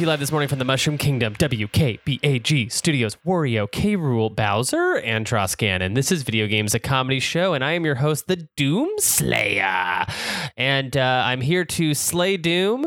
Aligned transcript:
to 0.00 0.04
you 0.04 0.08
live 0.08 0.20
this 0.20 0.32
morning 0.32 0.48
from 0.48 0.58
the 0.58 0.64
Mushroom 0.64 0.96
Kingdom, 0.96 1.34
WKBAG 1.34 2.72
Studios, 2.72 3.18
Wario, 3.26 3.70
K. 3.70 3.96
Rool, 3.98 4.34
Bowser, 4.34 4.94
and 5.04 5.26
Troscan. 5.26 5.94
This 5.94 6.10
is 6.10 6.22
Video 6.22 6.46
Games, 6.46 6.74
a 6.74 6.78
comedy 6.78 7.20
show, 7.20 7.52
and 7.52 7.62
I 7.62 7.72
am 7.72 7.84
your 7.84 7.96
host, 7.96 8.26
the 8.26 8.48
Doom 8.56 8.88
Slayer. 8.96 10.06
And 10.56 10.96
uh, 10.96 11.22
I'm 11.26 11.42
here 11.42 11.66
to 11.66 11.92
slay 11.92 12.38
Doom, 12.38 12.86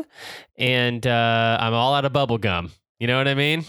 and 0.58 1.06
uh, 1.06 1.56
I'm 1.60 1.72
all 1.72 1.94
out 1.94 2.04
of 2.04 2.12
bubble 2.12 2.38
gum. 2.38 2.72
You 2.98 3.06
know 3.06 3.16
what 3.16 3.28
I 3.28 3.34
mean? 3.34 3.64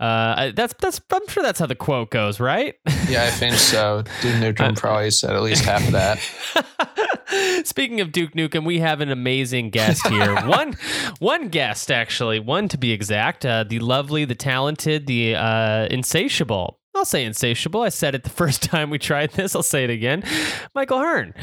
Uh, 0.00 0.50
that's 0.56 0.74
that's. 0.80 1.00
I'm 1.12 1.28
sure 1.28 1.44
that's 1.44 1.60
how 1.60 1.66
the 1.66 1.76
quote 1.76 2.10
goes, 2.10 2.40
right? 2.40 2.74
Yeah, 3.08 3.22
I 3.22 3.30
think 3.30 3.54
so. 3.54 4.02
Duke 4.20 4.34
Nukem 4.34 4.76
probably 4.76 5.12
said 5.12 5.36
at 5.36 5.42
least 5.42 5.64
half 5.64 5.86
of 5.86 5.92
that. 5.92 6.18
Speaking 7.64 8.00
of 8.00 8.12
Duke 8.12 8.32
Nukem, 8.32 8.64
we 8.64 8.78
have 8.80 9.00
an 9.00 9.10
amazing 9.10 9.70
guest 9.70 10.06
here. 10.06 10.34
one, 10.46 10.76
one 11.18 11.48
guest 11.48 11.90
actually, 11.90 12.40
one 12.40 12.68
to 12.68 12.78
be 12.78 12.92
exact. 12.92 13.44
Uh, 13.46 13.64
the 13.64 13.78
lovely, 13.78 14.24
the 14.24 14.34
talented, 14.34 15.06
the 15.06 15.34
uh, 15.36 15.86
insatiable. 15.90 16.78
I'll 16.94 17.04
say 17.04 17.24
insatiable. 17.24 17.82
I 17.82 17.88
said 17.88 18.14
it 18.14 18.24
the 18.24 18.30
first 18.42 18.62
time 18.62 18.90
we 18.90 18.98
tried 18.98 19.32
this. 19.32 19.54
I'll 19.54 19.62
say 19.62 19.84
it 19.84 19.90
again. 19.90 20.22
Michael 20.74 20.98
Hearn. 20.98 21.34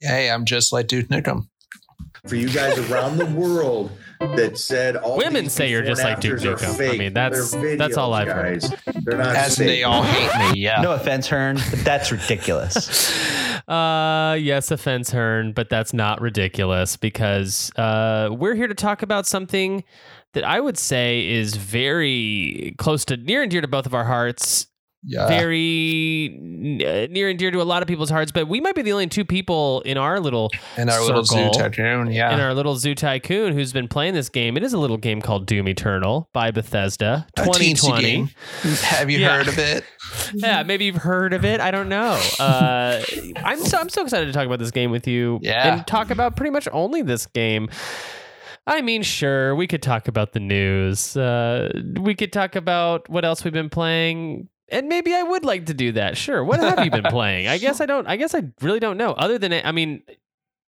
Hey, 0.00 0.30
I'm 0.30 0.44
just 0.44 0.72
like 0.72 0.88
Duke 0.88 1.08
Nukem. 1.08 1.48
For 2.26 2.36
you 2.36 2.48
guys 2.48 2.78
around 2.90 3.18
the 3.18 3.26
world 3.26 3.92
that 4.36 4.58
said 4.58 4.96
all 4.96 5.16
Women 5.16 5.48
say 5.48 5.70
you're 5.70 5.82
just 5.82 6.02
like 6.02 6.20
Duke 6.20 6.40
before 6.40 6.52
and 6.52 6.58
Nukem. 6.58 6.62
I 6.62 6.66
afters 6.66 6.74
are 6.74 6.90
fake. 6.90 6.98
mean, 6.98 7.12
that's- 7.14 7.50
They're 7.52 7.76
that's 7.76 7.96
all 7.96 8.12
I've 8.14 8.28
heard. 8.28 8.62
They're 9.04 9.18
not 9.18 9.36
As 9.36 9.56
fake. 9.58 9.66
they 9.66 9.82
all 9.84 10.02
hate 10.02 10.52
me, 10.54 10.60
yeah. 10.60 10.80
No 10.80 10.92
offense, 10.92 11.28
Hearn, 11.28 11.56
but 11.70 11.80
that's 11.84 12.10
ridiculous. 12.12 13.12
Uh, 13.66 14.36
yes, 14.38 14.70
offense, 14.70 15.10
Hearn, 15.10 15.52
but 15.54 15.70
that's 15.70 15.94
not 15.94 16.20
ridiculous 16.20 16.98
because 16.98 17.72
uh, 17.76 18.28
we're 18.30 18.54
here 18.54 18.66
to 18.66 18.74
talk 18.74 19.00
about 19.00 19.26
something 19.26 19.84
that 20.34 20.44
I 20.44 20.60
would 20.60 20.76
say 20.76 21.26
is 21.26 21.56
very 21.56 22.74
close 22.76 23.06
to 23.06 23.16
near 23.16 23.40
and 23.40 23.50
dear 23.50 23.62
to 23.62 23.68
both 23.68 23.86
of 23.86 23.94
our 23.94 24.04
hearts. 24.04 24.66
Yeah. 25.06 25.26
very 25.28 26.30
uh, 26.34 27.06
near 27.12 27.28
and 27.28 27.38
dear 27.38 27.50
to 27.50 27.60
a 27.60 27.64
lot 27.64 27.82
of 27.82 27.88
people's 27.88 28.10
hearts, 28.10 28.32
but 28.32 28.48
we 28.48 28.60
might 28.60 28.74
be 28.74 28.82
the 28.82 28.92
only 28.92 29.06
two 29.06 29.24
people 29.24 29.80
in 29.82 29.96
our 29.98 30.20
little 30.20 30.50
in 30.76 30.88
our 30.88 31.00
little 31.02 31.24
zoo 31.24 31.50
tycoon, 31.50 32.10
yeah. 32.10 32.32
in 32.34 32.40
our 32.40 32.54
little 32.54 32.76
zoo 32.76 32.94
tycoon 32.94 33.52
who's 33.52 33.72
been 33.72 33.88
playing 33.88 34.14
this 34.14 34.28
game. 34.28 34.56
It 34.56 34.62
is 34.62 34.72
a 34.72 34.78
little 34.78 34.96
game 34.96 35.20
called 35.20 35.46
Doom 35.46 35.68
Eternal 35.68 36.28
by 36.32 36.50
Bethesda, 36.50 37.26
2020. 37.36 38.28
Have 38.82 39.10
you 39.10 39.18
Yeah. 39.18 39.36
heard 39.36 39.48
of 39.48 39.58
it? 39.58 39.84
Yeah, 40.34 40.62
maybe 40.62 40.84
you've 40.84 40.96
heard 40.96 41.32
of 41.32 41.44
it. 41.44 41.60
I 41.60 41.70
don't 41.70 41.88
know. 41.88 42.20
Uh, 42.38 43.02
I'm 43.42 43.58
so 43.58 43.78
I'm 43.78 43.88
so 43.88 44.02
excited 44.02 44.26
to 44.26 44.32
talk 44.32 44.46
about 44.46 44.58
this 44.58 44.70
game 44.70 44.90
with 44.90 45.06
you 45.08 45.38
Yeah. 45.42 45.74
and 45.76 45.86
talk 45.86 46.10
about 46.10 46.36
pretty 46.36 46.50
much 46.50 46.68
only 46.72 47.02
this 47.02 47.26
game. 47.26 47.68
I 48.66 48.80
mean, 48.80 49.02
sure, 49.02 49.54
we 49.54 49.66
could 49.66 49.82
talk 49.82 50.08
about 50.08 50.32
the 50.32 50.40
news. 50.40 51.16
Uh, 51.16 51.70
we 52.00 52.14
could 52.14 52.32
talk 52.32 52.56
about 52.56 53.08
what 53.10 53.24
else 53.24 53.44
we've 53.44 53.52
been 53.52 53.70
playing. 53.70 54.48
And 54.70 54.88
maybe 54.88 55.14
I 55.14 55.22
would 55.22 55.44
like 55.44 55.66
to 55.66 55.74
do 55.74 55.92
that. 55.92 56.16
Sure. 56.16 56.42
What 56.44 56.60
have 56.60 56.84
you 56.84 56.90
been 56.90 57.02
playing? 57.10 57.48
I 57.48 57.58
guess 57.58 57.80
I 57.80 57.86
don't. 57.86 58.06
I 58.06 58.16
guess 58.16 58.34
I 58.34 58.44
really 58.62 58.80
don't 58.80 58.96
know. 58.96 59.12
Other 59.12 59.38
than 59.38 59.52
I 59.52 59.72
mean, 59.72 60.02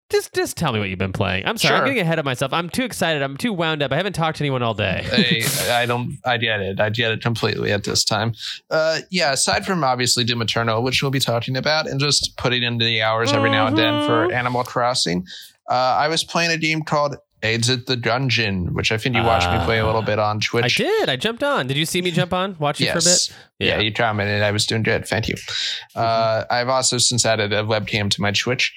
just 0.09 0.33
just 0.33 0.57
tell 0.57 0.73
me 0.73 0.79
what 0.79 0.89
you've 0.89 0.99
been 0.99 1.13
playing. 1.13 1.45
I'm 1.45 1.57
sorry. 1.57 1.75
I'm 1.75 1.79
Sure. 1.81 1.85
getting 1.87 2.01
ahead 2.01 2.19
of 2.19 2.25
myself. 2.25 2.53
I'm 2.53 2.69
too 2.69 2.83
excited. 2.83 3.21
I'm 3.21 3.37
too 3.37 3.53
wound 3.53 3.81
up. 3.83 3.91
I 3.91 3.95
haven't 3.95 4.13
talked 4.13 4.37
to 4.39 4.43
anyone 4.43 4.61
all 4.63 4.73
day. 4.73 5.07
I, 5.11 5.81
I 5.83 5.85
don't. 5.85 6.17
I 6.25 6.37
get 6.37 6.59
it. 6.59 6.79
I 6.79 6.89
get 6.89 7.11
it 7.11 7.21
completely 7.21 7.71
at 7.71 7.83
this 7.83 8.03
time. 8.03 8.33
Uh, 8.69 8.99
yeah. 9.11 9.31
Aside 9.31 9.65
from 9.65 9.83
obviously 9.83 10.23
Doom 10.23 10.41
Eternal, 10.41 10.83
which 10.83 11.01
we'll 11.01 11.11
be 11.11 11.19
talking 11.19 11.55
about, 11.55 11.87
and 11.87 11.99
just 11.99 12.35
putting 12.37 12.63
in 12.63 12.77
the 12.79 13.01
hours 13.01 13.31
every 13.31 13.49
now 13.51 13.67
and 13.67 13.77
then 13.77 14.05
for 14.07 14.27
Mhm. 14.27 14.33
Animal 14.33 14.63
Crossing, 14.63 15.25
uh, 15.69 15.73
I 15.73 16.07
was 16.09 16.23
playing 16.23 16.51
a 16.51 16.57
game 16.57 16.81
called 16.81 17.15
Exit 17.43 17.87
the 17.87 17.97
Gungeon, 17.97 18.71
which 18.71 18.91
I 18.93 18.97
think 18.97 19.15
you 19.17 19.21
watched 19.21 19.51
me 19.51 19.63
play 19.65 19.79
a 19.79 19.85
little 19.85 20.01
bit 20.01 20.17
on 20.17 20.39
Twitch. 20.39 20.79
I 20.79 20.83
did. 20.83 21.09
I 21.09 21.17
jumped 21.17 21.43
on. 21.43 21.67
Did 21.67 21.75
you 21.75 21.85
see 21.85 22.01
me 22.01 22.09
jump 22.09 22.31
on? 22.31 22.55
Watch 22.57 22.79
you 22.79 22.87
for 22.87 22.93
a 22.93 22.95
bit. 22.95 23.05
Yes. 23.05 23.33
Yeah. 23.59 23.79
you 23.79 23.91
commented. 23.91 24.41
I 24.41 24.51
was 24.51 24.65
doing 24.65 24.81
good. 24.81 25.05
Thank 25.05 25.27
you. 25.27 25.35
Uh, 25.93 26.45
I've 26.49 26.69
also 26.69 26.97
since 26.97 27.25
added 27.25 27.51
a 27.51 27.63
webcam 27.63 28.09
to 28.11 28.21
my 28.21 28.31
Twitch. 28.31 28.73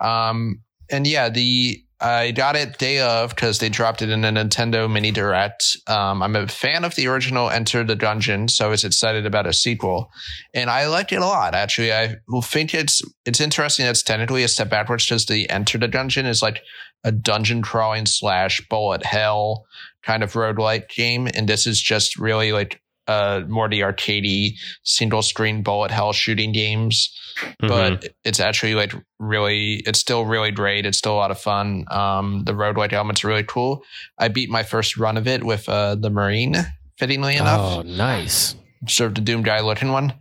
Um, 0.00 0.60
and 0.90 1.06
yeah, 1.06 1.30
the 1.30 1.82
I 2.02 2.30
got 2.30 2.56
it 2.56 2.78
day 2.78 3.00
of 3.00 3.30
because 3.30 3.58
they 3.58 3.68
dropped 3.68 4.00
it 4.00 4.08
in 4.08 4.24
a 4.24 4.32
Nintendo 4.32 4.90
Mini 4.90 5.10
Direct. 5.10 5.76
Um, 5.86 6.22
I'm 6.22 6.34
a 6.34 6.48
fan 6.48 6.84
of 6.84 6.94
the 6.94 7.06
original 7.06 7.50
Enter 7.50 7.84
the 7.84 7.94
Gungeon, 7.94 8.48
so 8.48 8.64
I 8.64 8.68
was 8.68 8.84
excited 8.84 9.26
about 9.26 9.46
a 9.46 9.52
sequel, 9.52 10.10
and 10.54 10.70
I 10.70 10.86
liked 10.86 11.12
it 11.12 11.16
a 11.16 11.26
lot. 11.26 11.54
Actually, 11.54 11.92
I 11.92 12.16
think 12.42 12.74
it's 12.74 13.02
it's 13.26 13.40
interesting. 13.40 13.84
It's 13.86 14.02
technically 14.02 14.44
a 14.44 14.48
step 14.48 14.70
backwards 14.70 15.04
because 15.04 15.26
the 15.26 15.48
Enter 15.50 15.76
the 15.76 15.88
Gungeon 15.88 16.26
is 16.26 16.40
like 16.40 16.62
a 17.04 17.12
dungeon 17.12 17.62
crawling 17.62 18.06
slash 18.06 18.60
bullet 18.68 19.04
hell 19.04 19.64
kind 20.02 20.22
of 20.22 20.32
roguelike 20.32 20.88
game, 20.88 21.28
and 21.34 21.48
this 21.48 21.66
is 21.66 21.80
just 21.80 22.18
really 22.18 22.52
like 22.52 22.80
uh 23.06 23.40
more 23.48 23.68
the 23.68 23.80
arcadey 23.80 24.52
single 24.84 25.22
screen 25.22 25.62
bullet 25.62 25.90
hell 25.90 26.12
shooting 26.12 26.52
games. 26.52 27.16
Mhm. 27.62 27.68
but 27.68 28.08
it's 28.24 28.40
actually 28.40 28.74
like 28.74 28.92
really 29.18 29.76
it's 29.86 29.98
still 29.98 30.26
really 30.26 30.50
great. 30.50 30.84
It's 30.84 30.98
still 30.98 31.14
a 31.14 31.16
lot 31.16 31.30
of 31.30 31.40
fun. 31.40 31.86
Um 31.90 32.44
the 32.44 32.52
roguelike 32.52 32.92
elements 32.92 33.24
are 33.24 33.28
really 33.28 33.44
cool. 33.44 33.82
I 34.18 34.28
beat 34.28 34.50
my 34.50 34.62
first 34.62 34.96
run 34.98 35.16
of 35.16 35.26
it 35.26 35.42
with 35.42 35.68
uh 35.68 35.94
the 35.94 36.10
marine 36.10 36.56
fittingly 36.98 37.36
enough. 37.36 37.60
Oh, 37.78 37.82
nice. 37.82 38.54
Served 38.86 39.16
a 39.18 39.20
doom 39.22 39.42
guy 39.42 39.60
looking 39.60 39.90
one 39.92 40.12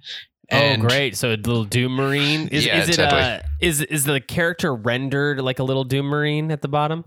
oh, 0.52 0.78
great! 0.78 1.16
So 1.18 1.30
a 1.30 1.38
little 1.38 1.64
Doom 1.66 1.94
Marine 1.94 2.48
is 2.50 2.66
Yeah, 2.66 2.78
is 2.80 2.86
it 2.90 3.00
exactly. 3.00 3.20
uh, 3.20 3.40
is 3.60 3.82
is 3.82 4.04
the 4.06 4.20
character 4.22 4.74
rendered 4.76 5.40
like 5.42 5.60
a 5.60 5.64
little 5.64 5.84
Doom 5.84 6.06
Marine 6.08 6.52
at 6.52 6.62
the 6.62 6.68
bottom? 6.68 7.06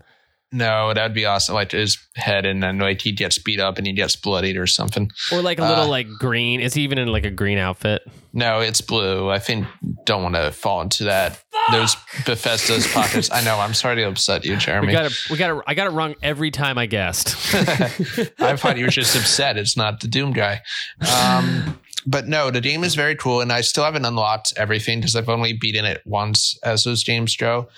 no 0.54 0.92
that'd 0.92 1.14
be 1.14 1.25
awesome 1.25 1.54
like 1.54 1.70
his 1.72 1.97
head 2.14 2.44
and 2.44 2.62
then 2.62 2.76
like 2.78 3.00
he 3.00 3.10
gets 3.10 3.38
beat 3.38 3.58
up 3.58 3.78
and 3.78 3.86
he 3.86 3.92
gets 3.94 4.14
bloodied 4.16 4.54
or 4.58 4.66
something 4.66 5.10
Or 5.32 5.41
like 5.41 5.58
a 5.58 5.62
little 5.66 5.84
Uh, 5.84 5.88
like 5.88 6.06
green? 6.19 6.60
Is 6.60 6.75
he 6.75 6.82
even 6.82 6.98
in 6.98 7.08
like 7.08 7.25
a 7.25 7.31
green 7.31 7.56
outfit? 7.56 8.02
no 8.34 8.60
it's 8.60 8.82
blue 8.82 9.31
i 9.31 9.38
think 9.38 9.66
don't 10.04 10.22
want 10.22 10.34
to 10.34 10.50
fall 10.52 10.82
into 10.82 11.04
that 11.04 11.42
those 11.70 11.97
bethesda's 12.26 12.86
pockets 12.92 13.31
i 13.32 13.42
know 13.42 13.58
i'm 13.60 13.72
sorry 13.72 13.97
to 13.97 14.02
upset 14.02 14.44
you 14.44 14.56
jeremy 14.58 14.88
We 14.88 14.92
got 14.92 15.06
it. 15.06 15.12
We 15.31 15.38
got 15.38 15.56
it. 15.56 15.62
I 15.66 15.72
got 15.72 15.86
it 15.86 15.91
wrong 15.94 16.16
every 16.22 16.50
time 16.50 16.76
I 16.76 16.84
guessed. 16.84 17.28
I 18.38 18.54
thought 18.56 18.76
you 18.76 18.84
were 18.84 18.91
just 18.91 19.16
upset. 19.20 19.56
It's 19.56 19.75
not 19.76 20.00
the 20.00 20.08
Doom 20.08 20.32
guy. 20.34 20.60
Um, 21.00 21.78
but 22.06 22.26
no, 22.28 22.50
the 22.50 22.60
game 22.60 22.84
is 22.84 22.94
very 22.94 23.14
cool, 23.16 23.40
and 23.40 23.52
I 23.52 23.60
still 23.60 23.84
haven't 23.84 24.04
unlocked 24.04 24.52
everything 24.56 25.00
because 25.00 25.14
I've 25.16 25.28
only 25.28 25.52
beaten 25.52 25.84
it 25.84 26.02
once 26.04 26.58
as 26.64 26.84
those 26.84 27.04
games 27.04 27.36
go. 27.36 27.68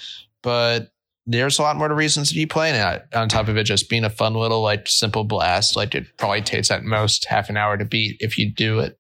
But 0.43 0.91
there's 1.27 1.59
a 1.59 1.63
lot 1.63 1.77
more 1.77 1.93
reasons 1.95 2.29
to 2.29 2.35
be 2.35 2.47
playing 2.47 2.75
it. 2.75 3.07
On 3.15 3.29
top 3.29 3.49
of 3.49 3.57
it 3.57 3.65
just 3.65 3.89
being 3.89 4.05
a 4.05 4.11
fun 4.11 4.35
little 4.35 4.61
like 4.63 4.89
simple 4.89 5.25
blast, 5.25 5.75
like 5.77 5.95
it 5.95 6.07
probably 6.19 6.43
takes 6.43 6.71
at 6.71 6.85
most 6.85 7.25
half 7.29 7.49
an 7.49 7.57
hour 7.57 7.77
to 7.79 7.85
beat 7.85 8.17
if 8.21 8.37
you 8.39 8.51
do 8.53 8.81
it. 8.81 8.99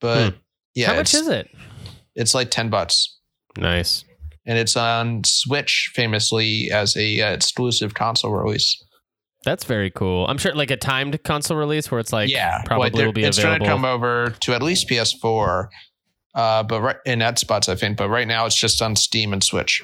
But 0.00 0.34
yeah, 0.74 0.88
How 0.88 0.96
much 0.96 1.14
is 1.14 1.28
it? 1.28 1.48
It's 2.14 2.34
like 2.34 2.50
ten 2.50 2.68
bucks, 2.68 3.18
Nice. 3.56 4.04
and 4.46 4.58
it's 4.58 4.76
on 4.76 5.24
Switch 5.24 5.90
famously 5.94 6.70
as 6.70 6.96
a 6.96 7.20
uh, 7.20 7.32
exclusive 7.32 7.94
console 7.94 8.32
release. 8.32 8.82
That's 9.44 9.64
very 9.64 9.90
cool. 9.90 10.26
I'm 10.26 10.38
sure 10.38 10.54
like 10.54 10.70
a 10.70 10.76
timed 10.76 11.22
console 11.22 11.56
release 11.56 11.90
where 11.90 12.00
it's 12.00 12.12
like 12.12 12.30
yeah, 12.30 12.62
probably 12.64 12.90
they're- 12.90 13.06
will 13.06 13.12
be 13.12 13.24
it's 13.24 13.36
going 13.38 13.48
available. 13.56 13.66
to 13.66 13.70
come 13.72 13.84
over 13.84 14.34
to 14.40 14.54
at 14.54 14.62
least 14.62 14.88
PS4, 14.88 15.68
uh, 16.34 16.62
but 16.64 16.80
right 16.80 16.96
in 17.06 17.18
that 17.20 17.38
spots 17.38 17.68
I 17.68 17.74
think. 17.76 17.96
But 17.96 18.08
right 18.08 18.26
now 18.26 18.46
it's 18.46 18.56
just 18.56 18.80
on 18.82 18.96
Steam 18.96 19.32
and 19.32 19.42
Switch. 19.44 19.82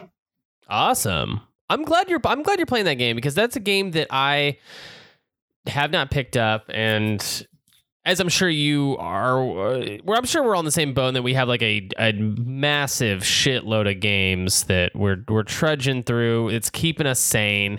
Awesome. 0.69 1.41
I'm 1.69 1.84
glad 1.84 2.09
you're 2.09 2.21
I'm 2.25 2.43
glad 2.43 2.59
you're 2.59 2.66
playing 2.66 2.87
that 2.87 2.94
game 2.94 3.16
because 3.16 3.34
that's 3.34 3.57
a 3.57 3.60
game 3.60 3.92
that 3.92 4.09
I 4.10 4.59
have 5.66 5.91
not 5.92 6.10
picked 6.10 6.36
up 6.36 6.65
and 6.72 7.47
as 8.06 8.18
I'm 8.18 8.30
sure 8.30 8.48
you 8.48 8.97
are 8.98 9.39
uh, 9.41 9.98
well 10.04 10.18
I'm 10.18 10.24
sure 10.24 10.42
we're 10.42 10.54
all 10.56 10.60
in 10.60 10.65
the 10.65 10.71
same 10.72 10.95
bone 10.95 11.15
that 11.15 11.22
we 11.22 11.34
have 11.34 11.48
like 11.48 11.63
a, 11.63 11.86
a 11.98 12.13
massive 12.13 13.21
shitload 13.21 13.89
of 13.91 14.01
games 14.01 14.65
that 14.65 14.97
we're 14.97 15.22
we're 15.28 15.42
trudging 15.42 16.03
through. 16.03 16.48
It's 16.48 16.71
keeping 16.71 17.06
us 17.06 17.21
sane. 17.21 17.78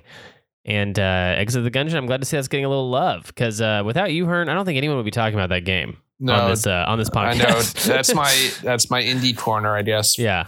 And 0.64 0.98
uh, 1.00 1.02
Exit 1.38 1.64
the 1.64 1.72
Gungeon, 1.72 1.96
I'm 1.96 2.06
glad 2.06 2.22
to 2.22 2.26
see 2.26 2.38
that's 2.38 2.48
getting 2.48 2.66
a 2.66 2.70
little 2.70 2.90
love 2.90 3.26
because 3.28 3.62
uh, 3.62 3.82
without 3.86 4.12
you, 4.14 4.26
Hearn, 4.28 4.48
I 4.50 4.54
don't 4.54 4.66
think 4.66 4.78
anyone 4.78 4.98
would 4.98 5.06
be 5.06 5.12
talking 5.12 5.34
about 5.34 5.50
that 5.50 5.62
game 5.66 5.98
No, 6.20 6.34
on 6.34 6.50
this 6.52 6.68
uh, 6.68 6.86
on 6.88 7.00
this 7.00 7.10
I 7.10 7.34
podcast. 7.34 7.88
know 7.88 7.94
that's 7.96 8.14
my 8.14 8.52
that's 8.64 8.90
my 8.92 9.02
indie 9.02 9.36
corner, 9.36 9.76
I 9.76 9.82
guess. 9.82 10.18
Yeah. 10.20 10.48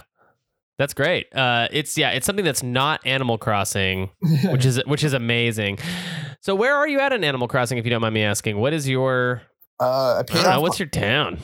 That's 0.78 0.92
great. 0.94 1.32
Uh, 1.34 1.68
it's 1.70 1.96
yeah, 1.96 2.10
it's 2.10 2.26
something 2.26 2.44
that's 2.44 2.62
not 2.62 3.00
Animal 3.06 3.38
Crossing, 3.38 4.10
which 4.50 4.64
is 4.64 4.80
which 4.86 5.04
is 5.04 5.12
amazing. 5.12 5.78
So 6.40 6.54
where 6.56 6.74
are 6.74 6.86
you 6.88 6.98
at 7.00 7.12
in 7.12 7.22
Animal 7.24 7.46
Crossing, 7.48 7.78
if 7.78 7.84
you 7.84 7.90
don't 7.90 8.00
mind 8.02 8.14
me 8.14 8.22
asking? 8.24 8.58
What 8.58 8.72
is 8.72 8.88
your 8.88 9.42
Uh, 9.80 10.14
I 10.16 10.18
I 10.18 10.22
paid 10.24 10.34
don't 10.34 10.44
know, 10.44 10.50
off. 10.50 10.62
what's 10.62 10.78
your 10.80 10.88
town? 10.88 11.38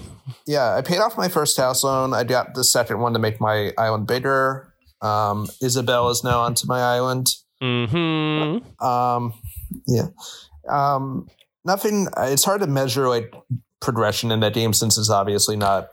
yeah, 0.49 0.75
I 0.77 0.83
paid 0.83 0.99
off 0.99 1.17
my 1.17 1.29
first 1.29 1.57
house 1.57 1.85
loan. 1.85 2.13
I 2.13 2.25
got 2.25 2.55
the 2.55 2.65
second 2.65 2.99
one 3.01 3.13
to 3.13 3.19
make 3.21 3.41
my 3.41 3.73
island 3.79 4.07
bigger. 4.09 4.75
Um, 5.01 5.47
Isabelle 5.63 6.09
is 6.11 6.23
now 6.25 6.41
onto 6.41 6.67
my 6.67 6.81
island. 6.81 7.29
Mm-hmm. 7.63 8.85
Um, 8.85 9.35
yeah. 9.87 10.07
Um, 10.69 11.29
nothing. 11.65 12.09
It's 12.19 12.45
hard 12.45 12.61
to 12.61 12.67
measure 12.67 13.09
like 13.09 13.35
progression 13.81 14.31
in 14.31 14.41
that 14.41 14.55
game 14.55 14.73
since 14.73 14.99
it's 14.99 15.11
obviously 15.11 15.57
not 15.57 15.89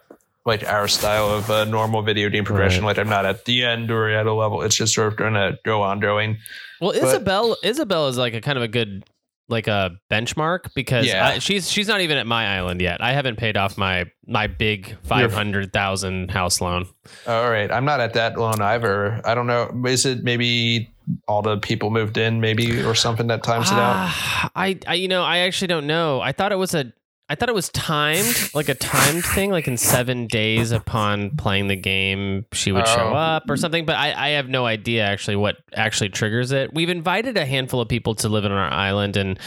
like 0.45 0.67
our 0.67 0.87
style 0.87 1.29
of 1.29 1.49
uh, 1.49 1.65
normal 1.65 2.01
video 2.01 2.29
game 2.29 2.45
progression. 2.45 2.83
Like 2.85 2.97
I'm 2.97 3.09
not 3.09 3.25
at 3.25 3.45
the 3.45 3.63
end 3.65 3.91
or 3.91 4.09
at 4.09 4.25
a 4.27 4.33
level. 4.33 4.61
It's 4.61 4.75
just 4.75 4.93
sort 4.93 5.07
of 5.07 5.17
going 5.17 5.33
to 5.33 5.59
go 5.65 5.81
on 5.81 5.99
going. 5.99 6.37
Well, 6.79 6.93
But- 6.93 7.03
Isabelle 7.03 7.57
Isabelle 7.63 8.07
is 8.07 8.17
like 8.17 8.33
a 8.33 8.41
kind 8.41 8.57
of 8.57 8.63
a 8.63 8.67
good 8.67 9.03
like 9.49 9.67
a 9.67 9.91
benchmark 10.11 10.73
because 10.75 11.05
Yeah. 11.05 11.27
I, 11.27 11.39
she's 11.39 11.69
she's 11.71 11.87
not 11.87 12.01
even 12.01 12.17
at 12.17 12.27
my 12.27 12.57
island 12.57 12.81
yet. 12.81 13.01
I 13.01 13.13
haven't 13.13 13.37
paid 13.37 13.55
off 13.57 13.77
my 13.77 14.05
my 14.25 14.47
big 14.47 14.95
five 15.03 15.31
hundred 15.33 15.71
thousand 15.73 16.31
house 16.31 16.59
loan. 16.61 16.87
All 17.25 17.49
right, 17.49 17.71
I'm 17.71 17.85
not 17.85 17.99
at 17.99 18.13
that 18.15 18.37
loan 18.37 18.61
either. 18.61 19.21
I 19.25 19.35
don't 19.35 19.47
know. 19.47 19.69
Is 19.85 20.05
it 20.05 20.23
maybe 20.23 20.89
all 21.27 21.41
the 21.41 21.57
people 21.57 21.89
moved 21.89 22.17
in, 22.17 22.41
maybe 22.41 22.81
or 22.83 22.93
something 22.93 23.27
that 23.27 23.41
times 23.43 23.71
it 23.71 23.75
out? 23.77 23.95
Ah, 23.95 24.51
I, 24.55 24.77
I 24.85 24.95
you 24.95 25.07
know 25.07 25.23
I 25.23 25.39
actually 25.39 25.67
don't 25.69 25.87
know. 25.87 26.19
I 26.19 26.33
thought 26.33 26.51
it 26.51 26.57
was 26.57 26.73
a 26.73 26.91
I 27.29 27.35
thought 27.35 27.49
it 27.49 27.55
was 27.55 27.67
timed, 27.69 28.51
like 28.53 28.69
a 28.69 28.73
timed 28.73 29.25
thing, 29.25 29.51
like 29.51 29.67
in 29.67 29.75
seven 29.75 30.27
days 30.27 30.71
upon 30.71 31.31
playing 31.35 31.67
the 31.67 31.75
game, 31.75 32.45
she 32.53 32.71
would 32.71 32.87
show 32.87 33.09
Oh. 33.11 33.15
up 33.15 33.49
or 33.49 33.57
something. 33.57 33.85
But 33.85 33.97
I, 33.97 34.13
I 34.13 34.29
have 34.29 34.47
no 34.47 34.65
idea 34.65 35.03
actually 35.03 35.35
what 35.35 35.57
actually 35.73 36.07
triggers 36.09 36.53
it. 36.53 36.73
We've 36.73 36.89
invited 36.89 37.35
a 37.35 37.45
handful 37.45 37.81
of 37.81 37.89
people 37.89 38.15
to 38.15 38.29
live 38.29 38.45
on 38.45 38.53
our 38.53 38.71
island, 38.71 39.17
and 39.17 39.37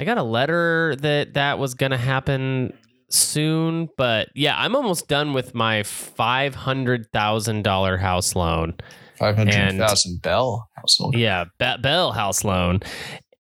I 0.00 0.04
got 0.04 0.16
a 0.16 0.22
letter 0.22 0.96
that 1.00 1.34
that 1.34 1.58
was 1.58 1.74
going 1.74 1.92
to 1.92 1.98
happen 1.98 2.72
soon. 3.10 3.88
But 3.98 4.28
yeah, 4.34 4.54
I'm 4.56 4.74
almost 4.74 5.08
done 5.08 5.32
with 5.34 5.54
my 5.54 5.82
five 5.82 6.54
hundred 6.54 7.12
thousand 7.12 7.62
dollar 7.62 7.98
house 7.98 8.34
loan. 8.34 8.74
Five 9.18 9.36
hundred 9.36 9.76
thousand 9.76 10.22
Bell 10.22 10.68
household. 10.76 11.16
Yeah, 11.16 11.44
Bell 11.58 12.12
house 12.12 12.44
loan. 12.44 12.80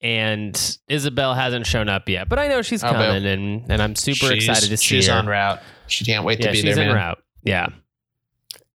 And 0.04 0.78
Isabelle 0.90 1.34
hasn't 1.34 1.66
shown 1.66 1.88
up 1.88 2.10
yet, 2.10 2.28
but 2.28 2.38
I 2.38 2.50
know 2.50 2.62
she's 2.62 2.84
Oh, 2.84 2.92
coming, 2.92 3.26
and, 3.26 3.72
and 3.72 3.82
I'm 3.82 3.96
super 3.96 4.28
She's- 4.28 4.34
excited 4.44 4.68
to 4.70 4.76
see 4.78 4.84
She's 4.98 5.08
her. 5.08 5.14
She's 5.14 5.18
on 5.18 5.28
route. 5.28 5.62
She 5.88 6.04
can't 6.06 6.26
wait 6.26 6.40
yeah, 6.42 6.48
to 6.48 6.52
be 6.52 6.58
she's 6.62 6.76
there, 6.76 6.84
en 6.84 6.88
man. 6.90 6.96
route. 6.98 7.24
Yeah. 7.44 7.68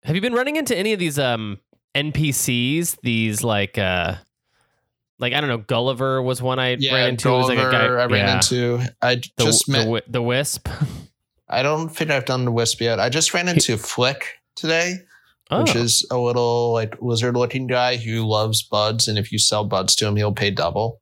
Have 0.06 0.15
you 0.15 0.21
been 0.21 0.33
running 0.33 0.56
into 0.56 0.75
any 0.77 0.94
of 0.94 1.00
these 1.00 1.19
um 1.19 1.59
NPCs? 1.94 2.97
These 3.03 3.44
like 3.44 3.77
uh 3.77 4.15
like 5.19 5.33
I 5.33 5.41
don't 5.41 5.50
know, 5.50 5.57
Gulliver 5.57 6.21
was 6.21 6.41
one 6.41 6.59
I 6.59 6.77
Yeah, 6.79 6.94
ran 6.94 7.09
into. 7.09 7.30
Was 7.30 7.50
like 7.50 7.57
a 7.57 7.71
guy, 7.71 7.85
I 7.85 8.06
ran 8.06 8.09
yeah. 8.12 8.33
into. 8.35 8.80
I 9.01 9.15
the, 9.15 9.30
just 9.39 9.65
the, 9.65 9.71
met. 9.73 9.80
wi- 9.80 10.03
the 10.07 10.21
Wisp. 10.21 10.69
I 11.50 11.62
don't 11.63 11.89
think 11.89 12.09
I've 12.12 12.25
done 12.25 12.45
the 12.45 12.51
Wisp 12.51 12.80
yet. 12.81 13.00
I 13.00 13.09
just 13.09 13.33
ran 13.33 13.47
into 13.47 13.77
Flick 13.77 14.35
today, 14.56 14.95
Oh, 15.50 15.63
which 15.63 15.75
is 15.75 16.06
a 16.12 16.18
little 16.18 16.71
like 16.73 17.01
lizard-looking 17.01 17.68
guy 17.68 17.95
who 17.97 18.25
loves 18.27 18.62
buds, 18.63 19.07
and 19.07 19.18
if 19.18 19.31
you 19.31 19.39
sell 19.39 19.63
buds 19.63 19.95
to 19.97 20.07
him, 20.07 20.15
he'll 20.18 20.33
pay 20.33 20.51
double. 20.51 21.01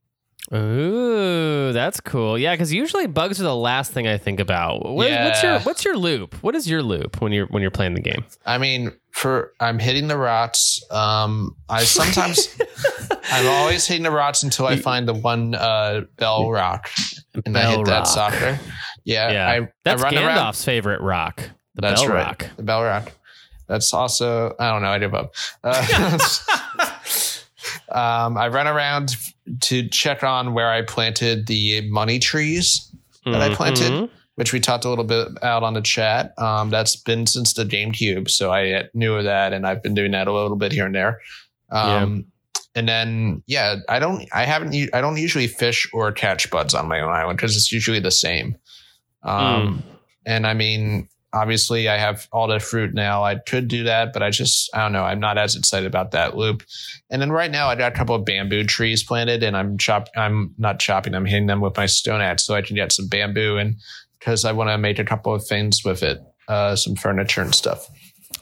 Ooh, 0.53 1.71
that's 1.73 1.99
cool. 1.99 2.37
Yeah, 2.37 2.53
because 2.53 2.71
usually 2.71 3.07
bugs 3.07 3.39
are 3.39 3.43
the 3.43 3.55
last 3.55 3.91
thing 3.91 4.07
I 4.07 4.17
think 4.17 4.39
about. 4.39 4.83
What, 4.85 5.09
What's 5.11 5.41
your 5.43 5.59
What's 5.61 5.85
your 5.85 5.97
loop? 5.97 6.35
What 6.43 6.55
is 6.55 6.69
your 6.69 6.83
loop 6.83 7.21
when 7.21 7.31
you're 7.31 7.47
when 7.47 7.61
you're 7.61 7.71
playing 7.71 7.95
the 7.95 8.01
game? 8.01 8.23
I 8.45 8.57
mean, 8.57 8.91
for 9.11 9.53
I'm 9.59 9.79
hitting 9.79 10.07
the 10.07 10.17
rots. 10.17 10.85
Um, 10.91 11.55
I 11.67 11.83
sometimes 11.83 12.55
I'm 13.31 13.47
always 13.47 13.87
hitting 13.87 14.03
the 14.03 14.11
rots 14.11 14.43
until 14.43 14.67
I 14.67 14.75
find 14.75 15.07
the 15.07 15.13
one 15.15 15.55
uh, 15.55 16.01
bell 16.17 16.51
rock, 16.51 16.89
and 17.45 17.57
I 17.57 17.61
Bell 17.61 17.77
hit 17.77 17.85
that 17.87 17.97
rock. 17.99 18.05
sucker. 18.07 18.59
Yeah, 19.03 19.31
Yeah, 19.31 19.49
I, 19.49 19.69
That's 19.83 20.01
I 20.01 20.05
run 20.05 20.13
Gandalf's 20.13 20.37
around. 20.37 20.55
favorite 20.65 21.01
rock, 21.01 21.37
the 21.75 21.81
That's 21.81 22.01
Bell 22.01 22.11
right. 22.11 22.25
Rock. 22.25 22.47
The 22.57 22.63
bell 22.63 22.83
rock. 22.83 23.11
That's 23.67 23.93
also 23.93 24.55
I 24.59 24.69
don't 24.71 24.83
know. 24.83 24.89
I 24.89 24.99
give 24.99 25.15
up. 25.15 25.33
Uh, 25.63 26.17
um, 27.89 28.37
I 28.37 28.47
run 28.47 28.67
around 28.67 29.15
to 29.61 29.87
check 29.89 30.23
on 30.23 30.53
where 30.53 30.69
I 30.69 30.81
planted 30.81 31.47
the 31.47 31.81
money 31.89 32.19
trees, 32.19 32.91
that 33.25 33.41
I 33.41 33.53
planted. 33.55 34.09
Which 34.35 34.51
we 34.51 34.59
talked 34.59 34.83
a 34.83 34.89
little 34.89 35.05
bit 35.05 35.29
out 35.43 35.63
on 35.63 35.75
the 35.75 35.81
chat. 35.81 36.33
Um, 36.37 36.69
that's 36.69 36.97
been 36.97 37.25
since 37.25 37.53
the 37.53 37.63
GameCube, 37.63 38.29
so 38.29 38.51
I 38.51 38.89
knew 38.93 39.15
of 39.15 39.23
that, 39.23 39.53
and 39.53 39.65
I've 39.65 39.81
been 39.81 39.93
doing 39.93 40.11
that 40.11 40.27
a 40.27 40.33
little 40.33 40.57
bit 40.57 40.73
here 40.73 40.85
and 40.85 40.93
there. 40.93 41.21
Um, 41.71 42.25
And 42.75 42.89
then, 42.89 43.41
yeah, 43.47 43.77
I 43.87 43.99
don't, 43.99 44.27
I 44.33 44.43
haven't, 44.43 44.75
I 44.93 44.99
don't 44.99 45.15
usually 45.15 45.47
fish 45.47 45.89
or 45.93 46.11
catch 46.11 46.51
buds 46.51 46.73
on 46.73 46.89
my 46.89 46.99
own 46.99 47.13
island 47.13 47.37
because 47.37 47.55
it's 47.55 47.71
usually 47.71 48.01
the 48.01 48.11
same. 48.11 48.57
Um, 49.23 49.81
And 50.25 50.45
I 50.45 50.53
mean, 50.53 51.07
obviously, 51.35 51.87
I 51.89 51.97
have 51.97 52.27
all 52.31 52.47
the 52.47 52.59
fruit 52.59 52.93
now. 52.93 53.23
I 53.23 53.35
could 53.35 53.67
do 53.67 53.83
that, 53.83 54.13
but 54.13 54.23
I 54.23 54.31
just, 54.31 54.73
I 54.73 54.79
don't 54.79 54.93
know. 54.93 55.03
I'm 55.03 55.19
not 55.19 55.37
as 55.37 55.55
excited 55.55 55.85
about 55.85 56.11
that 56.11 56.35
loop. 56.35 56.63
And 57.11 57.21
then 57.21 57.31
right 57.31 57.51
now, 57.51 57.67
I 57.67 57.75
got 57.75 57.91
a 57.91 57.95
couple 57.95 58.15
of 58.15 58.25
bamboo 58.25 58.63
trees 58.63 59.03
planted, 59.03 59.43
and 59.43 59.55
I'm 59.55 59.77
chop, 59.77 60.07
I'm 60.15 60.55
not 60.57 60.79
chopping. 60.79 61.13
I'm 61.13 61.25
hitting 61.25 61.47
them 61.47 61.61
with 61.61 61.77
my 61.77 61.85
stone 61.85 62.21
axe 62.21 62.43
so 62.43 62.55
I 62.55 62.61
can 62.61 62.75
get 62.75 62.91
some 62.91 63.07
bamboo, 63.07 63.57
and 63.57 63.75
because 64.17 64.45
I 64.45 64.53
want 64.53 64.69
to 64.69 64.77
make 64.77 64.97
a 64.97 65.05
couple 65.05 65.33
of 65.35 65.45
things 65.45 65.83
with 65.83 66.01
it, 66.01 66.19
uh, 66.47 66.75
some 66.75 66.95
furniture 66.95 67.41
and 67.41 67.53
stuff. 67.53 67.87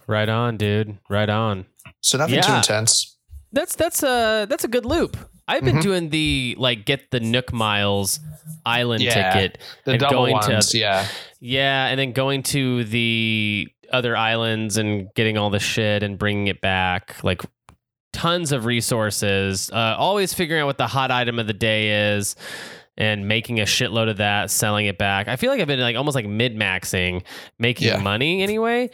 Right 0.07 0.29
on, 0.29 0.57
dude. 0.57 0.97
Right 1.09 1.29
on. 1.29 1.65
So 2.01 2.17
nothing 2.17 2.41
too 2.41 2.53
intense. 2.53 3.17
That's 3.51 3.75
that's 3.75 4.03
a 4.03 4.45
that's 4.49 4.63
a 4.63 4.67
good 4.67 4.85
loop. 4.85 5.17
I've 5.47 5.63
been 5.63 5.77
Mhm. 5.77 5.81
doing 5.83 6.09
the 6.09 6.55
like 6.57 6.85
get 6.85 7.11
the 7.11 7.19
Nook 7.19 7.51
Miles 7.51 8.19
island 8.65 9.03
Yeah. 9.03 9.33
ticket. 9.33 9.57
The 9.85 9.91
and 9.91 9.99
double 9.99 10.25
going 10.27 10.39
to- 10.41 10.77
yeah. 10.77 11.07
Yeah, 11.39 11.87
and 11.87 11.99
then 11.99 12.13
going 12.13 12.43
to 12.43 12.83
the 12.85 13.67
other 13.91 14.15
islands 14.15 14.77
and 14.77 15.09
getting 15.15 15.37
all 15.37 15.49
the 15.49 15.59
shit 15.59 16.01
and 16.03 16.17
bringing 16.17 16.47
it 16.47 16.61
back. 16.61 17.21
Like 17.23 17.41
tons 18.13 18.51
of 18.51 18.65
resources. 18.65 19.69
Uh, 19.71 19.95
always 19.97 20.33
figuring 20.33 20.61
out 20.61 20.67
what 20.67 20.77
the 20.77 20.87
hot 20.87 21.11
item 21.11 21.39
of 21.39 21.47
the 21.47 21.53
day 21.53 22.13
is 22.15 22.35
and 22.97 23.27
making 23.27 23.59
a 23.59 23.63
shitload 23.63 24.09
of 24.09 24.17
that, 24.17 24.49
selling 24.51 24.85
it 24.85 24.97
back. 24.97 25.27
I 25.27 25.35
feel 25.35 25.49
like 25.51 25.59
I've 25.59 25.67
been 25.67 25.79
like 25.79 25.95
almost 25.97 26.15
like 26.15 26.27
min 26.27 26.55
maxing, 26.55 27.23
making 27.59 27.87
Yeah. 27.87 27.97
money 27.97 28.41
anyway. 28.43 28.89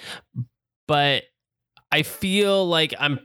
But 0.88 1.26
I 1.92 2.04
feel 2.04 2.66
like 2.68 2.94
I'm 3.00 3.20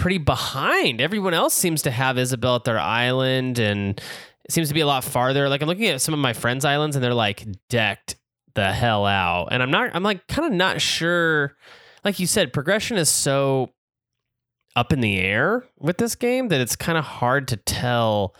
pretty 0.00 0.18
behind. 0.18 0.98
Everyone 1.00 1.34
else 1.34 1.52
seems 1.52 1.82
to 1.82 1.90
have 1.90 2.16
Isabelle 2.16 2.56
at 2.56 2.64
their 2.64 2.78
island 2.78 3.58
and 3.58 4.00
it 4.44 4.50
seems 4.50 4.68
to 4.68 4.74
be 4.74 4.80
a 4.80 4.86
lot 4.86 5.04
farther. 5.04 5.48
Like 5.48 5.60
I'm 5.60 5.68
looking 5.68 5.86
at 5.86 6.00
some 6.00 6.14
of 6.14 6.20
my 6.20 6.32
friends' 6.32 6.64
islands 6.64 6.96
and 6.96 7.04
they're 7.04 7.12
like 7.12 7.46
decked 7.68 8.16
the 8.54 8.72
hell 8.72 9.04
out. 9.04 9.48
And 9.52 9.62
I'm 9.62 9.70
not 9.70 9.90
I'm 9.94 10.02
like 10.02 10.26
kind 10.26 10.46
of 10.46 10.52
not 10.54 10.80
sure 10.80 11.54
like 12.02 12.18
you 12.18 12.26
said 12.26 12.54
progression 12.54 12.96
is 12.96 13.10
so 13.10 13.74
up 14.74 14.90
in 14.90 15.00
the 15.00 15.18
air 15.18 15.66
with 15.78 15.98
this 15.98 16.14
game 16.14 16.48
that 16.48 16.62
it's 16.62 16.76
kind 16.76 16.96
of 16.96 17.04
hard 17.04 17.48
to 17.48 17.58
tell 17.58 18.34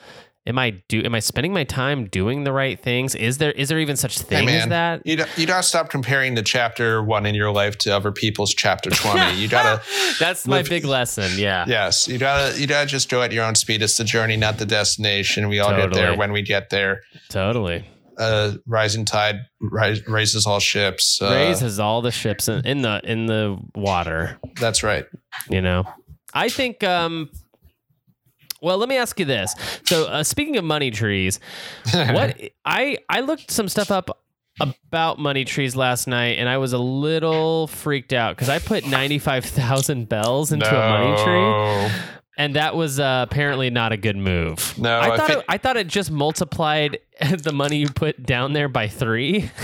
am 0.50 0.58
I 0.58 0.70
do 0.88 1.02
am 1.02 1.14
I 1.14 1.20
spending 1.20 1.54
my 1.54 1.64
time 1.64 2.06
doing 2.06 2.44
the 2.44 2.52
right 2.52 2.78
things? 2.78 3.14
Is 3.14 3.38
there 3.38 3.52
is 3.52 3.70
there 3.70 3.78
even 3.78 3.96
such 3.96 4.18
thing 4.18 4.48
as 4.48 4.66
man. 4.66 4.68
that? 4.68 5.06
You 5.06 5.16
don't, 5.16 5.30
you 5.38 5.46
gotta 5.46 5.62
stop 5.62 5.88
comparing 5.88 6.34
the 6.34 6.42
chapter 6.42 7.02
one 7.02 7.24
in 7.24 7.34
your 7.34 7.50
life 7.50 7.78
to 7.78 7.96
other 7.96 8.12
people's 8.12 8.52
chapter 8.52 8.90
20. 8.90 9.40
You 9.40 9.48
gotta, 9.48 9.82
That's 10.20 10.46
my 10.46 10.62
big 10.62 10.84
lesson. 10.84 11.30
Yeah. 11.36 11.64
yes, 11.66 12.06
you 12.06 12.18
gotta, 12.18 12.60
you 12.60 12.66
gotta 12.66 12.86
just 12.86 13.08
go 13.08 13.22
at 13.22 13.32
your 13.32 13.44
own 13.44 13.54
speed. 13.54 13.80
It's 13.82 13.96
the 13.96 14.04
journey, 14.04 14.36
not 14.36 14.58
the 14.58 14.66
destination. 14.66 15.48
We 15.48 15.60
all 15.60 15.74
get 15.74 15.94
there 15.94 16.16
when 16.16 16.32
we 16.32 16.42
get 16.42 16.68
there. 16.68 17.00
Totally. 17.30 17.88
Uh, 18.18 18.54
rising 18.66 19.06
tide 19.06 19.36
rise, 19.62 20.06
raises 20.06 20.46
all 20.46 20.60
ships. 20.60 21.22
Uh, 21.22 21.30
raises 21.30 21.80
all 21.80 22.02
the 22.02 22.10
ships 22.10 22.48
in, 22.48 22.66
in 22.66 22.82
the 22.82 23.00
in 23.04 23.24
the 23.24 23.56
water. 23.74 24.38
That's 24.60 24.82
right. 24.82 25.06
You 25.48 25.62
know, 25.62 25.84
I 26.34 26.50
think. 26.50 26.84
um 26.84 27.30
Well, 28.62 28.78
let 28.78 28.88
me 28.88 28.96
ask 28.96 29.18
you 29.18 29.24
this. 29.24 29.54
So, 29.86 30.06
uh, 30.06 30.22
speaking 30.22 30.56
of 30.56 30.64
money 30.64 30.90
trees, 30.90 31.40
what 31.92 32.38
I 32.64 32.98
I 33.08 33.20
looked 33.20 33.50
some 33.50 33.68
stuff 33.68 33.90
up 33.90 34.18
about 34.60 35.18
money 35.18 35.44
trees 35.44 35.74
last 35.76 36.06
night, 36.06 36.38
and 36.38 36.48
I 36.48 36.58
was 36.58 36.72
a 36.72 36.78
little 36.78 37.66
freaked 37.68 38.12
out 38.12 38.36
because 38.36 38.48
I 38.48 38.58
put 38.58 38.86
ninety 38.86 39.18
five 39.18 39.44
thousand 39.44 40.08
bells 40.08 40.52
into 40.52 40.66
a 40.68 40.88
money 40.88 41.22
tree, 41.24 42.00
and 42.36 42.56
that 42.56 42.76
was 42.76 43.00
uh, 43.00 43.24
apparently 43.28 43.70
not 43.70 43.92
a 43.92 43.96
good 43.96 44.16
move. 44.16 44.74
No, 44.78 44.98
I 44.98 45.14
I 45.14 45.16
thought 45.16 45.26
think- 45.28 45.38
it, 45.40 45.44
I 45.48 45.56
thought 45.58 45.76
it 45.78 45.86
just 45.86 46.10
multiplied 46.10 46.98
the 47.38 47.52
money 47.52 47.78
you 47.78 47.88
put 47.88 48.22
down 48.24 48.52
there 48.52 48.68
by 48.68 48.88
three. 48.88 49.50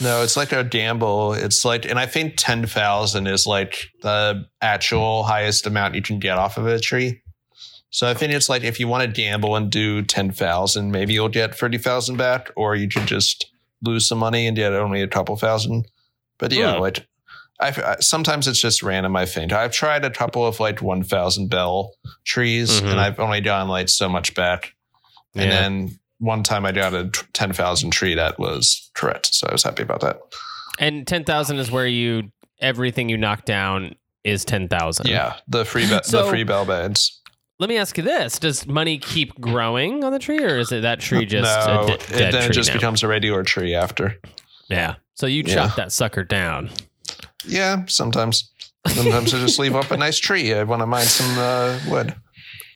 No, 0.00 0.22
it's 0.22 0.36
like 0.36 0.52
a 0.52 0.62
gamble. 0.62 1.32
It's 1.32 1.64
like, 1.64 1.84
and 1.84 1.98
I 1.98 2.06
think 2.06 2.34
10,000 2.36 3.26
is 3.26 3.46
like 3.48 3.88
the 4.02 4.46
actual 4.60 5.24
highest 5.24 5.66
amount 5.66 5.96
you 5.96 6.02
can 6.02 6.20
get 6.20 6.38
off 6.38 6.56
of 6.56 6.66
a 6.66 6.78
tree. 6.78 7.20
So 7.90 8.08
I 8.08 8.14
think 8.14 8.32
it's 8.32 8.48
like 8.48 8.64
if 8.64 8.78
you 8.78 8.86
want 8.88 9.02
to 9.04 9.08
gamble 9.10 9.56
and 9.56 9.70
do 9.70 10.02
10,000, 10.02 10.90
maybe 10.90 11.14
you'll 11.14 11.28
get 11.28 11.54
30,000 11.54 12.16
back, 12.16 12.50
or 12.56 12.74
you 12.76 12.88
could 12.88 13.06
just 13.06 13.50
lose 13.82 14.06
some 14.06 14.18
money 14.18 14.46
and 14.46 14.56
get 14.56 14.72
only 14.72 15.00
a 15.02 15.08
couple 15.08 15.36
thousand. 15.36 15.86
But 16.38 16.52
yeah, 16.52 16.74
Hmm. 16.74 16.80
like 16.80 17.06
I've, 17.60 17.80
sometimes 18.00 18.46
it's 18.46 18.60
just 18.60 18.82
random. 18.84 19.16
I 19.16 19.26
think 19.26 19.52
I've 19.52 19.72
tried 19.72 20.04
a 20.04 20.10
couple 20.10 20.46
of 20.46 20.60
like 20.60 20.80
1,000 20.80 21.48
bell 21.48 21.94
trees 22.24 22.80
Mhm. 22.80 22.90
and 22.92 23.00
I've 23.00 23.18
only 23.18 23.40
gotten 23.40 23.68
like 23.68 23.88
so 23.88 24.08
much 24.08 24.34
back. 24.34 24.74
And 25.34 25.50
Yeah. 25.50 25.60
then 25.60 25.98
one 26.18 26.42
time 26.44 26.64
I 26.66 26.72
got 26.72 26.94
a 26.94 27.10
10,000 27.32 27.90
tree 27.90 28.14
that 28.14 28.38
was 28.38 28.90
correct. 28.94 29.34
So 29.34 29.46
I 29.48 29.52
was 29.52 29.62
happy 29.64 29.82
about 29.82 30.00
that. 30.02 30.18
And 30.78 31.04
ten 31.06 31.24
thousand 31.24 31.58
is 31.58 31.70
where 31.70 31.86
you 31.88 32.30
everything 32.60 33.08
you 33.08 33.16
knock 33.16 33.44
down 33.44 33.96
is 34.22 34.44
ten 34.44 34.68
thousand. 34.68 35.08
Yeah, 35.08 35.34
the 35.48 35.64
free 35.64 35.88
be- 35.88 35.98
So- 36.04 36.22
the 36.24 36.30
free 36.30 36.44
bell 36.44 36.64
beds. 36.64 37.17
Let 37.60 37.68
me 37.68 37.76
ask 37.76 37.96
you 37.96 38.04
this: 38.04 38.38
Does 38.38 38.66
money 38.66 38.98
keep 38.98 39.40
growing 39.40 40.04
on 40.04 40.12
the 40.12 40.18
tree, 40.18 40.42
or 40.44 40.58
is 40.58 40.70
it 40.72 40.82
that 40.82 41.00
tree 41.00 41.26
just 41.26 41.66
no, 41.66 41.86
de- 41.88 41.94
it, 41.94 42.00
then 42.32 42.34
it 42.50 42.52
just 42.52 42.68
now? 42.70 42.74
becomes 42.74 43.02
a 43.02 43.08
regular 43.08 43.42
tree 43.42 43.74
after. 43.74 44.16
yeah. 44.68 44.96
So 45.14 45.26
you 45.26 45.42
Yeah. 45.46 45.54
chop 45.54 45.76
that 45.76 45.90
sucker 45.92 46.22
down. 46.24 46.70
Yeah, 47.44 47.84
sometimes. 47.86 48.52
Sometimes 48.86 49.34
I 49.34 49.38
just 49.40 49.58
leave 49.58 49.74
up 49.74 49.90
a 49.90 49.96
nice 49.96 50.18
tree. 50.18 50.54
I 50.54 50.62
want 50.62 50.80
to 50.80 50.86
mine 50.86 51.04
some 51.06 51.36
uh, 51.38 51.78
wood. 51.88 52.14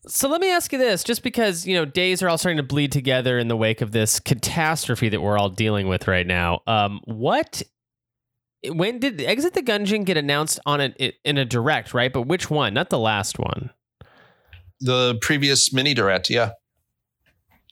So 0.09 0.29
let 0.29 0.41
me 0.41 0.51
ask 0.51 0.73
you 0.73 0.79
this, 0.79 1.05
just 1.05 1.23
because, 1.23 1.65
you 1.65 1.77
know, 1.77 1.85
days 1.85 2.21
are 2.23 2.29
all 2.29 2.37
starting 2.37 2.57
to 2.57 2.63
bleed 2.65 2.91
together 2.91 3.39
in 3.39 3.47
the 3.47 3.57
wake 3.57 3.81
of 3.81 3.93
this 3.93 4.19
catastrophe 4.19 5.09
that 5.11 5.21
we're 5.23 5.39
all 5.39 5.49
dealing 5.49 5.87
with 5.87 6.09
right 6.09 6.27
now. 6.27 6.61
Um, 6.67 7.01
what 7.05 7.63
when 8.69 8.99
did 8.99 9.21
Exit 9.21 9.55
the 9.55 9.63
Gungeon 9.63 10.05
get 10.05 10.17
announced 10.17 10.59
on 10.67 10.81
a 10.81 11.13
in 11.25 11.39
a 11.39 11.45
direct, 11.45 11.95
right? 11.95 12.13
But 12.13 12.23
which 12.23 12.51
one? 12.51 12.75
Not 12.75 12.91
the 12.91 12.99
last 12.99 13.39
one. 13.39 13.71
The 14.85 15.17
previous 15.21 15.73
mini 15.73 15.95
direct, 15.95 16.29
yeah. 16.31 16.51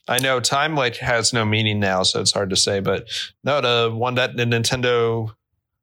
I 0.09 0.19
know 0.19 0.41
time 0.41 0.75
like 0.75 0.97
has 0.97 1.33
no 1.33 1.45
meaning 1.45 1.79
now, 1.79 2.03
so 2.03 2.21
it's 2.21 2.33
hard 2.33 2.51
to 2.51 2.57
say, 2.57 2.81
but 2.81 3.09
no, 3.45 3.61
the 3.61 3.95
one 3.95 4.15
that 4.15 4.37
the 4.37 4.45
Nintendo 4.45 5.35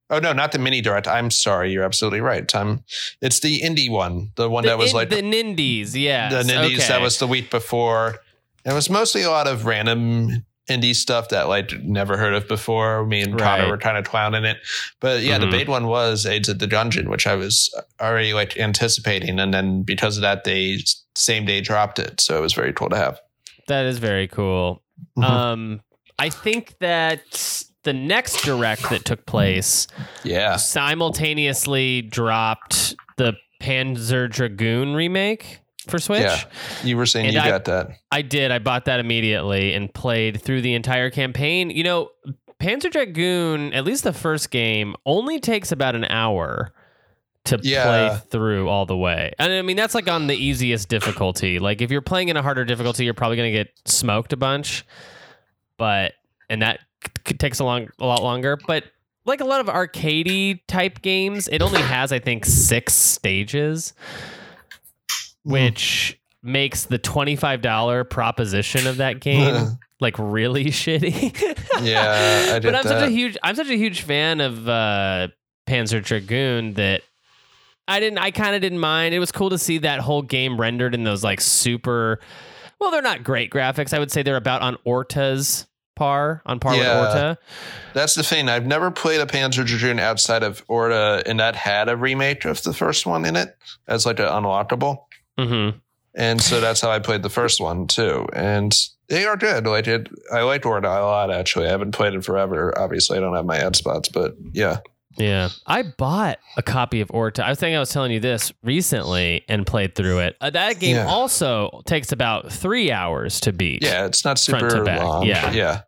Oh 0.09 0.19
no, 0.19 0.31
not 0.31 0.53
the 0.53 0.59
mini 0.59 0.79
direct. 0.79 1.05
I'm 1.05 1.29
sorry, 1.29 1.71
you're 1.73 1.83
absolutely 1.83 2.21
right. 2.21 2.47
Time 2.47 2.83
it's 3.21 3.41
the 3.41 3.59
indie 3.61 3.91
one, 3.91 4.31
the 4.35 4.49
one 4.49 4.63
The 4.63 4.69
that 4.69 4.77
was 4.77 4.91
in- 4.91 4.95
like 4.95 5.09
the 5.09 5.17
Nindies, 5.21 5.93
yeah. 5.99 6.29
the 6.29 6.43
Nindies 6.43 6.87
that 6.87 7.01
was 7.01 7.19
the 7.19 7.27
week 7.27 7.51
before. 7.51 8.19
It 8.65 8.73
was 8.73 8.89
mostly 8.89 9.23
a 9.23 9.29
lot 9.29 9.47
of 9.47 9.65
random 9.65 10.45
indie 10.69 10.93
stuff 10.95 11.29
that 11.29 11.47
like 11.47 11.71
never 11.81 12.17
heard 12.17 12.33
of 12.33 12.47
before. 12.47 13.05
Me 13.05 13.21
and 13.21 13.37
Connor 13.37 13.63
Right. 13.63 13.69
were 13.69 13.77
kind 13.77 13.97
of 13.97 14.03
clowning 14.05 14.43
it, 14.45 14.57
but 14.99 15.21
yeah, 15.21 15.37
Mhm. 15.37 15.41
the 15.41 15.47
big 15.47 15.67
one 15.69 15.87
was 15.87 16.25
Exit 16.25 16.59
the 16.59 16.67
Gungeon, 16.67 17.07
which 17.07 17.25
I 17.25 17.35
was 17.35 17.73
already 18.01 18.33
like 18.33 18.57
anticipating, 18.57 19.39
and 19.39 19.53
then 19.53 19.83
because 19.83 20.17
of 20.17 20.21
that, 20.23 20.43
they 20.43 20.79
same 21.15 21.45
day 21.45 21.61
dropped 21.61 21.99
it, 21.99 22.19
so 22.21 22.37
it 22.37 22.41
was 22.41 22.53
very 22.53 22.73
cool 22.73 22.89
to 22.89 22.97
have. 22.97 23.19
that 23.67 23.85
is 23.85 23.97
very 23.97 24.27
cool. 24.29 24.81
Mhm. 25.17 25.23
Um, 25.23 25.81
I 26.19 26.29
think 26.29 26.75
that 26.79 27.65
the 27.83 27.91
next 27.93 28.43
direct 28.45 28.89
that 28.89 29.03
took 29.05 29.25
place 29.25 29.87
yeah, 30.23 30.55
simultaneously 30.55 32.01
dropped 32.01 32.95
the 33.17 33.33
Panzer 33.61 34.29
Dragoon 34.29 34.93
remake 34.93 35.59
for 35.89 35.99
Switch. 35.99 36.21
Yeah. 36.21 36.43
you 36.83 36.97
were 36.97 37.05
saying 37.05 37.27
And 37.27 37.35
you 37.35 37.41
I- 37.41 37.49
got 37.49 37.65
that. 37.65 37.89
I 38.11 38.21
did. 38.21 38.51
I 38.51 38.59
bought 38.59 38.85
that 38.85 38.99
immediately 38.99 39.73
and 39.73 39.93
played 39.93 40.41
through 40.41 40.61
the 40.61 40.73
entire 40.73 41.09
campaign. 41.09 41.69
You 41.69 41.83
know, 41.83 42.11
Panzer 42.59 42.91
Dragoon, 42.91 43.73
at 43.73 43.85
least 43.85 44.03
the 44.03 44.13
first 44.13 44.49
game, 44.51 44.95
only 45.05 45.39
takes 45.39 45.71
about 45.71 45.95
an 45.95 46.05
hour 46.05 46.73
to 47.45 47.59
Yeah. 47.61 47.83
play 47.83 48.19
through 48.29 48.67
all 48.67 48.85
the 48.85 48.97
way. 48.97 49.31
And 49.39 49.53
I 49.53 49.61
mean, 49.61 49.77
that's 49.77 49.95
like 49.95 50.09
on 50.09 50.27
the 50.27 50.35
easiest 50.35 50.89
difficulty. 50.89 51.59
Like 51.59 51.81
if 51.81 51.91
you're 51.91 52.01
playing 52.01 52.29
in 52.29 52.35
a 52.37 52.41
harder 52.41 52.65
difficulty, 52.65 53.05
you're 53.05 53.13
probably 53.13 53.37
going 53.37 53.53
to 53.53 53.57
get 53.57 53.69
smoked 53.85 54.33
a 54.33 54.37
bunch. 54.37 54.85
But 55.77 56.13
and 56.49 56.61
that 56.61 56.79
c- 57.27 57.35
takes 57.35 57.59
a 57.59 57.63
long 57.63 57.87
a 57.99 58.05
lot 58.05 58.23
longer, 58.23 58.57
but 58.67 58.83
like 59.25 59.41
a 59.41 59.45
lot 59.45 59.59
of 59.61 59.67
arcadey 59.67 60.59
type 60.67 61.01
games, 61.01 61.47
it 61.47 61.61
only 61.61 61.81
has 61.81 62.11
I 62.11 62.19
think 62.19 62.45
6 62.45 62.93
stages 62.93 63.93
which 65.51 66.19
makes 66.43 66.85
the 66.85 66.99
$25 66.99 68.09
proposition 68.09 68.87
of 68.87 68.97
that 68.97 69.19
game 69.19 69.77
like 69.99 70.15
really 70.19 70.65
shitty. 70.67 71.33
Yeah, 71.81 72.51
I 72.55 72.59
did 72.59 72.63
but 72.63 72.75
I'm 72.75 72.83
such 72.83 73.03
a 73.03 73.09
huge 73.09 73.37
I'm 73.43 73.55
such 73.55 73.69
a 73.69 73.75
huge 73.77 74.01
fan 74.01 74.39
of 74.41 74.67
uh 74.69 75.27
Panzer 75.67 76.03
Dragoon 76.03 76.73
that 76.75 77.01
I 77.87 77.99
didn't 77.99 78.19
I 78.19 78.31
kind 78.31 78.55
of 78.55 78.61
didn't 78.61 78.79
mind. 78.79 79.13
It 79.15 79.19
was 79.19 79.31
cool 79.31 79.49
to 79.49 79.57
see 79.57 79.79
that 79.79 79.99
whole 79.99 80.21
game 80.21 80.59
rendered 80.59 80.93
in 80.93 81.03
those 81.03 81.23
like 81.23 81.41
super 81.41 82.19
well, 82.79 82.91
they're 82.91 83.01
not 83.01 83.23
great 83.23 83.49
graphics. 83.51 83.91
I 83.93 83.99
would 83.99 84.11
say 84.11 84.21
they're 84.21 84.35
about 84.37 84.61
on 84.61 84.77
Orta's 84.85 85.65
par, 85.95 86.43
on 86.45 86.59
par 86.59 86.75
Yeah. 86.75 87.01
with 87.01 87.09
Orta. 87.09 87.37
That's 87.95 88.13
the 88.13 88.21
thing. 88.21 88.47
I've 88.49 88.67
never 88.67 88.91
played 88.91 89.19
a 89.19 89.25
Panzer 89.25 89.65
Dragoon 89.65 89.99
outside 89.99 90.43
of 90.43 90.63
Orta, 90.67 91.23
and 91.25 91.39
that 91.39 91.55
had 91.55 91.89
a 91.89 91.97
remake 91.97 92.45
of 92.45 92.61
the 92.61 92.71
first 92.73 93.07
one 93.07 93.25
in 93.25 93.35
it 93.35 93.57
as 93.87 94.05
like 94.05 94.19
an 94.19 94.27
unlockable. 94.27 95.05
Mhm. 95.37 95.75
And 96.15 96.41
so 96.41 96.59
that's 96.59 96.81
how 96.81 96.89
I 96.89 96.99
played 96.99 97.21
the 97.23 97.29
first 97.29 97.61
one 97.61 97.85
too. 97.87 98.27
And 98.33 98.75
they 99.07 99.25
are 99.25 99.37
good. 99.37 99.67
Like 99.67 99.87
it, 99.87 100.09
I 100.33 100.41
liked 100.41 100.65
Orta 100.65 100.87
a 100.87 101.05
lot 101.05 101.31
actually. 101.31 101.67
I 101.67 101.69
haven't 101.69 101.91
played 101.91 102.13
it 102.15 102.23
forever. 102.25 102.73
Obviously, 102.77 103.17
I 103.17 103.21
don't 103.21 103.35
have 103.35 103.45
my 103.45 103.57
ad 103.57 103.75
spots, 103.75 104.09
but 104.09 104.35
yeah, 104.51 104.77
Yeah. 105.17 105.49
I 105.67 105.83
bought 105.83 106.39
a 106.57 106.63
copy 106.63 107.01
of 107.01 107.11
Orta. 107.11 107.45
I 107.45 107.53
think 107.55 107.75
I 107.75 107.79
was 107.79 107.89
telling 107.91 108.11
you 108.11 108.19
this 108.19 108.51
recently 108.63 109.43
and 109.47 109.65
played 109.65 109.93
through 109.95 110.19
it. 110.19 110.35
Uh, 110.41 110.49
that 110.49 110.79
game 110.79 110.95
Yeah. 110.95 111.05
also 111.07 111.81
takes 111.85 112.11
about 112.11 112.51
three 112.51 112.91
hours 112.91 113.39
to 113.41 113.51
beat. 113.53 113.83
yeah, 113.83 114.05
it's 114.05 114.25
not 114.25 114.39
Front 114.39 114.63
super 114.71 114.79
to 114.79 114.83
back, 114.83 115.03
long. 115.03 115.25
yeah. 115.25 115.51
yeah. 115.51 115.81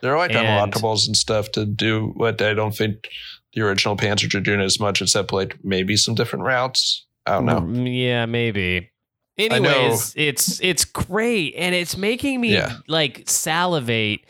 They're 0.00 0.16
like 0.18 0.32
And- 0.32 0.46
unlockables 0.72 1.06
and 1.08 1.16
stuff 1.16 1.50
to 1.52 1.64
do 1.66 2.12
what 2.14 2.40
I 2.40 2.54
don't 2.54 2.74
think 2.76 3.08
the 3.54 3.62
original 3.62 3.96
Panzer 3.96 4.42
doing 4.42 4.60
as 4.60 4.78
much, 4.78 5.02
except 5.02 5.32
like 5.32 5.56
maybe 5.64 5.96
some 5.96 6.14
different 6.14 6.44
routes. 6.44 7.04
I 7.26 7.32
don't 7.32 7.46
know. 7.46 7.60
Mm, 7.60 7.88
Yeah, 8.04 8.26
maybe. 8.26 8.90
Anyways, 9.38 10.12
it's 10.14 10.60
it's 10.60 10.84
great 10.84 11.54
and 11.56 11.74
it's 11.74 11.96
making 11.96 12.40
me 12.40 12.52
Yeah. 12.52 12.76
like 12.86 13.22
salivate 13.26 14.20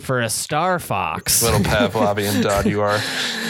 for 0.00 0.20
a 0.20 0.28
Star 0.28 0.78
Fox. 0.78 1.42
Little 1.42 1.60
Pavlovian 1.60 2.42
dog 2.44 2.66
you 2.66 2.82
are. 2.82 3.00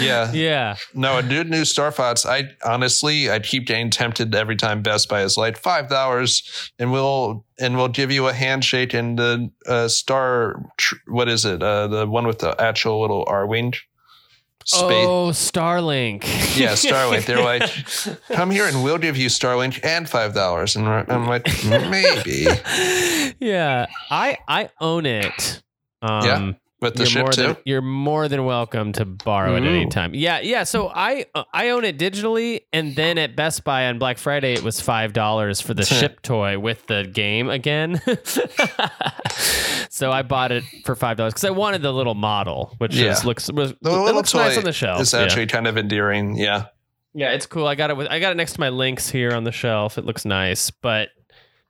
Yeah. 0.01 0.31
Yeah. 0.33 0.77
No, 0.95 1.19
a 1.19 1.23
new 1.23 1.43
new 1.45 1.65
Star 1.65 1.91
Fox. 1.91 2.25
I 2.25 2.45
honestly, 2.65 3.31
I 3.31 3.41
keep 3.41 3.67
getting 3.67 3.91
tempted 3.91 4.33
every 4.35 4.57
time 4.57 4.83
Best 4.83 5.09
Buy 5.09 5.23
is 5.23 5.37
like 5.37 5.57
five 5.59 5.89
dollars, 5.89 6.71
and 6.79 6.93
we'll 6.93 7.45
and 7.59 7.77
we'll 7.77 7.89
give 7.89 8.13
you 8.13 8.29
a 8.29 8.33
handshake 8.33 8.95
and 8.95 9.19
the 9.19 9.51
uh, 9.67 9.89
Star. 9.89 10.63
Tr- 10.77 10.95
what 11.09 11.29
is 11.29 11.45
it? 11.45 11.63
Uh, 11.63 11.89
the 11.89 12.07
one 12.07 12.27
with 12.27 12.39
the 12.39 12.55
actual 12.61 13.01
little 13.01 13.25
Arwing 13.27 13.75
space. 14.65 15.07
Oh, 15.07 15.31
Starlink. 15.33 16.23
Yeah, 16.59 16.73
Starlink. 16.73 17.27
They're 17.27 17.43
like, 17.43 17.63
come 18.37 18.51
here 18.51 18.67
and 18.67 18.83
we'll 18.83 18.99
give 18.99 19.17
you 19.17 19.29
Starlink 19.29 19.81
and 19.85 20.09
five 20.09 20.35
dollars, 20.35 20.77
and 20.77 20.89
I'm 20.89 21.27
like, 21.27 21.47
maybe 21.65 22.47
yeah, 23.41 23.87
I 24.11 24.39
I 24.49 24.69
own 24.81 25.07
it. 25.07 25.63
Um, 26.03 26.25
Yeah, 26.25 26.53
with 26.83 26.95
the 26.95 27.01
you're 27.01 27.07
ship 27.07 27.23
more 27.23 27.33
too. 27.33 27.43
Than, 27.43 27.57
you're 27.65 27.81
more 27.83 28.29
than 28.29 28.45
welcome 28.45 28.93
to 28.95 29.05
borrow 29.07 29.55
it 29.57 29.63
any 29.65 29.87
time. 29.87 30.15
Yeah, 30.15 30.41
yeah. 30.41 30.65
So 30.65 30.89
I 30.95 31.25
uh, 31.35 31.45
I 31.53 31.71
own 31.71 31.85
it 31.85 31.99
digitally, 31.99 32.61
and 32.73 32.95
then 32.95 33.17
at 33.19 33.35
Best 33.37 33.65
Buy 33.65 33.87
on 33.87 33.99
Black 33.99 34.19
Friday 34.19 34.53
it 34.53 34.63
was 34.63 34.81
five 34.81 35.13
dollars 35.15 35.61
for 35.61 35.73
the 35.73 35.85
ship 35.85 36.21
toy 36.23 36.59
with 36.59 36.87
the 36.89 37.05
game 37.05 37.49
again. 37.49 38.01
so 39.89 40.11
I 40.11 40.23
bought 40.23 40.53
it 40.53 40.65
for 40.85 40.95
five 40.95 41.17
dollars 41.17 41.33
because 41.35 41.45
I 41.45 41.51
wanted 41.51 41.83
the 41.83 41.93
little 41.93 42.15
model, 42.15 42.75
which 42.79 42.95
Yeah. 42.95 43.13
is, 43.13 43.25
looks 43.25 43.51
was, 43.51 43.75
The 43.81 43.91
it 43.91 43.93
little 43.93 44.15
looks 44.15 44.35
nice 44.35 44.59
on 44.59 44.65
the 44.65 44.73
shelf. 44.73 45.01
It's 45.01 45.13
yeah. 45.13 45.21
actually 45.21 45.47
kind 45.47 45.67
of 45.67 45.77
endearing. 45.77 46.37
Yeah. 46.37 46.67
Yeah, 47.15 47.33
it's 47.33 47.45
cool. 47.47 47.67
I 47.67 47.75
got 47.75 47.91
it 47.91 47.97
with 47.97 48.07
I 48.09 48.21
got 48.21 48.33
it 48.33 48.37
next 48.37 48.55
to 48.55 48.61
my 48.61 48.71
links 48.71 49.09
here 49.11 49.33
on 49.33 49.45
the 49.45 49.53
shelf. 49.53 49.99
It 49.99 50.05
looks 50.07 50.25
nice, 50.25 50.71
but 50.71 51.11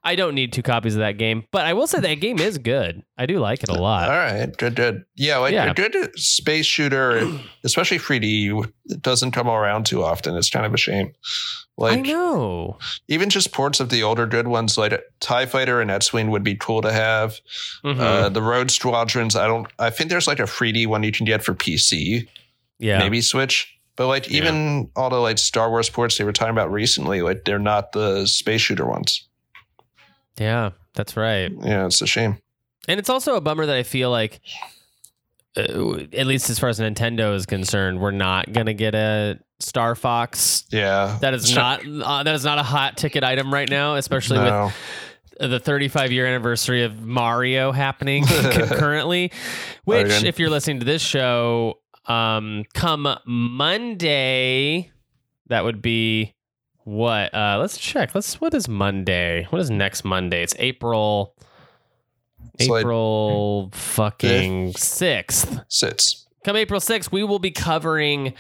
I 0.04 0.16
don't 0.16 0.35
need 0.35 0.52
two 0.52 0.62
copies 0.62 0.94
of 0.97 1.00
that 1.00 1.16
game. 1.16 1.44
But 1.52 1.64
I 1.64 1.75
will 1.75 1.87
say 1.87 2.00
that 2.00 2.14
game 2.14 2.38
is 2.40 2.59
good. 2.59 3.02
I 3.16 3.26
do 3.26 3.38
like 3.38 3.62
it 3.62 3.68
a 3.68 3.75
lot. 3.75 4.09
All 4.11 4.16
right, 4.16 4.54
good, 4.56 4.75
good. 4.75 5.04
Yeah, 5.14 5.37
like 5.38 5.52
Yeah. 5.52 5.71
a 5.71 5.75
good 5.75 6.18
space 6.18 6.66
shooter, 6.66 7.23
especially 7.64 7.99
3D, 7.99 8.68
doesn't 9.00 9.30
come 9.30 9.49
around 9.49 9.87
too 9.87 10.02
often. 10.02 10.37
It's 10.37 10.50
kind 10.50 10.66
of 10.66 10.75
a 10.75 10.76
shame. 10.76 11.12
I 11.78 11.82
Like 11.97 12.00
know. 12.06 12.78
even 13.09 13.30
just 13.30 13.52
ports 13.52 13.78
of 13.80 13.90
the 13.90 14.02
older 14.02 14.26
good 14.26 14.49
ones, 14.49 14.76
like 14.76 15.00
Tie 15.21 15.47
Fighter 15.47 15.80
and 15.80 15.90
X-wing, 15.90 16.30
would 16.30 16.44
be 16.44 16.54
cool 16.56 16.82
to 16.82 16.92
have. 16.92 17.40
Mhm. 17.85 17.99
Uh, 18.00 18.28
the 18.28 18.42
Rogue 18.42 18.71
Squadrons, 18.71 19.37
I 19.37 19.47
don't. 19.47 19.66
I 19.78 19.90
think 19.90 20.11
there's 20.11 20.26
like 20.26 20.40
a 20.40 20.47
3D 20.47 20.87
one 20.87 21.02
you 21.04 21.12
can 21.12 21.26
get 21.26 21.42
for 21.44 21.54
PC, 21.54 22.26
yeah. 22.78 22.99
maybe 22.99 23.21
Switch. 23.21 23.73
But 23.97 24.09
like 24.09 24.28
Yeah. 24.30 24.38
even 24.38 24.90
all 24.97 25.11
the 25.11 25.16
like 25.21 25.38
Star 25.38 25.71
Wars 25.71 25.88
ports 25.90 26.18
they 26.18 26.25
were 26.25 26.32
talking 26.32 26.50
about 26.52 26.73
recently, 26.73 27.23
like 27.23 27.44
they're 27.44 27.59
not 27.59 27.92
the 27.92 28.26
space 28.26 28.61
shooter 28.62 28.87
ones. 28.87 29.28
Yeah, 30.42 30.70
that's 30.94 31.16
right. 31.16 31.50
Yeah, 31.62 31.87
it's 31.87 32.02
a 32.02 32.06
shame. 32.06 32.38
And 32.88 32.99
it's 32.99 33.08
also 33.08 33.37
a 33.37 33.40
bummer 33.40 33.66
that 33.66 33.76
I 33.76 33.84
feel 33.84 34.11
like, 34.11 34.40
uh, 35.56 35.99
at 36.12 36.26
least 36.26 36.50
as 36.50 36.58
far 36.58 36.68
as 36.68 36.80
Nintendo 36.80 37.34
is 37.34 37.46
concerned, 37.46 38.00
we're 38.00 38.11
not 38.11 38.52
gonna 38.52 38.75
get 38.75 38.94
a 38.94 39.38
Star 39.61 39.94
Fox. 39.94 40.64
Yeah, 40.70 41.18
That 41.20 41.34
is 41.34 41.54
not 41.54 41.82
uh, 41.87 42.22
that 42.22 42.34
is 42.34 42.44
not 42.44 42.58
a 42.58 42.62
hot 42.62 42.96
ticket 42.96 43.25
item 43.25 43.52
right 43.52 43.68
now, 43.68 43.96
especially 43.96 44.38
no. 44.38 44.72
with 45.40 45.50
the 45.50 45.61
35 45.61 46.12
year 46.12 46.26
anniversary 46.26 46.84
of 46.84 47.02
Mario 47.02 47.72
happening 47.72 48.25
concurrently. 48.50 49.32
Which, 49.84 50.25
if 50.25 50.38
you're 50.38 50.50
listening 50.50 50.80
to 50.80 50.87
this 50.87 51.02
show, 51.02 51.78
um, 52.06 52.64
come 52.75 53.16
Monday, 53.25 54.90
that 55.46 55.64
would 55.64 55.82
be 55.82 56.34
what? 56.84 57.32
Uh, 57.34 57.58
let's 57.60 57.78
check. 57.78 58.14
Let's. 58.14 58.40
What 58.40 58.54
is 58.54 58.68
Monday? 58.68 59.46
What 59.50 59.60
is 59.60 59.70
next 59.70 60.04
Monday? 60.04 60.42
It's 60.42 60.54
April. 60.58 61.34
It's 62.58 62.68
like- 62.68 62.80
April 62.82 63.70
fucking 63.72 64.74
sixth. 64.74 65.60
sits. 65.68 66.26
Come 66.44 66.56
April 66.56 66.80
6th, 66.80 67.12
we 67.12 67.22
will 67.22 67.38
be 67.38 67.52
covering 67.52 68.34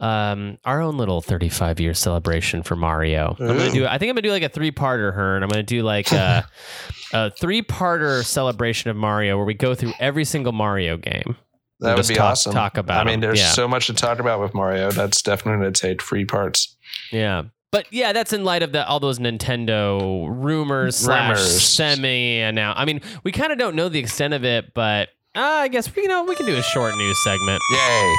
um, 0.00 0.56
our 0.64 0.80
own 0.80 0.96
little 0.96 1.20
35 1.20 1.80
year 1.80 1.92
celebration 1.92 2.62
for 2.62 2.76
Mario. 2.76 3.36
I'm 3.38 3.46
gonna 3.46 3.70
do. 3.70 3.84
I 3.86 3.98
think 3.98 4.08
I'm 4.08 4.14
gonna 4.14 4.22
do 4.22 4.30
like 4.30 4.42
a 4.42 4.48
three 4.48 4.72
parter. 4.72 5.12
Her 5.12 5.36
and 5.36 5.44
I'm 5.44 5.50
gonna 5.50 5.62
do 5.62 5.82
like 5.82 6.10
a, 6.12 6.48
a 7.12 7.30
three 7.30 7.60
parter 7.60 8.24
celebration 8.24 8.90
of 8.90 8.96
Mario 8.96 9.36
where 9.36 9.44
we 9.44 9.52
go 9.52 9.74
through 9.74 9.92
every 10.00 10.24
single 10.24 10.52
Mario 10.54 10.96
game. 10.96 11.36
That 11.80 11.96
would 11.96 12.08
be 12.08 12.14
talk, 12.14 12.32
awesome. 12.32 12.52
Talk 12.54 12.78
about. 12.78 13.06
I 13.06 13.10
mean, 13.10 13.20
there's 13.20 13.44
so 13.44 13.68
much 13.68 13.88
to 13.88 13.92
talk 13.92 14.18
about 14.18 14.40
with 14.40 14.54
Mario. 14.54 14.90
That's 14.90 15.20
definitely 15.20 15.66
to 15.70 15.72
take 15.72 16.02
three 16.02 16.24
parts. 16.24 16.74
yeah. 17.10 17.42
But 17.72 17.86
yeah, 17.90 18.12
that's 18.12 18.32
in 18.32 18.44
light 18.44 18.62
of 18.62 18.70
the 18.72 18.86
all 18.86 19.00
those 19.00 19.18
Nintendo 19.18 20.26
rumors 20.30 20.96
slash 20.96 21.30
Rumors. 21.36 21.62
semi 21.62 22.40
and 22.40 22.54
now. 22.54 22.74
I 22.76 22.84
mean, 22.84 23.00
we 23.24 23.32
kind 23.32 23.50
of 23.52 23.58
don't 23.58 23.74
know 23.74 23.88
the 23.88 23.98
extent 23.98 24.34
of 24.34 24.44
it, 24.44 24.72
but 24.74 25.08
uh, 25.34 25.40
I 25.40 25.68
guess 25.68 25.90
you 25.96 26.06
know 26.08 26.24
we 26.24 26.36
can 26.36 26.46
do 26.46 26.56
a 26.56 26.62
short 26.62 26.94
news 26.96 27.24
segment. 27.24 27.60
Yay. 27.72 28.14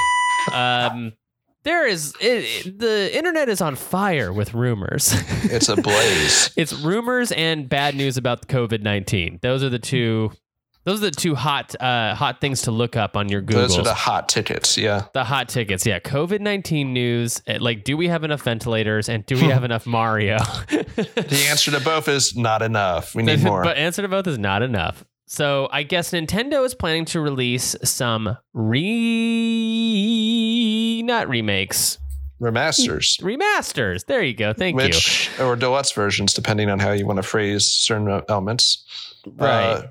Um, 0.52 1.12
there 1.62 1.86
is 1.86 2.12
it, 2.20 2.66
it- 2.66 2.78
the 2.78 3.16
internet 3.16 3.48
is 3.48 3.60
on 3.62 3.76
fire 3.76 4.32
with 4.32 4.52
rumors. 4.52 5.14
It's 5.44 5.68
a 5.70 5.76
blaze. 5.76 6.50
it's 6.56 6.72
rumors 6.74 7.32
and 7.32 7.68
bad 7.68 7.94
news 7.94 8.16
about 8.18 8.48
COVID 8.48 8.82
nineteen. 8.82 9.38
Those 9.42 9.62
are 9.64 9.70
the 9.70 9.78
two. 9.78 10.32
Those 10.84 10.98
are 11.02 11.06
the 11.06 11.10
two 11.10 11.34
hot 11.34 11.74
uh, 11.80 12.14
hot 12.14 12.40
things 12.40 12.62
to 12.62 12.70
look 12.70 12.94
up 12.96 13.16
on 13.16 13.28
your 13.30 13.40
Google. 13.40 13.62
Those 13.62 13.78
are 13.78 13.82
the 13.82 13.94
hot 13.94 14.28
tickets. 14.28 14.76
Yeah. 14.76 15.04
The 15.14 15.24
hot 15.24 15.48
tickets, 15.48 15.86
yeah. 15.86 15.98
COVID 15.98 16.40
nineteen 16.40 16.92
news. 16.92 17.42
eh, 17.46 17.56
Like, 17.60 17.84
do 17.84 17.96
we 17.96 18.08
have 18.08 18.22
enough 18.24 18.42
ventilators 18.42 19.08
and 19.08 19.24
do 19.26 19.36
we 19.36 19.42
have 19.48 19.64
enough 19.64 19.86
Mario? 19.86 20.38
The 20.96 21.46
answer 21.48 21.70
to 21.70 21.80
both 21.80 22.06
is 22.08 22.36
not 22.36 22.60
enough. 22.62 23.14
We 23.14 23.22
need 23.22 23.42
more. 23.42 23.62
but 23.64 23.76
answer 23.76 24.02
to 24.02 24.08
both 24.08 24.26
is 24.26 24.38
not 24.38 24.62
enough. 24.62 25.04
So 25.26 25.68
I 25.72 25.82
guess 25.84 26.10
Nintendo 26.12 26.64
is 26.66 26.74
planning 26.74 27.06
to 27.06 27.20
release 27.20 27.74
some 27.82 28.36
re 29.74 31.02
not 31.02 31.28
remakes 31.28 31.98
Remasters. 32.42 33.20
remasters. 33.22 34.04
There 34.06 34.22
you 34.22 34.34
go. 34.34 34.52
Thank 34.52 34.78
you. 34.78 34.84
which 34.86 35.30
or 35.40 35.56
deluxe 35.56 35.92
versions, 35.92 36.34
depending 36.34 36.68
on 36.68 36.78
how 36.78 36.90
you 36.92 37.06
want 37.06 37.16
to 37.16 37.22
phrase 37.22 37.64
certain 37.66 38.22
elements. 38.28 38.84
Right. 39.26 39.62
Uh, 39.64 39.86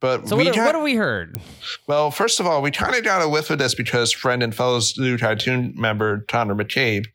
but 0.00 0.26
So 0.28 0.36
we 0.36 0.46
what, 0.46 0.54
got, 0.54 0.66
what 0.66 0.74
have 0.74 0.84
we 0.84 0.94
heard? 0.94 1.38
well, 1.86 2.10
first 2.10 2.40
of 2.40 2.46
all, 2.46 2.62
we 2.62 2.70
kind 2.70 2.94
of 2.94 3.04
got 3.04 3.22
a 3.22 3.28
whiff 3.28 3.50
of 3.50 3.58
this 3.58 3.74
because 3.74 4.12
friend 4.12 4.42
and 4.42 4.54
fellow 4.54 4.80
Blue 4.96 5.16
Tycoon 5.16 5.74
member 5.76 6.24
Connor 6.28 6.54
McCabe 6.54 7.06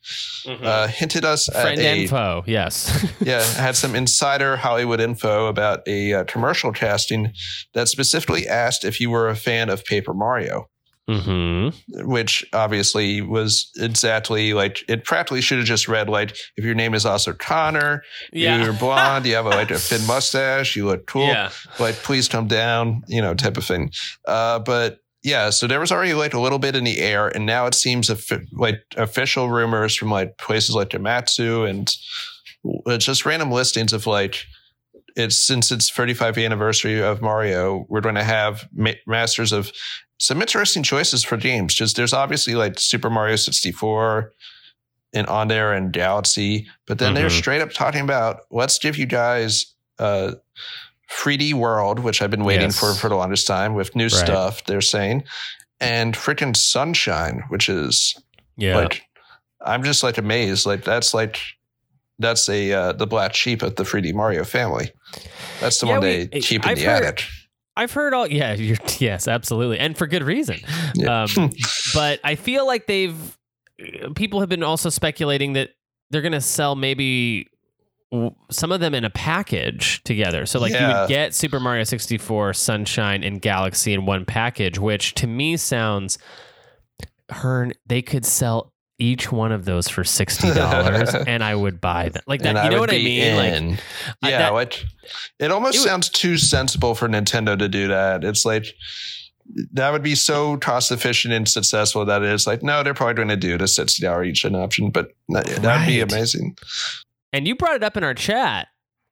uh, 0.48 0.88
hinted 0.88 1.25
us 1.25 1.50
Mm-hmm. 1.50 1.62
Friend 1.62 1.80
at 1.80 1.86
a, 1.86 2.01
and 2.01 2.10
foe. 2.10 2.44
Yes. 2.46 3.06
yeah 3.22 3.44
had 3.44 3.75
some 3.75 3.96
insider 3.96 4.58
Hollywood 4.58 5.00
info 5.00 5.48
about 5.48 5.82
a 5.88 6.13
uh, 6.13 6.24
commercial 6.25 6.72
casting 6.72 7.34
that 7.74 7.88
specifically 7.88 8.48
asked 8.48 8.84
if 8.86 9.00
you 9.00 9.10
were 9.10 9.27
a 9.30 9.36
fan 9.36 9.70
of 9.70 9.84
Paper 9.86 10.13
Mario. 10.13 10.70
Hmm 11.07 11.69
which 11.89 12.43
obviously 12.51 13.21
was 13.21 13.69
exactly 13.77 14.53
like 14.53 14.83
it 14.89 15.03
practically 15.05 15.41
should 15.41 15.59
have 15.59 15.67
just 15.67 15.88
read 15.88 16.09
like 16.09 16.35
if 16.57 16.65
your 16.65 16.74
name 16.75 16.93
is 16.95 17.05
also 17.05 17.31
Connor, 17.33 18.01
Yeah. 18.33 18.63
you're 18.63 18.74
blonde, 18.79 19.25
you 19.25 19.35
have 19.35 19.45
a, 19.45 19.50
like 19.50 19.69
a 19.71 19.77
thin 19.77 20.05
mustache, 20.07 20.75
you 20.75 20.85
look 20.88 21.05
cool, 21.05 21.27
Yeah. 21.27 21.51
like 21.79 21.95
please 21.95 22.27
come 22.27 22.47
down, 22.47 23.03
you 23.07 23.21
know, 23.21 23.33
type 23.35 23.57
of 23.57 23.65
thing. 23.65 23.91
Uh, 24.27 24.59
but 24.59 25.00
yeah, 25.24 25.50
so 25.50 25.67
there 25.67 25.79
was 25.79 25.91
already 25.91 26.13
like 26.13 26.33
a 26.33 26.39
little 26.39 26.59
bit 26.59 26.75
in 26.75 26.83
the 26.83 27.00
air, 27.00 27.27
and 27.29 27.45
now 27.47 27.65
it 27.65 27.74
seems 27.74 28.12
like 28.53 28.75
official 28.95 29.50
rumors 29.50 29.95
from 29.95 30.12
like 30.12 30.38
places 30.38 30.75
like 30.75 30.89
Jamatsu 30.89 31.67
and 31.69 31.91
just 33.01 33.25
random 33.25 33.51
listings 33.51 33.93
of 33.93 34.07
like 34.07 34.43
it's 35.15 35.38
since 35.38 35.71
its 35.71 35.89
35th 35.89 36.43
anniversary 36.43 37.01
of 37.01 37.21
Mario, 37.21 37.85
we're 37.89 38.01
going 38.01 38.15
to 38.15 38.24
have 38.24 38.67
ma- 38.74 38.91
masters 39.07 39.51
of 39.53 39.71
some 40.17 40.41
interesting 40.41 40.84
choices 40.84 41.24
for 41.24 41.38
games. 41.38 41.74
Just 41.74 41.95
there's 41.95 42.13
obviously 42.13 42.55
like 42.55 42.79
Super 42.79 43.10
Mario 43.10 43.36
64 43.36 44.31
and 45.13 45.27
on 45.27 45.48
there 45.48 45.74
and 45.74 45.91
Galaxy, 45.93 46.67
but 46.88 47.00
then 47.00 47.13
they're 47.13 47.27
Mhm. 47.29 47.38
straight 47.38 47.62
up 47.62 47.72
talking 47.72 48.01
about 48.01 48.41
let's 48.51 48.79
give 48.79 48.98
you 48.98 49.05
guys 49.05 49.74
uh 50.00 50.34
3D 51.12 51.53
World, 51.53 52.00
which 52.00 52.22
I've 52.22 52.31
been 52.31 52.43
waiting 52.43 52.67
Yes. 52.67 52.79
for 52.79 52.93
for 52.93 53.10
the 53.10 53.15
longest 53.15 53.45
time 53.48 53.75
with 53.75 53.95
new 53.95 54.05
Right. 54.05 54.12
stuff. 54.12 54.63
They're 54.65 54.82
saying, 54.82 55.23
and 55.80 56.15
freaking 56.15 56.56
Sunshine, 56.56 57.43
which 57.49 57.69
is 57.69 58.15
Yeah. 58.58 58.75
like 58.78 59.04
I'm 59.62 59.84
just 59.84 60.04
like 60.04 60.17
amazed. 60.17 60.65
Like 60.65 60.84
that's 60.84 61.13
like 61.13 61.39
that's 62.19 62.47
a 62.49 62.71
uh, 62.71 62.91
the 62.93 63.08
black 63.08 63.36
sheep 63.36 63.62
of 63.62 63.75
the 63.75 63.84
3D 63.84 64.13
Mario 64.13 64.43
family. 64.45 64.91
That's 65.60 65.80
the 65.80 65.88
Yeah, 65.88 65.91
one 65.93 66.01
we- 66.01 66.25
they 66.25 66.39
keep 66.39 66.63
in 66.63 66.71
I've 66.71 66.78
the 66.78 66.84
heard- 66.86 67.04
attic. 67.04 67.25
I've 67.77 67.91
heard 67.91 68.13
all. 68.13 68.27
Yeah. 68.27 68.53
You're, 68.55 68.77
yes. 68.99 69.27
Absolutely. 69.27 69.79
And 69.79 69.97
for 69.97 70.07
good 70.07 70.23
reason. 70.23 70.59
Yeah. 70.95 71.23
Um, 71.23 71.51
but 71.93 72.19
I 72.23 72.35
feel 72.35 72.65
like 72.65 72.88
they've 72.88 73.38
people 74.15 74.39
have 74.39 74.49
been 74.49 74.63
also 74.63 74.89
speculating 74.89 75.53
that 75.53 75.71
they're 76.09 76.21
going 76.21 76.31
to 76.31 76.41
sell 76.41 76.75
maybe 76.75 77.49
some 78.49 78.71
of 78.71 78.79
them 78.79 78.93
in 78.93 79.03
a 79.03 79.09
package 79.09 80.01
together. 80.03 80.45
So 80.45 80.59
like 80.59 80.73
you 80.73 80.88
would 80.88 81.09
get 81.09 81.33
Super 81.33 81.59
Mario 81.59 81.83
64, 81.83 82.53
Sunshine 82.53 83.23
and 83.23 83.41
Galaxy 83.41 83.93
in 83.93 84.05
one 84.05 84.25
package, 84.25 84.79
which 84.79 85.15
to 85.15 85.27
me 85.27 85.57
sounds 85.57 86.17
Hearn 87.29 87.73
they 87.88 88.03
could 88.03 88.23
sell 88.25 88.71
each 88.97 89.31
one 89.31 89.51
of 89.51 89.65
those 89.65 89.89
for 89.89 90.03
$60 90.03 91.23
and 91.27 91.43
I 91.43 91.53
would 91.55 91.81
buy 91.81 92.10
them. 92.10 92.23
Like 92.27 92.41
that 92.43 92.55
And 92.55 92.65
you 92.65 92.71
know 92.71 92.79
would 92.81 92.89
what 92.91 92.95
I 92.95 93.03
mean? 93.03 93.36
Like 93.36 93.53
in. 93.53 93.77
I- 94.23 94.29
yeah, 94.29 94.38
that- 94.39 94.53
like 94.53 94.84
it 95.39 95.51
almost 95.51 95.75
It 95.75 95.79
would- 95.81 95.88
sounds 95.89 96.10
too 96.10 96.38
sensible 96.38 96.95
for 96.95 97.08
Nintendo 97.10 97.58
to 97.60 97.67
do 97.67 97.88
that. 97.89 98.23
It's 98.23 98.45
like 98.45 98.65
that 99.73 99.91
would 99.91 100.01
be 100.01 100.15
so 100.15 100.58
cost 100.58 100.91
efficient 100.91 101.34
and 101.34 101.47
successful 101.47 102.05
that 102.05 102.23
it's 102.23 102.47
like 102.47 102.63
no, 102.63 102.81
they're 102.84 102.93
probably 102.95 103.13
going 103.13 103.27
to 103.27 103.38
do 103.38 103.58
the 103.58 103.67
sixty 103.67 104.01
dollar 104.01 104.23
each 104.23 104.43
an 104.43 104.55
option, 104.55 104.89
but 104.89 105.10
that 105.29 105.45
would 105.47 105.86
be 105.88 105.99
amazing. 105.99 106.58
And 107.34 107.47
you 107.47 107.53
brought 107.55 107.75
it 107.75 107.84
up 107.84 107.95
in 107.97 108.03
our 108.03 108.13
chat, 108.15 108.69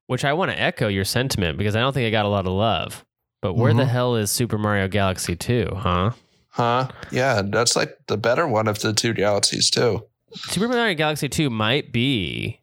which 0.07 0.25
I 0.25 0.33
want 0.33 0.49
to 0.51 0.59
echo 0.59 0.87
your 0.87 1.05
sentiment 1.05 1.57
because 1.57 1.75
I 1.75 1.81
don't 1.81 1.93
think 1.93 2.07
I 2.07 2.09
got 2.09 2.25
a 2.25 2.29
lot 2.29 2.47
of 2.47 2.53
love. 2.53 3.05
But 3.41 3.55
where 3.57 3.73
the 3.73 3.83
Mhm. 3.83 3.89
hell 3.89 4.15
is 4.15 4.31
Super 4.31 4.57
Mario 4.57 4.87
Galaxy 4.87 5.35
2, 5.35 5.67
huh? 5.77 6.11
Huh? 6.53 6.87
Yeah, 7.11 7.41
that's 7.43 7.75
like 7.75 7.97
the 8.07 8.15
better 8.17 8.47
one 8.47 8.67
of 8.67 8.79
the 8.79 8.93
two 8.93 9.13
galaxies 9.13 9.69
too. 9.69 10.05
Super 10.35 10.67
Mario 10.67 10.95
Galaxy 10.95 11.27
2 11.29 11.49
might 11.49 11.91
be 11.91 12.59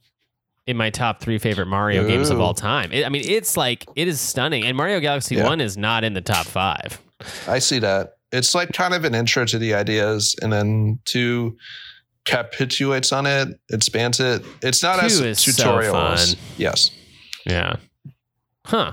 in 0.66 0.76
my 0.76 0.90
top 0.90 1.20
three 1.20 1.38
favorite 1.38 1.66
Mario 1.66 2.06
games 2.06 2.30
of 2.30 2.40
all 2.40 2.54
time. 2.54 2.92
It- 2.92 3.04
I 3.04 3.08
mean, 3.08 3.22
it's 3.24 3.56
like, 3.56 3.86
it 3.96 4.06
is 4.08 4.20
stunning. 4.20 4.64
And 4.64 4.76
Mario 4.76 5.00
Galaxy 5.00 5.34
Yeah. 5.36 5.44
1 5.46 5.60
is 5.60 5.76
not 5.76 6.04
in 6.04 6.14
the 6.14 6.20
top 6.20 6.46
five. 6.46 7.00
I 7.48 7.58
see 7.58 7.78
that. 7.80 8.16
It's 8.32 8.54
like 8.54 8.72
kind 8.72 8.94
of 8.94 9.04
an 9.04 9.14
intro 9.14 9.44
to 9.44 9.58
the 9.58 9.74
ideas, 9.74 10.36
and 10.40 10.52
then 10.52 11.00
two 11.04 11.56
capitulates 12.24 13.12
on 13.12 13.26
it, 13.26 13.58
expands 13.70 14.20
it. 14.20 14.44
It's 14.62 14.82
not 14.82 15.00
Two 15.00 15.06
as 15.06 15.20
is 15.20 15.40
so 15.56 15.80
fun. 15.90 16.18
Yes. 16.56 16.90
Yeah. 17.44 17.76
Huh. 18.66 18.92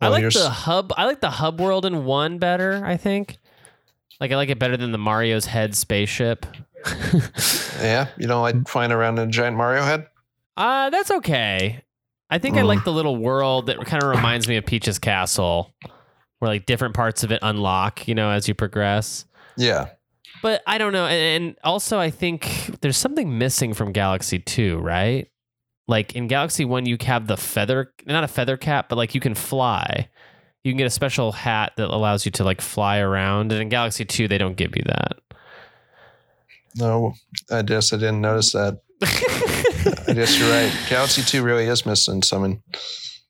I 0.00 0.08
like 0.08 0.20
here's- 0.20 0.34
the 0.34 0.50
hub. 0.50 0.92
I 0.96 1.04
like 1.06 1.20
the 1.20 1.30
hub 1.30 1.60
world 1.60 1.84
in 1.86 2.04
one 2.04 2.38
better. 2.38 2.82
I 2.84 2.96
think. 2.96 3.38
Like 4.20 4.30
I 4.32 4.36
like 4.36 4.48
it 4.48 4.58
better 4.58 4.76
than 4.76 4.92
the 4.92 4.98
Mario's 4.98 5.46
head 5.46 5.74
spaceship. 5.74 6.46
Yeah, 7.80 8.06
you 8.18 8.26
don't 8.28 8.40
like 8.42 8.68
flying 8.68 8.92
around 8.92 9.18
in 9.18 9.28
a 9.28 9.30
giant 9.32 9.56
Mario 9.56 9.82
head? 9.82 10.06
Uh, 10.56 10.90
that's 10.90 11.10
okay. 11.10 11.82
I 12.30 12.38
think 12.38 12.56
I 12.56 12.60
Mm. 12.60 12.66
like 12.66 12.84
the 12.84 12.92
little 12.92 13.16
world 13.16 13.66
that 13.66 13.84
kind 13.84 14.02
of 14.02 14.08
reminds 14.10 14.46
me 14.48 14.56
of 14.56 14.64
Peach's 14.64 14.98
Castle, 14.98 15.74
where 16.38 16.48
like 16.50 16.66
different 16.66 16.94
parts 16.94 17.24
of 17.24 17.32
it 17.32 17.40
unlock, 17.42 18.06
you 18.08 18.14
know, 18.14 18.30
as 18.30 18.46
you 18.48 18.54
progress. 18.54 19.24
Yeah. 19.56 19.88
But 20.42 20.62
I 20.66 20.78
don't 20.78 20.92
know. 20.92 21.06
And, 21.06 21.44
and 21.44 21.56
also, 21.64 21.98
I 21.98 22.10
think 22.10 22.78
there's 22.80 22.96
something 22.96 23.36
missing 23.38 23.74
from 23.74 23.92
Galaxy 23.92 24.38
2, 24.38 24.78
right? 24.78 25.28
Like 25.86 26.14
in 26.16 26.28
Galaxy 26.28 26.64
1, 26.64 26.86
you 26.86 26.96
have 27.02 27.26
the 27.26 27.36
feather, 27.36 27.92
not 28.06 28.24
a 28.24 28.28
feather 28.28 28.56
cap, 28.56 28.88
but 28.88 28.96
like 28.96 29.14
you 29.14 29.20
can 29.20 29.34
fly. 29.34 30.08
You 30.62 30.72
can 30.72 30.78
get 30.78 30.86
a 30.86 30.90
special 30.90 31.32
hat 31.32 31.72
that 31.76 31.88
allows 31.88 32.24
you 32.24 32.32
to 32.32 32.44
like 32.44 32.60
fly 32.60 32.98
around. 32.98 33.52
And 33.52 33.60
in 33.60 33.68
Galaxy 33.68 34.04
2, 34.04 34.28
they 34.28 34.38
don't 34.38 34.56
give 34.56 34.76
you 34.76 34.82
that. 34.86 35.18
No, 36.76 37.14
I 37.50 37.62
guess 37.62 37.92
I 37.92 37.96
didn't 37.96 38.22
notice 38.22 38.52
that. 38.52 38.80
I 39.02 40.12
guess 40.14 40.38
you're 40.38 40.50
right. 40.50 40.72
Galaxy 40.88 41.22
2 41.22 41.42
really 41.42 41.66
is 41.66 41.84
missing 41.84 42.22
something. 42.22 42.62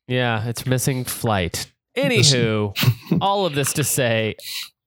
Yeah, 0.06 0.46
it's 0.46 0.64
missing 0.66 1.04
flight. 1.04 1.72
Anywho, 1.96 2.76
all 3.20 3.46
of 3.46 3.54
this 3.54 3.72
to 3.74 3.84
say, 3.84 4.36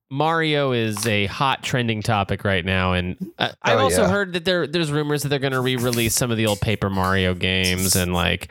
Mario 0.10 0.72
is 0.72 1.06
a 1.06 1.26
hot 1.26 1.64
trending 1.64 2.02
topic 2.02 2.44
right 2.44 2.64
now, 2.64 2.94
and 2.94 3.18
uh, 3.38 3.50
I've 3.62 3.80
Oh, 3.80 3.84
also 3.84 4.04
yeah. 4.04 4.10
heard 4.10 4.34
that 4.34 4.46
there 4.46 4.66
there's 4.68 4.92
rumors 4.92 5.24
that 5.24 5.30
they're 5.30 5.40
going 5.40 5.54
to 5.54 5.60
re-release 5.62 6.16
some 6.16 6.32
of 6.32 6.38
the 6.38 6.46
old 6.46 6.62
Paper 6.62 6.90
Mario 6.90 7.34
games, 7.34 7.96
and 7.96 8.14
like, 8.14 8.48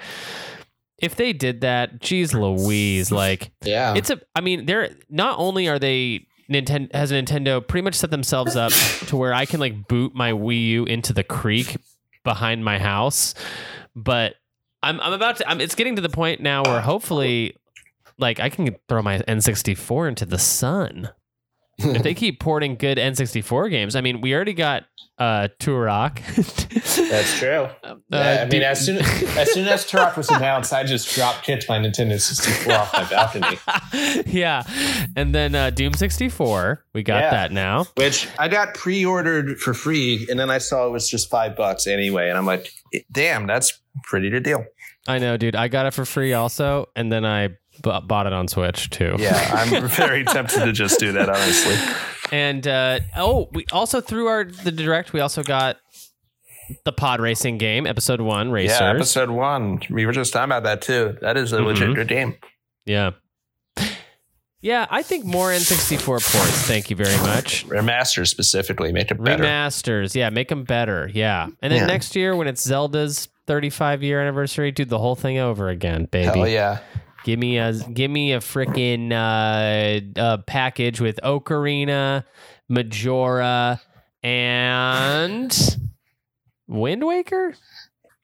if 0.99 1.17
they 1.17 1.33
did 1.33 1.63
that, 1.63 2.01
geez 2.01 2.35
Louise, 2.35 3.11
like 3.11 3.51
Yeah. 3.65 3.95
it's 3.97 4.11
a. 4.11 4.21
I 4.35 4.41
mean, 4.43 4.67
they're 4.67 4.91
not 5.09 5.39
only 5.39 5.69
are 5.69 5.79
they 5.79 6.27
Nintendo 6.51 6.95
has 6.95 7.11
Nintendo 7.11 7.67
pretty 7.67 7.83
much 7.85 7.95
set 7.95 8.11
themselves 8.11 8.55
up 8.55 8.73
to 9.09 9.17
where 9.17 9.33
I 9.35 9.47
can 9.47 9.59
like 9.59 9.89
boot 9.89 10.15
my 10.15 10.33
Wii 10.33 10.67
U 10.69 10.85
into 10.85 11.13
the 11.13 11.25
creek 11.25 11.77
behind 12.23 12.65
my 12.65 12.79
house, 12.79 13.35
but 13.95 14.35
I'm 14.83 15.01
I'm 15.01 15.13
about 15.15 15.37
to. 15.39 15.49
I'm, 15.51 15.61
it's 15.61 15.75
getting 15.75 15.97
to 15.97 16.03
the 16.03 16.09
point 16.11 16.41
now 16.41 16.63
where 16.65 16.81
hopefully, 16.83 17.57
like 18.19 18.41
I 18.41 18.49
can 18.51 18.77
throw 18.89 19.01
my 19.03 19.19
N64 19.21 20.09
into 20.09 20.27
the 20.27 20.39
sun. 20.39 21.09
If 21.79 22.03
they 22.03 22.15
keep 22.15 22.41
porting 22.41 22.77
good 22.77 22.99
N64 22.99 23.71
games, 23.71 23.97
I 23.97 24.01
mean, 24.01 24.21
we 24.21 24.35
already 24.35 24.55
got 24.55 24.85
uh 25.19 25.49
Turok. 25.59 26.21
That's 27.11 27.39
true. 27.39 27.69
Uh, 27.83 27.95
Yeah, 28.11 28.21
I 28.21 28.41
mean, 28.41 28.49
dude- 28.51 28.63
as 28.65 28.85
soon 28.85 28.97
as 28.99 29.53
soon 29.53 29.67
as 29.69 29.85
Turok 29.87 30.17
was 30.17 30.29
announced, 30.31 30.73
I 30.73 30.85
just 30.85 31.15
drop 31.15 31.43
kicked 31.43 31.69
my 31.69 31.79
Nintendo 31.79 32.21
64 32.21 32.73
off 32.73 32.93
my 32.93 33.05
balcony. 33.09 33.59
yeah, 34.27 34.63
and 35.17 35.35
then 35.35 35.55
uh, 35.55 35.71
Doom 35.71 35.95
64, 35.95 36.85
we 36.93 37.03
got 37.03 37.23
Yeah. 37.23 37.31
that 37.31 37.53
now. 37.53 37.87
Which 37.97 38.29
I 38.39 38.49
got 38.49 38.75
pre-ordered 38.75 39.59
for 39.59 39.73
free, 39.75 40.27
and 40.31 40.39
then 40.39 40.51
I 40.51 40.59
saw 40.59 40.87
it 40.87 40.91
was 40.91 41.09
just 41.09 41.31
five 41.31 41.57
bucks 41.57 41.87
anyway, 41.87 42.29
and 42.29 42.37
I'm 42.39 42.47
like, 42.47 42.71
damn, 43.11 43.47
that's 43.47 43.81
pretty 44.05 44.29
good 44.31 44.43
deal. 44.43 44.65
I 45.09 45.19
know, 45.19 45.37
dude. 45.37 45.55
I 45.57 45.69
got 45.69 45.87
it 45.87 45.95
for 45.95 46.05
free 46.05 46.33
also, 46.33 46.87
and 46.97 47.11
then 47.13 47.25
I 47.25 47.51
b- 47.83 48.01
bought 48.05 48.27
it 48.27 48.33
on 48.33 48.49
Switch 48.49 48.91
too. 48.91 49.17
Yeah, 49.19 49.51
I'm 49.55 49.89
very 49.89 50.25
tempted 50.25 50.65
to 50.65 50.73
just 50.73 50.99
do 51.01 51.13
that, 51.13 51.29
honestly. 51.29 51.77
And 52.33 52.67
uh, 52.67 53.01
oh, 53.17 53.49
we 53.53 53.65
also 53.73 54.01
through 54.01 54.27
our 54.27 54.45
the 54.45 54.73
direct, 54.73 55.13
we 55.13 55.21
also 55.21 55.43
got 55.43 55.77
the 56.85 56.93
pod 56.93 57.21
racing 57.21 57.59
game, 57.59 57.87
episode 57.87 58.21
one, 58.21 58.51
Racers. 58.51 58.81
Yeah, 58.81 58.91
episode 58.91 59.31
one. 59.31 59.81
We 59.91 60.05
were 60.07 60.13
just 60.13 60.33
talking 60.33 60.47
about 60.51 60.65
that 60.65 60.83
too. 60.83 61.17
That 61.21 61.37
is 61.37 61.53
a 61.53 61.63
legit 61.63 61.91
Mhm. 61.91 61.95
good 61.95 62.09
game. 62.09 62.35
Yeah. 62.85 63.11
Yeah, 64.63 64.87
I 64.91 65.03
think 65.03 65.25
more 65.25 65.51
N64 65.53 66.05
ports. 66.05 66.63
Thank 66.67 66.91
you 66.91 66.97
very 66.97 67.17
much. 67.19 67.67
Remaster 67.69 68.27
specifically, 68.27 68.91
make 68.91 69.11
it 69.13 69.23
better. 69.23 69.45
Remasters, 69.45 70.15
yeah, 70.17 70.31
make 70.31 70.49
them 70.49 70.65
better. 70.65 71.09
Yeah. 71.13 71.45
And 71.63 71.73
then 71.73 71.81
Yeah. 71.83 71.87
next 71.87 72.17
year, 72.17 72.35
when 72.35 72.49
it's 72.49 72.63
Zelda's 72.65 73.29
35 73.47 74.03
year 74.03 74.21
anniversary, 74.21 74.73
do 74.73 74.85
the 74.85 74.99
whole 74.99 75.15
thing 75.15 75.39
over 75.39 75.69
again, 75.69 76.07
baby. 76.11 76.25
Hell 76.25 76.49
yeah. 76.49 76.79
Give 77.27 77.41
me 77.41 77.59
a 77.59 77.73
give 77.73 78.09
me 78.09 78.35
a 78.35 78.39
freaking 78.39 79.11
uh, 79.11 80.21
uh, 80.21 80.37
package 80.47 81.01
with 81.01 81.19
Ocarina, 81.25 82.23
Majora, 82.69 83.81
and 84.23 85.79
Wind 86.69 87.05
Waker. 87.05 87.57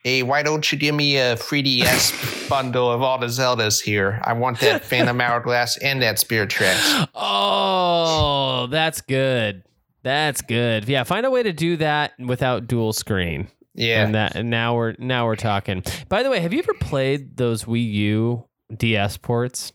Hey, 0.05 0.23
why 0.23 0.45
don't 0.45 0.71
you 0.71 0.79
give 0.79 0.95
me 0.95 1.17
a 1.17 1.35
3DS 1.35 2.49
bundle 2.49 2.93
of 2.93 3.03
all 3.03 3.19
the 3.19 3.27
Zeldas 3.27 3.83
here? 3.83 4.21
I 4.23 4.35
want 4.35 4.61
that 4.61 4.85
Phantom 4.85 5.21
Hourglass 5.21 5.79
and 5.79 6.01
that 6.01 6.21
Spirit 6.21 6.51
Tracks. 6.51 7.09
Oh, 7.17 8.69
that's 8.71 9.01
good. 9.01 9.65
That's 10.05 10.43
good. 10.43 10.89
Yeah, 10.89 11.03
find 11.03 11.27
a 11.27 11.31
way 11.33 11.43
to 11.43 11.53
do 11.53 11.77
that 11.79 12.13
without 12.21 12.69
dual 12.69 12.93
screen. 12.93 13.49
Yeah. 13.75 14.05
And 14.05 14.15
that 14.15 14.37
and 14.37 14.49
now 14.49 14.77
we're 14.77 14.95
now 15.01 15.27
we're 15.27 15.35
talking. 15.35 15.83
By 16.09 16.23
the 16.23 16.31
way, 16.31 16.39
have 16.39 16.53
you 16.53 16.61
ever 16.61 16.75
played 16.75 17.37
those 17.37 17.65
Wii 17.65 17.93
U 17.95 18.45
DS 18.79 19.17
ports? 19.17 19.73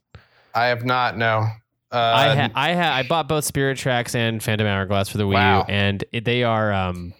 I 0.53 0.65
have 0.65 0.83
not, 0.85 1.17
no. 1.17 1.45
Uh, 1.91 1.95
I 1.97 2.35
ha- 2.35 2.49
I 2.55 2.73
ha- 2.73 2.95
I 2.95 3.03
bought 3.03 3.27
both 3.29 3.45
Spirit 3.45 3.77
Tracks 3.77 4.13
and 4.15 4.43
Phantom 4.43 4.67
Hourglass 4.67 5.07
for 5.09 5.17
the 5.17 5.23
Wii 5.25 5.33
Wow. 5.35 5.59
U, 5.59 5.65
and 5.69 6.03
it, 6.11 6.25
they 6.25 6.43
are 6.43 6.73
um, 6.73 7.13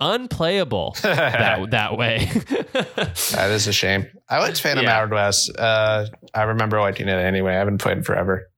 unplayable 0.00 0.96
that 1.02 1.70
that 1.70 1.96
way. 1.96 2.28
that 2.72 3.50
is 3.50 3.68
a 3.68 3.72
shame. 3.72 4.06
I 4.28 4.38
liked 4.40 4.60
Phantom 4.60 4.84
Yeah. 4.84 4.96
Hourglass. 4.98 5.48
Uh, 5.50 6.06
I 6.34 6.42
remember 6.42 6.80
liking 6.80 7.06
it 7.08 7.12
anyway. 7.12 7.52
I 7.54 7.58
haven't 7.58 7.78
played 7.78 7.98
it 7.98 8.04
forever. 8.06 8.48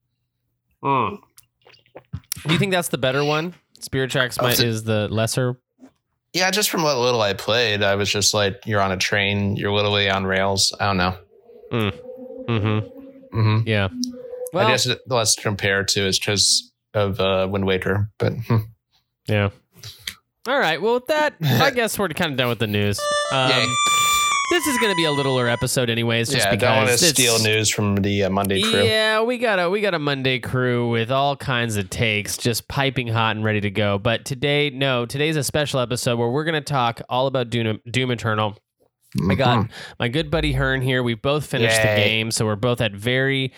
Do 0.82 1.18
you 2.48 2.58
think 2.58 2.72
that's 2.72 2.88
the 2.88 2.98
better 2.98 3.22
one? 3.24 3.54
Spirit 3.80 4.10
Tracks 4.10 4.38
Oh, 4.40 4.44
might, 4.44 4.56
so- 4.56 4.64
is 4.64 4.84
the 4.84 5.08
lesser. 5.08 5.58
Yeah, 6.32 6.50
just 6.50 6.70
from 6.70 6.82
what 6.82 6.96
little 6.96 7.20
I 7.20 7.34
played, 7.34 7.82
I 7.82 7.94
was 7.96 8.10
just 8.10 8.32
like, 8.32 8.62
you're 8.64 8.80
on 8.80 8.90
a 8.90 8.96
train, 8.96 9.54
you're 9.56 9.70
literally 9.70 10.08
on 10.08 10.24
rails. 10.24 10.74
I 10.80 10.86
don't 10.86 10.96
know. 10.96 11.92
Mm-hmm. 12.48 13.40
hmm 13.40 13.58
Yeah. 13.66 13.88
Well, 14.52 14.66
I 14.66 14.70
guess 14.70 14.84
the 14.84 14.98
less 15.06 15.34
to 15.36 15.42
compare 15.42 15.82
to 15.84 16.06
is 16.06 16.18
because 16.18 16.72
of 16.94 17.20
uh, 17.20 17.48
Wind 17.50 17.64
Waker, 17.66 18.10
but 18.18 18.32
hmm. 18.34 18.56
Yeah. 19.28 19.50
All 20.46 20.58
right. 20.58 20.82
Well, 20.82 20.94
with 20.94 21.06
that, 21.06 21.34
I 21.42 21.70
guess 21.70 21.98
we're 21.98 22.08
kind 22.08 22.32
of 22.32 22.38
done 22.38 22.48
with 22.48 22.58
the 22.58 22.66
news. 22.66 23.00
Um, 23.32 23.74
this 24.50 24.66
is 24.66 24.76
going 24.78 24.92
to 24.92 24.96
be 24.96 25.04
a 25.04 25.10
littler 25.10 25.48
episode, 25.48 25.88
anyways. 25.88 26.28
Just 26.28 26.44
yeah, 26.44 26.50
because 26.50 26.68
don't 26.68 26.76
want 26.86 26.90
to 26.90 26.98
steal 26.98 27.38
news 27.38 27.70
from 27.70 27.96
the 27.96 28.24
uh, 28.24 28.30
Monday 28.30 28.60
crew. 28.60 28.82
Yeah, 28.82 29.22
we 29.22 29.38
got 29.38 29.58
a 29.58 29.70
we 29.70 29.80
got 29.80 29.94
a 29.94 29.98
Monday 29.98 30.40
crew 30.40 30.90
with 30.90 31.10
all 31.10 31.36
kinds 31.36 31.76
of 31.76 31.88
takes, 31.88 32.36
just 32.36 32.68
piping 32.68 33.06
hot 33.08 33.36
and 33.36 33.44
ready 33.44 33.62
to 33.62 33.70
go. 33.70 33.98
But 33.98 34.26
today, 34.26 34.68
no, 34.68 35.06
today's 35.06 35.36
a 35.36 35.44
special 35.44 35.80
episode 35.80 36.18
where 36.18 36.28
we're 36.28 36.44
going 36.44 36.54
to 36.54 36.60
talk 36.60 37.00
all 37.08 37.26
about 37.26 37.48
Doom, 37.48 37.80
Doom 37.90 38.10
Eternal. 38.10 38.56
I 39.30 39.34
got 39.34 39.66
my 39.98 40.08
good 40.08 40.30
buddy 40.30 40.52
Hearn 40.52 40.80
here. 40.82 41.02
We 41.02 41.14
both 41.14 41.46
finished 41.46 41.80
the 41.82 41.88
Mm-hmm. 41.88 41.96
Game, 41.96 42.30
so 42.30 42.46
we're 42.46 42.56
both 42.56 42.80
at 42.80 42.92
very. 42.92 43.52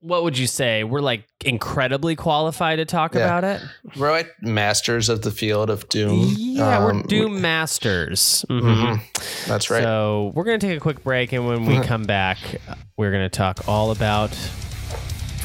What 0.00 0.24
would 0.24 0.36
you 0.36 0.48
say? 0.48 0.82
We're 0.82 1.00
like 1.00 1.24
incredibly 1.44 2.16
qualified 2.16 2.78
to 2.78 2.84
talk 2.84 3.14
Yeah. 3.14 3.20
about 3.24 3.44
it. 3.44 3.62
We're 3.96 4.10
like 4.10 4.32
masters 4.42 5.08
of 5.08 5.22
the 5.22 5.30
field 5.30 5.70
of 5.70 5.88
Doom. 5.88 6.34
Yeah, 6.36 6.80
we're 6.80 6.90
Um, 6.90 7.02
Doom 7.02 7.40
masters. 7.40 8.44
Mhm. 8.50 8.60
mhm. 8.98 9.46
That's 9.46 9.70
right. 9.70 9.82
So 9.84 10.32
we're 10.34 10.42
gonna 10.44 10.58
take 10.58 10.76
a 10.76 10.80
quick 10.80 11.04
break, 11.04 11.32
and 11.32 11.46
when 11.46 11.66
we 11.66 11.78
come 11.80 12.02
back, 12.02 12.38
we're 12.96 13.12
gonna 13.12 13.28
talk 13.28 13.60
all 13.68 13.92
about 13.92 14.30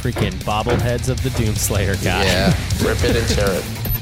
freaking 0.01 0.33
bobbleheads 0.43 1.09
of 1.09 1.21
the 1.21 1.29
Doomslayer 1.29 2.03
guy. 2.03 2.23
yeah, 2.25 2.47
rip 2.83 3.03
it 3.03 3.15
and 3.15 3.27
tear 3.27 3.51
it. 3.51 3.63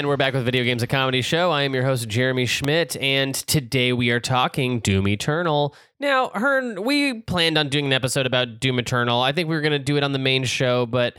And 0.00 0.08
we're 0.08 0.16
back 0.16 0.32
with 0.32 0.46
Video 0.46 0.64
Games 0.64 0.82
a 0.82 0.86
Comedy 0.86 1.20
Show. 1.20 1.50
I 1.50 1.64
am 1.64 1.74
your 1.74 1.84
host, 1.84 2.08
Jeremy 2.08 2.46
Schmidt, 2.46 2.96
and 3.02 3.34
today 3.34 3.92
we 3.92 4.08
are 4.08 4.18
talking 4.18 4.80
Doom 4.80 5.06
Eternal. 5.06 5.74
Now, 5.98 6.30
Hearn, 6.34 6.84
we 6.84 7.20
planned 7.20 7.58
on 7.58 7.68
doing 7.68 7.84
an 7.84 7.92
episode 7.92 8.24
about 8.24 8.60
Doom 8.60 8.78
Eternal. 8.78 9.20
I 9.20 9.32
think 9.32 9.50
we 9.50 9.54
were 9.54 9.60
going 9.60 9.72
to 9.72 9.78
do 9.78 9.98
it 9.98 10.02
on 10.02 10.12
the 10.12 10.18
main 10.18 10.44
show, 10.44 10.86
but 10.86 11.18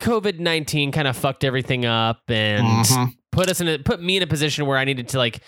COVID 0.00 0.38
19 0.38 0.92
kind 0.92 1.08
of 1.08 1.16
fucked 1.16 1.42
everything 1.42 1.86
up 1.86 2.20
and 2.30 2.64
Mhm. 2.86 3.14
put 3.32 3.50
us 3.50 3.60
in 3.60 3.66
a 3.66 3.78
put 3.80 4.00
me 4.00 4.16
in 4.16 4.22
a 4.22 4.28
position 4.28 4.66
where 4.66 4.78
I 4.78 4.84
needed 4.84 5.08
to 5.08 5.18
like 5.18 5.40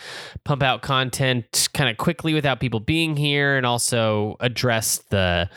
pump 0.42 0.64
out 0.64 0.82
content 0.82 1.68
kind 1.72 1.88
of 1.88 1.98
quickly 1.98 2.34
without 2.34 2.58
people 2.58 2.80
being 2.80 3.16
here 3.16 3.56
and 3.58 3.64
also 3.64 4.36
address 4.40 4.98
the 5.10 5.48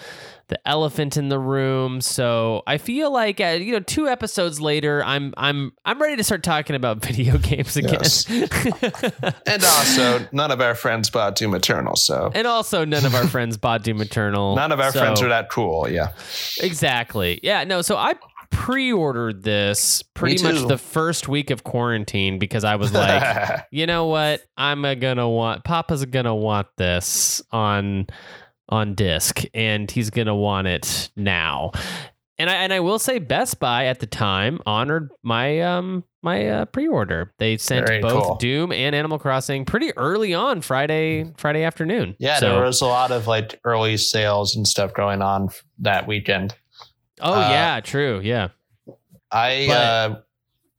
the 0.53 0.67
elephant 0.67 1.17
in 1.17 1.29
the 1.29 1.39
room. 1.39 1.99
So 1.99 2.61
I 2.67 2.77
feel 2.77 3.11
like 3.11 3.41
uh, 3.41 3.57
you 3.59 3.71
know, 3.73 3.79
two 3.79 4.07
episodes 4.07 4.61
later, 4.61 5.03
I'm 5.03 5.33
I'm 5.35 5.73
I'm 5.83 5.99
ready 6.01 6.15
to 6.17 6.23
start 6.23 6.43
talking 6.43 6.75
about 6.75 6.97
video 7.05 7.37
games 7.39 7.75
again. 7.75 7.93
Yes. 8.01 8.25
And 9.45 9.63
also, 9.63 10.27
none 10.31 10.51
of 10.51 10.61
our 10.61 10.75
friends 10.75 11.09
bought 11.09 11.35
Doom 11.35 11.53
Eternal, 11.55 11.95
so 11.95 12.31
and 12.33 12.47
also, 12.47 12.85
none 12.85 13.05
of 13.05 13.13
our 13.15 13.27
friends 13.27 13.57
bought 13.57 13.83
Doom 13.83 14.01
Eternal. 14.01 14.55
none 14.55 14.71
of 14.71 14.79
our 14.79 14.91
So- 14.91 14.99
friends 14.99 15.21
are 15.21 15.29
that 15.29 15.49
cool. 15.49 15.89
Yeah. 15.89 16.09
Exactly. 16.61 17.39
Yeah. 17.43 17.63
No. 17.63 17.81
So 17.81 17.97
I 17.97 18.13
pre-ordered 18.51 19.43
this 19.43 20.03
pretty 20.13 20.41
much 20.43 20.67
the 20.67 20.77
first 20.77 21.27
week 21.27 21.49
of 21.49 21.63
quarantine 21.63 22.37
because 22.39 22.63
I 22.63 22.75
was 22.75 22.93
like, 22.93 23.65
you 23.71 23.85
know 23.87 24.05
what? 24.05 24.43
I'm 24.57 24.83
gonna 24.99 25.27
want 25.29 25.63
Papa's 25.63 26.05
gonna 26.05 26.35
want 26.35 26.67
this 26.77 27.41
on 27.51 28.07
on 28.69 28.95
disc, 28.95 29.43
and 29.53 29.89
he's 29.89 30.09
gonna 30.09 30.35
want 30.35 30.67
it 30.67 31.09
now. 31.15 31.71
And 32.39 32.49
I 32.49 32.55
and 32.55 32.73
I 32.73 32.79
will 32.79 32.97
say 32.99 33.19
Best 33.19 33.59
Buy 33.59 33.85
at 33.85 33.99
the 33.99 34.07
time 34.07 34.59
honored 34.65 35.11
my 35.21 35.61
um 35.61 36.03
my 36.23 36.47
uh, 36.47 36.65
pre-order. 36.65 37.33
They 37.37 37.57
sent 37.57 37.85
Very 37.85 38.01
both 38.01 38.23
cool. 38.23 38.35
Doom 38.37 38.71
and 38.71 38.95
Animal 38.95 39.19
Crossing 39.19 39.65
pretty 39.65 39.95
early 39.97 40.33
on 40.33 40.61
Friday 40.61 41.31
Friday 41.37 41.63
afternoon. 41.63 42.15
yeah, 42.17 42.39
So- 42.39 42.53
there 42.55 42.63
was 42.63 42.81
a 42.81 42.85
lot 42.87 43.11
of 43.11 43.27
like 43.27 43.59
early 43.65 43.97
sales 43.97 44.55
and 44.55 44.67
stuff 44.67 44.93
going 44.93 45.21
on 45.21 45.49
that 45.79 46.07
weekend. 46.07 46.55
oh 47.21 47.33
uh, 47.33 47.49
yeah, 47.49 47.79
true. 47.81 48.19
Yeah. 48.23 48.49
I 49.31 49.65
But- 49.67 49.73
uh 49.77 50.19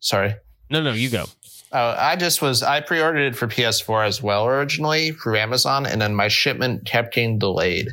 sorry. 0.01 0.35
No, 0.71 0.83
no, 0.83 0.93
you 0.93 1.11
go. 1.11 1.27
Oh, 1.75 1.95
I 1.99 2.17
just 2.17 2.41
was 2.41 2.63
I 2.63 2.81
pre-ordered 2.81 3.27
it 3.27 3.37
for 3.37 3.47
PS4 3.49 4.07
as 4.07 4.23
well 4.23 4.47
originally 4.47 5.11
through 5.13 5.37
Amazon, 5.37 5.85
and 5.87 6.01
then 6.01 6.15
my 6.15 6.29
shipment 6.29 6.87
kept 6.87 7.13
getting 7.15 7.39
delayed. 7.39 7.89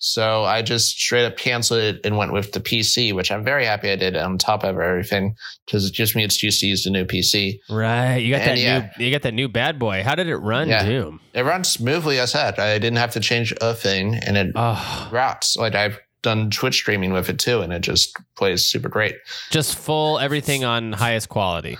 So 0.00 0.44
I 0.44 0.62
just 0.62 0.96
straight 0.96 1.24
up 1.24 1.36
canceled 1.36 1.80
it 1.80 2.00
and 2.04 2.16
went 2.16 2.32
with 2.32 2.52
the 2.52 2.60
PC, 2.60 3.12
which 3.12 3.32
I'm 3.32 3.42
very 3.42 3.64
happy 3.64 3.90
I 3.90 3.96
did 3.96 4.16
on 4.16 4.38
top 4.38 4.62
of 4.62 4.78
everything 4.78 5.34
because 5.66 5.86
it 5.88 5.94
gives 5.94 6.14
me 6.14 6.22
excuse 6.22 6.60
to 6.60 6.66
use 6.68 6.84
the 6.84 6.90
new 6.90 7.04
PC. 7.04 7.58
Right. 7.68 8.18
You 8.18 8.34
got 8.34 8.42
And 8.42 8.50
that 8.50 8.58
yeah. 8.62 8.90
new 8.96 9.04
you 9.06 9.10
got 9.10 9.22
that 9.22 9.34
new 9.34 9.48
bad 9.48 9.78
boy. 9.80 10.04
How 10.04 10.14
did 10.14 10.28
it 10.28 10.36
run, 10.36 10.68
Yeah. 10.68 10.84
Doom? 10.84 11.20
It 11.34 11.42
runs 11.42 11.68
smoothly 11.68 12.20
as 12.20 12.32
heck. 12.32 12.60
I 12.60 12.78
didn't 12.78 12.98
have 12.98 13.10
to 13.12 13.20
change 13.20 13.52
a 13.60 13.74
thing, 13.74 14.14
and 14.14 14.36
it 14.36 14.52
Oh, 14.54 15.08
routes. 15.10 15.56
Like 15.56 15.74
I've 15.74 15.98
done 16.22 16.50
Twitch 16.50 16.76
streaming 16.76 17.12
with 17.12 17.28
it 17.28 17.40
too, 17.40 17.60
and 17.62 17.72
it 17.72 17.80
just 17.80 18.16
plays 18.36 18.64
super 18.66 18.88
great. 18.88 19.16
just 19.50 19.76
full 19.76 20.20
everything 20.20 20.62
on 20.64 20.92
highest 20.92 21.28
quality. 21.28 21.76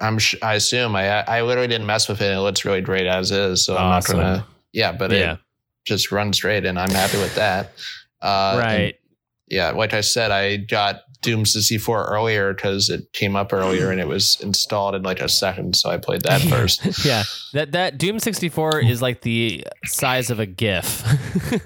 I'm 0.00 0.18
sh- 0.18 0.36
I 0.42 0.54
assume 0.54 0.94
I 0.96 1.22
I 1.26 1.42
literally 1.42 1.68
didn't 1.68 1.86
mess 1.86 2.08
with 2.08 2.20
it. 2.20 2.32
It 2.32 2.40
looks 2.40 2.64
really 2.64 2.80
great 2.80 3.06
as 3.06 3.30
is. 3.30 3.64
So 3.64 3.76
Awesome. 3.76 4.16
I'm 4.16 4.22
not 4.22 4.32
gonna. 4.36 4.46
Yeah, 4.72 4.92
but 4.92 5.10
yeah, 5.10 5.32
it 5.34 5.38
just 5.84 6.12
runs 6.12 6.36
straight 6.36 6.64
and 6.64 6.78
I'm 6.78 6.90
happy 6.90 7.18
with 7.18 7.34
that. 7.34 7.72
Uh, 8.20 8.58
right. 8.62 8.94
yeah, 9.48 9.70
like 9.70 9.94
I 9.94 10.00
said, 10.00 10.30
I 10.30 10.56
got 10.56 11.02
Doom 11.20 11.44
64 11.44 12.04
earlier 12.04 12.54
because 12.54 12.88
it 12.88 13.12
came 13.12 13.34
up 13.34 13.52
earlier 13.52 13.90
and 13.90 14.00
it 14.00 14.06
was 14.06 14.38
installed 14.40 14.94
in 14.94 15.02
like 15.02 15.20
a 15.20 15.28
second. 15.28 15.74
So 15.74 15.90
I 15.90 15.98
played 15.98 16.22
that 16.22 16.40
first. 16.48 17.04
yeah, 17.04 17.24
that 17.52 17.72
that 17.72 17.98
Doom 17.98 18.18
sixty 18.18 18.48
four 18.48 18.78
is 18.78 19.02
like 19.02 19.22
the 19.22 19.64
size 19.84 20.30
of 20.30 20.38
a 20.38 20.46
GIF. 20.46 21.02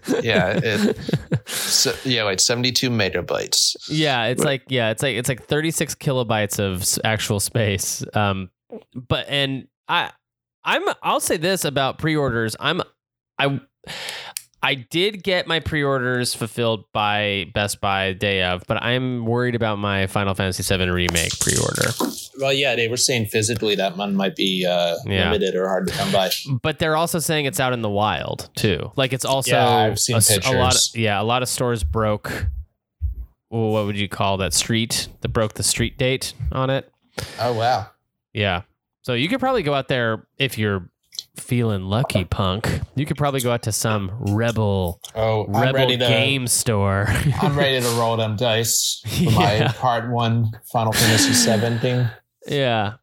yeah, 0.22 0.58
it, 0.62 0.96
so, 1.46 1.94
yeah, 2.04 2.22
like 2.22 2.40
72 2.40 2.88
megabytes. 2.88 3.76
yeah, 3.88 4.26
it's 4.26 4.44
like 4.44 4.62
yeah, 4.68 4.90
it's 4.90 5.02
like 5.02 5.16
it's 5.16 5.28
like 5.28 5.44
thirty 5.44 5.70
six 5.70 5.94
kilobytes 5.94 6.58
of 6.58 7.00
actual 7.04 7.40
space. 7.40 8.04
Um, 8.14 8.50
but 8.94 9.26
and 9.28 9.68
I, 9.88 10.12
I'm 10.64 10.82
I'll 11.02 11.20
say 11.20 11.36
this 11.36 11.64
about 11.64 11.98
pre 11.98 12.16
orders. 12.16 12.56
I'm 12.58 12.82
I. 13.38 13.60
I 14.64 14.74
did 14.74 15.24
get 15.24 15.48
my 15.48 15.58
pre-orders 15.58 16.34
fulfilled 16.34 16.84
by 16.92 17.50
Best 17.52 17.80
Buy 17.80 18.12
day 18.12 18.44
of, 18.44 18.62
but 18.68 18.80
I'm 18.80 19.26
worried 19.26 19.56
about 19.56 19.78
my 19.78 20.06
Final 20.06 20.34
Fantasy 20.34 20.62
VII 20.62 20.88
remake 20.88 21.32
pre-order. 21.40 21.90
Well, 22.38 22.52
yeah, 22.52 22.76
they 22.76 22.86
were 22.86 22.96
saying 22.96 23.26
physically 23.26 23.74
that 23.74 23.96
one 23.96 24.14
might 24.14 24.36
be 24.36 24.64
uh, 24.64 24.96
Yeah. 25.04 25.30
limited 25.32 25.56
or 25.56 25.66
hard 25.68 25.88
to 25.88 25.92
come 25.92 26.12
by. 26.12 26.30
but 26.62 26.78
they're 26.78 26.94
also 26.96 27.18
saying 27.18 27.46
it's 27.46 27.58
out 27.58 27.72
in 27.72 27.82
the 27.82 27.90
wild 27.90 28.50
too. 28.54 28.92
Like 28.94 29.12
it's 29.12 29.24
also 29.24 29.50
Yeah, 29.56 29.66
I've 29.68 29.98
seen 29.98 30.14
a, 30.14 30.18
a 30.18 30.20
lot. 30.20 30.72
Of, 30.74 30.78
pictures. 30.78 30.92
yeah, 30.94 31.20
a 31.20 31.24
lot 31.24 31.42
of 31.42 31.48
stores 31.48 31.82
broke. 31.82 32.46
What 33.48 33.84
would 33.84 33.98
you 33.98 34.08
call 34.08 34.36
that 34.38 34.54
street 34.54 35.08
that 35.22 35.28
broke 35.28 35.54
the 35.54 35.62
street 35.62 35.98
date 35.98 36.32
on 36.52 36.70
it? 36.70 36.90
Oh 37.38 37.52
wow! 37.52 37.88
Yeah, 38.32 38.62
so 39.02 39.12
you 39.12 39.28
could 39.28 39.40
probably 39.40 39.62
go 39.62 39.74
out 39.74 39.88
there 39.88 40.26
if 40.38 40.56
you're 40.56 40.88
feeling 41.36 41.84
lucky, 41.84 42.24
punk. 42.24 42.80
You 42.94 43.06
could 43.06 43.16
probably 43.16 43.40
go 43.40 43.52
out 43.52 43.62
to 43.62 43.72
some 43.72 44.10
rebel 44.34 45.00
Oh, 45.14 45.44
I'm 45.46 45.52
rebel 45.62 45.72
ready 45.74 45.96
to. 45.96 46.06
game 46.06 46.46
store. 46.46 47.06
I'm 47.42 47.56
ready 47.58 47.80
to 47.80 47.88
roll 47.98 48.16
them 48.16 48.36
dice 48.36 49.02
for 49.06 49.30
my 49.32 49.68
part 49.78 50.10
one 50.10 50.50
Final 50.72 50.92
Fantasy 50.92 51.32
VII 51.50 51.78
thing. 51.78 52.06
Yeah. 52.46 52.94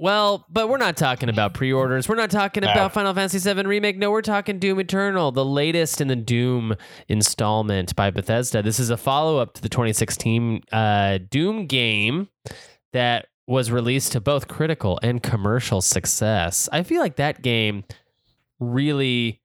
Well, 0.00 0.46
but 0.48 0.68
we're 0.68 0.76
not 0.76 0.96
talking 0.96 1.28
about 1.28 1.54
pre-orders. 1.54 2.08
We're 2.08 2.14
not 2.14 2.30
talking 2.30 2.62
No. 2.62 2.70
about 2.70 2.92
Final 2.92 3.12
Fantasy 3.14 3.38
VII 3.52 3.62
remake. 3.66 3.98
No, 3.98 4.12
we're 4.12 4.22
talking 4.22 4.60
Doom 4.60 4.78
Eternal, 4.78 5.32
the 5.32 5.44
latest 5.44 6.00
in 6.00 6.06
the 6.06 6.14
Doom 6.14 6.76
installment 7.08 7.96
by 7.96 8.10
Bethesda. 8.10 8.62
This 8.62 8.78
is 8.78 8.90
a 8.90 8.96
follow-up 8.96 9.54
to 9.54 9.62
the 9.62 9.68
2016 9.68 10.62
uh, 10.70 11.18
Doom 11.30 11.66
game 11.66 12.28
that 12.92 13.26
was 13.48 13.70
released 13.72 14.12
to 14.12 14.20
both 14.20 14.46
critical 14.46 15.00
and 15.02 15.22
commercial 15.22 15.80
success. 15.82 16.68
I 16.70 16.82
feel 16.84 17.00
like 17.00 17.16
that 17.16 17.42
game 17.42 17.82
really, 18.60 19.40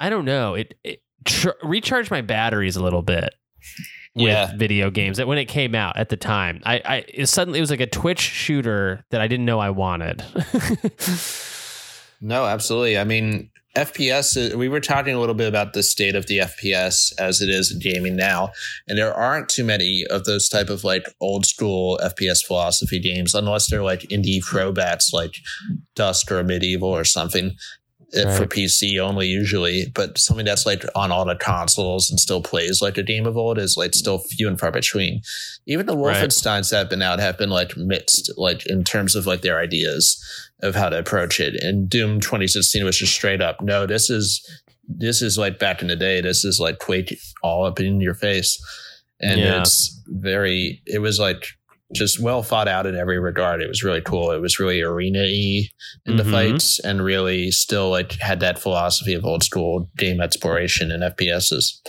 I 0.00 0.08
don't 0.10 0.24
know, 0.24 0.54
it, 0.54 0.74
it 0.84 1.02
tr- 1.24 1.50
recharged 1.62 2.10
my 2.10 2.22
batteries 2.22 2.76
a 2.76 2.82
little 2.82 3.02
bit 3.02 3.34
with 4.14 4.26
Yeah. 4.28 4.56
video 4.56 4.90
games 4.90 5.16
that 5.18 5.26
when 5.26 5.38
it 5.38 5.46
came 5.46 5.74
out 5.74 5.98
at 5.98 6.08
the 6.08 6.16
time 6.16 6.62
i 6.64 6.80
i 6.86 7.04
it 7.12 7.26
suddenly 7.26 7.58
it 7.58 7.62
was 7.62 7.68
like 7.70 7.80
a 7.80 7.86
twitch 7.86 8.20
shooter 8.20 9.04
that 9.10 9.20
i 9.20 9.28
didn't 9.28 9.44
know 9.44 9.58
i 9.58 9.68
wanted 9.68 10.22
No, 12.20 12.46
absolutely. 12.46 12.96
I 12.96 13.04
mean, 13.04 13.50
FPS, 13.76 14.54
we 14.54 14.68
were 14.68 14.80
talking 14.80 15.14
a 15.14 15.20
little 15.20 15.34
bit 15.34 15.48
about 15.48 15.74
the 15.74 15.82
state 15.82 16.14
of 16.14 16.26
the 16.26 16.38
FPS 16.38 17.12
as 17.18 17.40
it 17.42 17.50
is 17.50 17.70
in 17.70 17.78
gaming 17.78 18.16
now. 18.16 18.50
And 18.88 18.96
there 18.96 19.12
aren't 19.12 19.48
too 19.48 19.64
many 19.64 20.04
of 20.10 20.24
those 20.24 20.48
type 20.48 20.70
of 20.70 20.82
like 20.82 21.06
old 21.20 21.44
school 21.44 22.00
FPS 22.02 22.44
philosophy 22.44 22.98
games, 22.98 23.34
unless 23.34 23.70
they're 23.70 23.82
like 23.82 24.00
indie 24.02 24.42
throwbacks 24.44 25.12
like 25.12 25.34
Dusk 25.94 26.30
or 26.32 26.38
Amid 26.38 26.64
Evil 26.64 26.88
or 26.88 27.04
something 27.04 27.52
uh, 28.16 28.36
for 28.36 28.46
PC 28.46 28.98
only 28.98 29.26
usually. 29.26 29.92
But 29.94 30.16
something 30.16 30.46
that's 30.46 30.64
like 30.64 30.84
on 30.94 31.12
all 31.12 31.24
the 31.24 31.36
consoles 31.36 32.10
and 32.10 32.18
still 32.18 32.40
plays 32.40 32.80
like 32.80 32.96
a 32.96 33.02
game 33.02 33.26
of 33.26 33.36
old 33.36 33.58
is 33.58 33.76
like 33.76 33.94
still 33.94 34.18
few 34.18 34.48
and 34.48 34.58
far 34.58 34.70
between. 34.70 35.20
Even 35.66 35.86
the 35.86 35.96
Right. 35.96 36.16
Wolfensteins 36.16 36.70
that 36.70 36.78
have 36.78 36.90
been 36.90 37.02
out 37.02 37.18
have 37.18 37.36
been 37.36 37.50
like 37.50 37.76
mixed, 37.76 38.32
like 38.36 38.66
in 38.66 38.84
terms 38.84 39.14
of 39.14 39.26
like 39.26 39.42
their 39.42 39.58
ideas 39.58 40.22
of 40.62 40.74
how 40.74 40.88
to 40.88 40.98
approach 40.98 41.38
it. 41.40 41.54
And 41.62 41.88
Doom 41.88 42.20
2016 42.20 42.84
was 42.84 42.96
just 42.98 43.12
straight 43.14 43.40
up, 43.42 43.60
no, 43.60 43.86
this 43.86 44.10
is 44.10 44.44
this 44.88 45.20
is 45.20 45.36
like 45.36 45.58
back 45.58 45.82
in 45.82 45.88
the 45.88 45.96
day. 45.96 46.20
This 46.20 46.44
is 46.44 46.60
like 46.60 46.78
Quake 46.78 47.18
all 47.42 47.64
up 47.66 47.80
in 47.80 48.00
your 48.00 48.14
face, 48.14 48.56
and 49.20 49.40
Yeah. 49.40 49.60
it's 49.60 50.00
very. 50.06 50.80
It 50.86 51.00
was 51.00 51.18
like 51.18 51.44
just 51.92 52.20
well 52.20 52.42
thought 52.44 52.68
out 52.68 52.86
in 52.86 52.94
every 52.96 53.18
regard. 53.18 53.60
It 53.60 53.68
was 53.68 53.82
really 53.82 54.00
cool. 54.00 54.30
It 54.30 54.40
was 54.40 54.58
really 54.60 54.80
arena 54.82 55.22
y 55.24 55.68
in 56.06 56.16
the 56.16 56.22
Mhm. 56.22 56.30
fights, 56.30 56.78
and 56.80 57.02
really 57.04 57.50
still 57.50 57.90
like 57.90 58.12
had 58.20 58.38
that 58.40 58.58
philosophy 58.60 59.12
of 59.14 59.24
old 59.24 59.42
school 59.42 59.90
game 59.96 60.20
exploration 60.20 60.90
and 60.92 61.02
FPSs. 61.02 61.80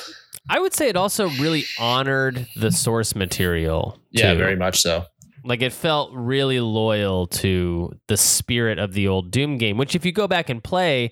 i 0.50 0.60
would 0.60 0.74
say 0.74 0.88
it 0.88 0.96
also 0.96 1.28
really 1.32 1.66
honored 1.78 2.48
the 2.56 2.72
source 2.72 3.16
material 3.16 4.00
Yeah, 4.12 4.34
very 4.34 4.56
much 4.56 4.80
so. 4.80 5.06
Like 5.48 5.62
it 5.62 5.72
felt 5.74 6.12
really 6.14 6.60
loyal 6.60 7.28
to 7.28 7.92
the 8.08 8.18
spirit 8.18 8.78
of 8.80 8.94
the 8.94 9.08
old 9.08 9.32
doom 9.32 9.58
game 9.58 9.78
which 9.78 9.96
if 9.96 10.06
you 10.06 10.12
go 10.12 10.28
back 10.28 10.50
and 10.50 10.64
play 10.64 11.12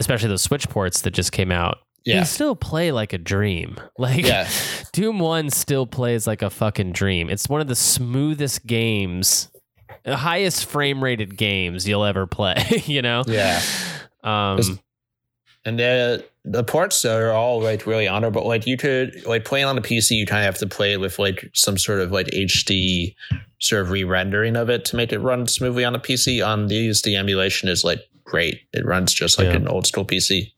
especially 0.00 0.28
those 0.28 0.42
switch 0.42 0.68
ports 0.68 1.00
that 1.02 1.10
just 1.10 1.32
came 1.32 1.50
out 1.50 1.78
Yeah. 2.04 2.22
still 2.22 2.54
play 2.56 2.92
like 2.92 3.12
a 3.12 3.18
dream 3.18 3.76
like 3.98 4.24
Yeah. 4.24 4.48
Doom 4.92 5.18
1 5.18 5.50
still 5.50 5.86
plays 5.86 6.26
like 6.26 6.42
a 6.42 6.50
fucking 6.50 6.92
dream. 6.92 7.28
It's 7.30 7.48
one 7.48 7.60
of 7.60 7.68
the 7.68 7.74
smoothest 7.76 8.66
games, 8.66 9.48
the 10.04 10.16
highest 10.16 10.64
frame 10.66 11.04
rated 11.04 11.36
games 11.36 11.86
you'll 11.86 12.04
ever 12.04 12.26
play, 12.26 12.64
you 12.86 13.02
know? 13.02 13.22
Yeah. 13.26 13.60
Um, 14.24 14.58
And 15.68 15.78
the 15.78 16.24
the 16.44 16.64
ports 16.64 17.04
are 17.04 17.30
all 17.32 17.60
like 17.60 17.86
really 17.86 18.08
honorable. 18.08 18.46
Like 18.48 18.66
you 18.66 18.76
could 18.78 19.24
like 19.26 19.44
playing 19.44 19.66
on 19.66 19.76
the 19.76 19.82
PC, 19.82 20.12
you 20.12 20.24
kind 20.26 20.40
of 20.40 20.46
have 20.46 20.58
to 20.58 20.66
play 20.66 20.92
it 20.94 21.00
with 21.00 21.18
like 21.18 21.50
some 21.54 21.76
sort 21.76 22.00
of 22.00 22.10
like 22.10 22.26
HD 22.28 23.14
sort 23.60 23.82
of 23.82 23.90
re-rendering 23.90 24.56
of 24.56 24.70
it 24.70 24.84
to 24.86 24.96
make 24.96 25.12
it 25.12 25.18
run 25.18 25.46
smoothly 25.46 25.84
on 25.84 25.92
the 25.92 25.98
PC. 25.98 26.46
On 26.46 26.68
these, 26.68 27.02
the 27.02 27.16
emulation 27.16 27.68
is 27.68 27.84
like 27.84 28.00
great. 28.24 28.60
It 28.72 28.86
runs 28.86 29.12
just 29.12 29.38
like 29.38 29.48
Yeah. 29.48 29.56
an 29.56 29.68
old 29.68 29.86
school 29.86 30.04
PC. 30.04 30.52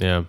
yeah. 0.00 0.24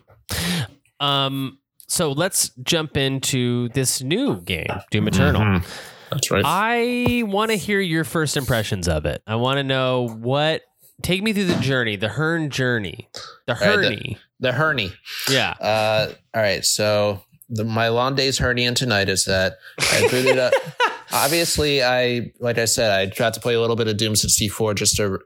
Um, 0.99 1.59
so 1.87 2.11
let's 2.11 2.49
jump 2.63 2.97
into 2.97 3.69
this 3.69 4.01
new 4.01 4.41
game, 4.41 4.67
Doom 4.91 5.07
Eternal. 5.07 5.41
Mhm. 5.41 5.65
That's 6.11 6.31
right. 6.31 6.43
I 6.45 7.23
want 7.25 7.51
to 7.51 7.57
hear 7.57 7.79
your 7.79 8.03
first 8.03 8.37
impressions 8.37 8.87
of 8.87 9.05
it. 9.05 9.21
I 9.27 9.35
want 9.35 9.57
to 9.57 9.63
know 9.63 10.07
what. 10.07 10.61
Take 11.01 11.21
me 11.23 11.33
through 11.33 11.45
the 11.45 11.55
journey, 11.61 11.95
the 11.97 12.07
Hearn 12.09 12.49
journey, 12.49 13.09
the 13.47 13.53
Right, 13.53 13.59
the- 14.09 14.17
the 14.39 14.51
yeah. 15.29 15.51
Uh, 15.51 16.11
all 16.33 16.41
right. 16.41 16.63
So 16.65 17.21
the, 17.49 17.63
my 17.63 17.89
long 17.89 18.15
day's 18.15 18.37
hernia 18.37 18.73
tonight 18.73 19.07
is 19.09 19.25
that 19.25 19.57
I 19.79 20.07
booted 20.09 20.37
up. 20.39 20.53
Obviously, 21.13 21.83
I 21.83 22.31
like 22.39 22.57
I 22.57 22.65
said, 22.65 22.91
I 22.99 23.05
tried 23.11 23.33
to 23.35 23.39
play 23.39 23.53
a 23.53 23.61
little 23.61 23.75
bit 23.75 23.87
of 23.87 23.97
Doom 23.97 24.15
64 24.15 24.73
just 24.73 24.95
to 24.97 25.19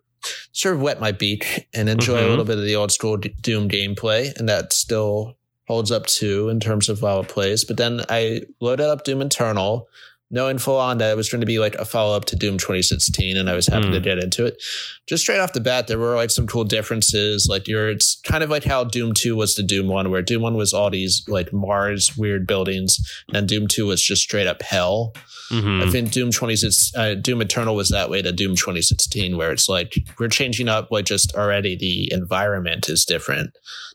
sort 0.51 0.75
of 0.75 0.81
wet 0.81 0.99
my 0.99 1.11
beak 1.11 1.67
and 1.73 1.87
enjoy 1.89 2.19
Mhm. 2.21 2.25
a 2.25 2.29
little 2.29 2.45
bit 2.45 2.57
of 2.57 2.65
the 2.65 2.75
old 2.75 2.91
school 2.91 3.17
Doom 3.17 3.69
gameplay, 3.69 4.35
and 4.37 4.47
that 4.49 4.73
still 4.73 5.37
holds 5.67 5.91
up 5.91 6.05
too 6.07 6.49
in 6.49 6.59
terms 6.59 6.89
of 6.89 6.99
how 7.01 7.19
it 7.21 7.27
plays. 7.27 7.63
But 7.63 7.77
then 7.77 8.01
I 8.09 8.41
loaded 8.59 8.87
up 8.87 9.03
Doom 9.05 9.21
Eternal. 9.21 9.87
Knowing 10.31 10.59
full 10.59 10.77
on 10.77 10.99
that 10.99 11.09
it 11.11 11.17
was 11.17 11.27
going 11.29 11.41
to 11.41 11.47
be 11.47 11.57
like 11.57 11.73
a 11.75 11.85
follow 11.85 12.15
up 12.15 12.25
to 12.25 12.35
Doom 12.35 12.57
2016, 12.59 13.35
and 13.35 13.49
I 13.49 13.55
was 13.55 13.65
happy 13.65 13.87
Hmm. 13.87 13.93
to 13.93 13.99
get 13.99 14.19
into 14.19 14.45
it 14.45 14.61
just 15.07 15.23
straight 15.23 15.39
off 15.39 15.53
the 15.53 15.59
bat, 15.59 15.87
there 15.87 15.97
were 15.97 16.15
like 16.15 16.29
some 16.29 16.45
cool 16.45 16.63
differences. 16.63 17.47
Like 17.49 17.67
you're, 17.67 17.89
it's 17.89 18.21
kind 18.23 18.43
of 18.43 18.51
like 18.51 18.63
how 18.63 18.83
Doom 18.83 19.13
Two 19.13 19.35
was 19.35 19.55
to 19.55 19.63
Doom 19.63 19.87
One, 19.87 20.11
where 20.11 20.21
Doom 20.21 20.43
One 20.43 20.55
was 20.55 20.71
all 20.71 20.91
these 20.91 21.23
like 21.27 21.51
Mars 21.51 22.15
weird 22.15 22.45
buildings, 22.45 22.99
and 23.33 23.47
Doom 23.49 23.67
Two 23.67 23.87
was 23.87 24.03
just 24.03 24.21
straight 24.21 24.45
up 24.45 24.61
hell. 24.61 25.15
Mhm. 25.51 25.87
I 25.87 25.89
think 25.89 26.11
Doom 26.11 26.29
Twenty 26.29 26.55
Six, 26.55 26.91
uh, 26.95 27.15
Doom 27.15 27.41
Eternal 27.41 27.73
was 27.75 27.89
that 27.89 28.11
way 28.11 28.21
to 28.21 28.31
Doom 28.31 28.55
Twenty 28.55 28.83
Sixteen, 28.83 29.35
where 29.35 29.51
it's 29.51 29.67
like 29.67 29.95
we're 30.19 30.27
changing 30.27 30.69
up. 30.69 30.89
Like 30.91 31.05
just 31.05 31.33
already 31.33 31.75
the 31.75 32.13
environment 32.13 32.87
is 32.87 33.03
different. 33.03 33.49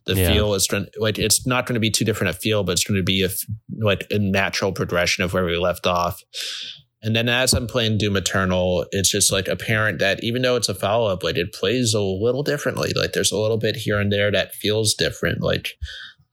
The 0.06 0.14
Yeah. 0.14 0.32
feel 0.32 0.54
is 0.54 0.68
like 0.98 1.18
it's 1.18 1.46
not 1.46 1.66
going 1.66 1.74
to 1.74 1.80
be 1.80 1.90
too 1.90 2.04
different 2.04 2.36
a 2.36 2.38
feel, 2.38 2.62
but 2.62 2.72
it's 2.72 2.84
going 2.84 2.98
to 3.00 3.04
be 3.04 3.22
a 3.24 3.30
like 3.80 4.06
a 4.10 4.18
natural 4.18 4.72
progression 4.72 5.24
of 5.24 5.32
where 5.32 5.44
we 5.44 5.56
left 5.56 5.86
off. 5.86 6.22
And 7.02 7.14
then 7.14 7.28
as 7.28 7.52
I'm 7.52 7.66
playing 7.66 7.98
Doom 7.98 8.16
Eternal, 8.16 8.86
it's 8.90 9.10
just 9.10 9.30
like 9.30 9.46
apparent 9.48 9.98
that 9.98 10.24
even 10.24 10.40
though 10.42 10.56
it's 10.56 10.68
a 10.70 10.74
follow 10.74 11.06
up, 11.10 11.22
like 11.22 11.36
it 11.36 11.52
plays 11.52 11.92
a 11.94 12.00
little 12.00 12.42
differently. 12.42 12.92
Like 12.96 13.12
there's 13.12 13.32
a 13.32 13.38
little 13.38 13.58
bit 13.58 13.76
here 13.76 13.98
and 14.00 14.10
there 14.10 14.30
that 14.30 14.54
feels 14.54 14.94
different. 14.94 15.42
Like 15.42 15.72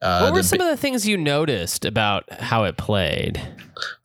uh, 0.02 0.22
what 0.22 0.34
were 0.34 0.44
some 0.44 0.60
bi- 0.60 0.66
of 0.66 0.72
the 0.72 0.78
things 0.82 1.08
you 1.08 1.18
noticed 1.18 1.86
about 1.86 2.32
how 2.42 2.64
it 2.64 2.78
played? 2.78 3.42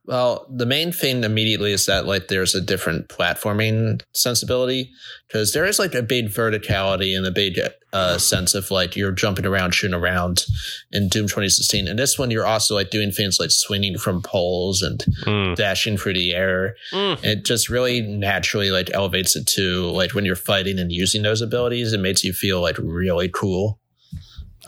Well, 0.07 0.47
the 0.49 0.66
main 0.66 0.92
thing 0.92 1.25
immediately 1.25 1.73
is 1.73 1.87
that 1.87 2.07
like 2.07 2.29
there's 2.29 2.55
a 2.55 2.61
different 2.61 3.09
platforming 3.09 4.03
sensibility 4.14 4.92
because 5.27 5.53
there 5.53 5.64
is 5.64 5.81
like 5.81 5.95
a 5.95 6.03
big 6.03 6.29
verticality 6.29 7.16
and 7.16 7.27
a 7.27 7.33
big 7.33 7.59
uh, 7.92 8.16
sense 8.16 8.55
of 8.55 8.71
like 8.71 8.95
you're 8.95 9.11
jumping 9.11 9.45
around, 9.45 9.75
shooting 9.75 9.95
around 9.95 10.45
in 10.92 11.09
Doom 11.09 11.25
2016. 11.27 11.88
And 11.88 11.99
this 11.99 12.16
one, 12.19 12.31
you're 12.31 12.47
also 12.47 12.77
like 12.77 12.90
doing 12.90 13.11
things 13.11 13.38
like 13.40 13.51
swinging 13.51 13.99
from 13.99 14.23
poles 14.23 14.81
and 14.83 15.05
Mm. 15.25 15.57
dashing 15.57 15.97
through 15.97 16.14
the 16.14 16.35
air. 16.35 16.77
Mm. 16.92 17.25
It 17.25 17.45
just 17.45 17.69
really 17.69 18.01
naturally 18.01 18.71
like 18.71 18.90
elevates 18.95 19.35
it 19.35 19.47
to 19.49 19.87
like 19.90 20.14
when 20.14 20.25
you're 20.25 20.37
fighting 20.37 20.79
and 20.79 20.92
using 20.92 21.23
those 21.23 21.42
abilities, 21.42 21.92
it 21.92 21.99
makes 22.01 22.23
you 22.23 22.33
feel 22.33 22.61
like 22.61 22.77
really 22.79 23.29
cool. 23.29 23.81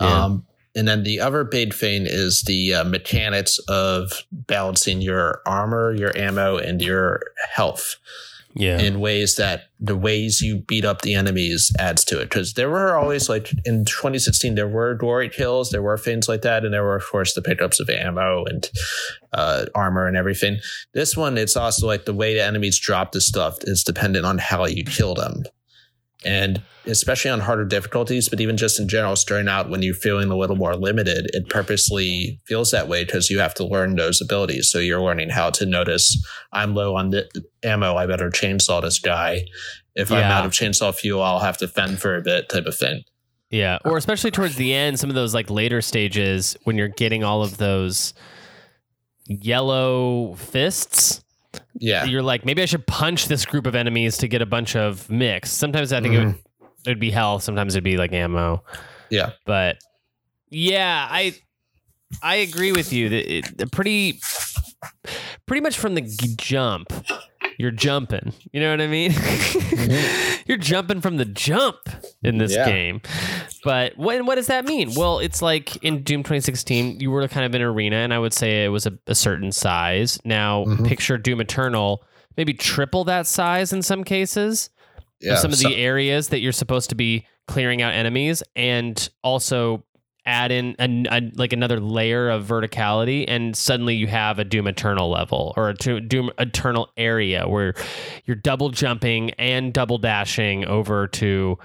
Yeah. 0.01 0.25
Um, 0.25 0.45
and 0.75 0.87
then 0.87 1.03
the 1.03 1.19
other 1.19 1.43
big 1.43 1.73
thing 1.73 2.03
is 2.05 2.43
the 2.43 2.73
uh, 2.75 2.83
mechanics 2.83 3.57
of 3.67 4.23
balancing 4.31 5.01
your 5.01 5.41
armor, 5.45 5.93
your 5.93 6.15
ammo, 6.17 6.57
and 6.57 6.81
your 6.81 7.21
health 7.51 7.95
Yeah. 8.55 8.79
in 8.79 8.99
ways 8.99 9.35
that 9.35 9.69
the 9.79 9.95
ways 9.97 10.41
you 10.41 10.57
beat 10.57 10.85
up 10.85 11.01
the 11.01 11.13
enemies 11.15 11.71
adds 11.79 12.03
to 12.05 12.19
it. 12.19 12.25
Because 12.25 12.53
there 12.53 12.69
were 12.69 12.95
always 12.97 13.29
like 13.29 13.51
in 13.65 13.85
2016, 13.85 14.55
there 14.55 14.67
were 14.67 14.93
glory 14.95 15.29
kills, 15.29 15.69
there 15.69 15.81
were 15.81 15.97
things 15.97 16.27
like 16.27 16.41
that, 16.41 16.65
and 16.65 16.73
there 16.73 16.83
were 16.83 16.95
of 16.97 17.05
course 17.09 17.33
the 17.33 17.41
pickups 17.41 17.79
of 17.79 17.89
ammo 17.89 18.43
and 18.45 18.69
uh, 19.33 19.65
armor 19.75 20.05
and 20.07 20.17
everything. 20.17 20.57
This 20.93 21.15
one, 21.15 21.37
it's 21.37 21.55
also 21.55 21.87
like 21.87 22.05
the 22.05 22.13
way 22.13 22.33
the 22.33 22.43
enemies 22.43 22.77
drop 22.79 23.11
the 23.11 23.21
stuff 23.21 23.57
is 23.61 23.83
dependent 23.83 24.25
on 24.25 24.37
how 24.37 24.65
you 24.65 24.83
kill 24.83 25.15
them. 25.15 25.43
And 26.25 26.61
especially 26.85 27.31
on 27.31 27.39
harder 27.39 27.63
difficulties, 27.63 28.27
but 28.27 28.41
even 28.41 28.57
just 28.57 28.79
in 28.79 28.89
general, 28.89 29.15
starting 29.15 29.47
out 29.47 29.69
when 29.69 29.81
you're 29.81 29.93
feeling 29.93 30.29
a 30.29 30.35
little 30.35 30.57
more 30.57 30.75
limited, 30.75 31.29
it 31.33 31.49
purposely 31.49 32.41
feels 32.45 32.71
that 32.71 32.89
way 32.89 33.05
because 33.05 33.29
you 33.29 33.39
have 33.39 33.53
to 33.53 33.65
learn 33.65 33.95
those 33.95 34.21
abilities. 34.21 34.69
So 34.69 34.79
you're 34.79 35.01
learning 35.01 35.29
how 35.29 35.49
to 35.51 35.65
notice 35.65 36.21
I'm 36.51 36.75
low 36.75 36.95
on 36.95 37.11
the 37.11 37.29
ammo. 37.63 37.95
I 37.95 38.05
better 38.05 38.29
chainsaw 38.29 38.81
this 38.81 38.99
guy. 38.99 39.45
If 39.95 40.11
I'm 40.11 40.23
out 40.23 40.45
of 40.45 40.51
chainsaw 40.51 40.93
fuel, 40.93 41.21
I'll 41.21 41.39
have 41.39 41.57
to 41.57 41.67
fend 41.67 41.99
for 41.99 42.15
a 42.15 42.21
bit, 42.21 42.49
type 42.49 42.65
of 42.65 42.77
thing. 42.77 43.03
Yeah, 43.49 43.79
or 43.83 43.97
especially 43.97 44.31
towards 44.31 44.55
the 44.55 44.73
end, 44.73 44.99
some 44.99 45.09
of 45.09 45.15
those 45.15 45.33
like 45.33 45.49
later 45.49 45.81
stages 45.81 46.55
when 46.63 46.77
you're 46.77 46.87
getting 46.87 47.23
all 47.23 47.41
of 47.41 47.57
those 47.57 48.13
yellow 49.25 50.35
fists. 50.35 51.23
Yeah. 51.73 52.05
You're 52.05 52.23
like, 52.23 52.45
maybe 52.45 52.61
I 52.61 52.65
should 52.65 52.85
punch 52.87 53.27
this 53.27 53.45
group 53.45 53.65
of 53.65 53.75
enemies 53.75 54.17
to 54.17 54.27
get 54.27 54.41
a 54.41 54.45
bunch 54.45 54.75
of 54.75 55.09
mix. 55.09 55.51
Sometimes 55.51 55.93
I 55.93 56.01
think 56.01 56.13
it 56.13 56.17
would 56.17 56.27
mm-hmm. 56.27 56.69
it'd 56.85 56.99
be 56.99 57.11
health. 57.11 57.43
Sometimes 57.43 57.75
it'd 57.75 57.83
be 57.83 57.97
like 57.97 58.11
ammo. 58.11 58.63
Yeah. 59.09 59.31
But 59.45 59.77
yeah, 60.49 61.07
I 61.09 61.35
I 62.21 62.35
agree 62.37 62.71
with 62.71 62.91
you. 62.91 63.09
That 63.09 63.31
it, 63.31 63.71
pretty 63.71 64.19
pretty 65.45 65.61
much 65.61 65.77
from 65.77 65.95
the 65.95 66.01
jump, 66.37 66.91
you're 67.59 67.69
jumping. 67.71 68.33
You 68.51 68.61
know 68.61 68.71
what 68.71 68.81
I 68.81 68.87
mean? 68.87 69.13
you're 70.47 70.57
jumping 70.57 71.01
from 71.01 71.17
the 71.17 71.25
jump 71.25 71.77
in 72.23 72.37
this 72.39 72.53
Yeah. 72.55 72.65
game. 72.65 73.01
But 73.63 73.97
what 73.97 74.23
what 74.25 74.35
does 74.35 74.47
that 74.47 74.65
mean? 74.65 74.93
Well, 74.95 75.19
it's 75.19 75.41
like 75.41 75.75
in 75.83 76.01
Doom 76.03 76.23
2016, 76.23 76.99
you 76.99 77.11
were 77.11 77.27
kind 77.27 77.45
of 77.45 77.53
in 77.53 77.61
an 77.61 77.67
arena, 77.67 77.97
and 77.97 78.13
I 78.13 78.19
would 78.19 78.33
say 78.33 78.63
it 78.65 78.69
was 78.69 78.85
a, 78.87 78.93
a 79.07 79.13
certain 79.13 79.51
size. 79.51 80.19
Now, 80.25 80.63
Mhm. 80.65 80.87
picture 80.87 81.17
Doom 81.17 81.41
Eternal, 81.41 82.03
maybe 82.37 82.53
triple 82.53 83.03
that 83.03 83.27
size 83.27 83.73
in 83.73 83.81
some 83.81 84.03
cases 84.03 84.69
Yeah. 85.21 85.35
some 85.35 85.51
of 85.51 85.59
the 85.59 85.75
areas 85.75 86.29
that 86.29 86.39
you're 86.39 86.53
supposed 86.53 86.89
to 86.89 86.95
be 86.95 87.25
clearing 87.47 87.81
out 87.81 87.93
enemies 87.93 88.41
and 88.55 89.09
also 89.23 89.83
add 90.25 90.51
in 90.51 90.75
an, 90.79 91.07
a, 91.11 91.21
like 91.35 91.53
another 91.53 91.79
layer 91.79 92.29
of 92.29 92.45
verticality 92.45 93.25
and 93.27 93.55
suddenly 93.55 93.95
you 93.95 94.07
have 94.07 94.37
a 94.37 94.43
doom 94.43 94.67
eternal 94.67 95.09
level 95.09 95.53
or 95.57 95.69
a 95.69 95.73
doom 95.73 96.29
eternal 96.37 96.89
area 96.97 97.47
where 97.47 97.73
you're 98.25 98.35
double 98.35 98.69
jumping 98.69 99.31
and 99.31 99.73
double 99.73 99.97
dashing 99.97 100.65
over 100.65 101.07
to 101.07 101.57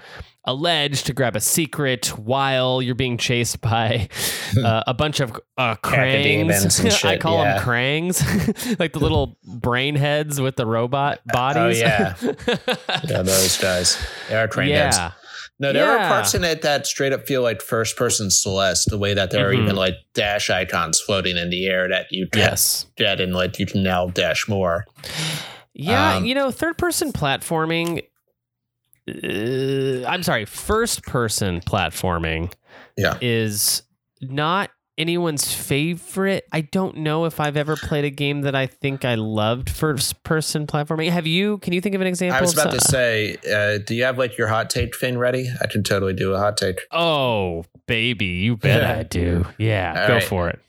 a 0.45 0.53
ledge 0.53 1.03
to 1.03 1.13
grab 1.13 1.35
a 1.35 1.41
secret 1.41 2.07
while 2.19 2.81
you're 2.81 2.95
being 2.95 3.17
chased 3.17 3.61
by 3.61 4.07
uh, 4.63 4.83
a 4.87 4.93
bunch 4.93 5.19
of 5.19 5.39
uh, 5.57 5.75
crangs. 5.75 6.79
I 7.03 7.17
call 7.17 7.37
yeah. 7.37 7.55
them 7.55 7.63
crangs, 7.63 8.79
like 8.79 8.93
the 8.93 8.99
little 8.99 9.37
brain 9.43 9.95
heads 9.95 10.39
with 10.39 10.55
the 10.55 10.65
robot 10.65 11.21
bodies. 11.25 11.81
Oh, 11.81 11.85
yeah. 11.85 12.15
yeah, 13.07 13.21
those 13.23 13.57
guys. 13.57 13.97
They 14.29 14.35
are 14.35 14.47
trained 14.47 14.71
heads. 14.73 14.97
No, 15.57 15.71
there 15.71 15.85
Yeah. 15.85 16.05
are 16.05 16.09
parts 16.09 16.33
in 16.35 16.43
it 16.43 16.61
that 16.63 16.85
straight 16.85 17.13
up 17.13 17.25
feel 17.25 17.41
like 17.41 17.61
first 17.61 17.95
person 17.95 18.29
Celeste, 18.29 18.89
the 18.89 18.97
way 18.97 19.13
that 19.13 19.31
there 19.31 19.45
Mhm. 19.45 19.49
are 19.49 19.53
even 19.63 19.75
like 19.77 19.95
dash 20.13 20.49
icons 20.49 20.99
floating 20.99 21.37
in 21.37 21.49
the 21.49 21.65
air 21.65 21.87
that 21.87 22.07
you 22.11 22.27
Yes. 22.35 22.87
get 22.97 23.21
and 23.21 23.33
like 23.33 23.57
you 23.57 23.65
can 23.65 23.81
now 23.81 24.07
dash 24.07 24.47
more. 24.49 24.85
Yeah, 25.73 26.15
Um, 26.17 26.25
you 26.25 26.35
know, 26.35 26.51
third 26.51 26.77
person 26.77 27.13
platforming. 27.13 28.01
Uh, 29.07 30.05
I'm 30.07 30.23
sorry, 30.23 30.45
first 30.45 31.03
person 31.03 31.61
platforming. 31.61 32.51
Yeah. 32.97 33.17
is 33.21 33.81
not 34.21 34.71
anyone's 34.97 35.53
favorite. 35.53 36.47
I 36.51 36.61
don't 36.61 36.97
know 36.97 37.25
if 37.25 37.39
I've 37.39 37.57
ever 37.57 37.75
played 37.75 38.05
a 38.05 38.09
game 38.09 38.41
that 38.41 38.55
I 38.55 38.67
think 38.67 39.03
I 39.05 39.15
loved 39.15 39.69
first 39.69 40.23
person 40.23 40.67
platforming. 40.67 41.09
Have 41.11 41.27
you? 41.27 41.57
Can 41.59 41.73
you 41.73 41.81
think 41.81 41.95
of 41.95 42.01
an 42.01 42.07
example? 42.07 42.37
I 42.37 42.41
was 42.41 42.53
about 42.53 42.71
to 42.71 42.81
say, 42.81 43.37
uh, 43.51 43.79
do 43.85 43.95
you 43.95 44.03
have 44.03 44.17
like 44.17 44.37
your 44.37 44.47
hot 44.47 44.69
take 44.69 44.95
thing 44.95 45.17
ready? 45.17 45.49
I 45.61 45.67
can 45.67 45.83
totally 45.83 46.13
do 46.13 46.33
a 46.33 46.39
hot 46.39 46.57
take. 46.57 46.81
Oh, 46.91 47.65
baby, 47.87 48.25
you 48.25 48.57
bet 48.57 48.83
I 48.83 49.03
do. 49.03 49.45
Yeah, 49.57 50.01
All 50.01 50.07
go 50.07 50.13
right. 50.15 50.23
for 50.23 50.49
it. 50.49 50.59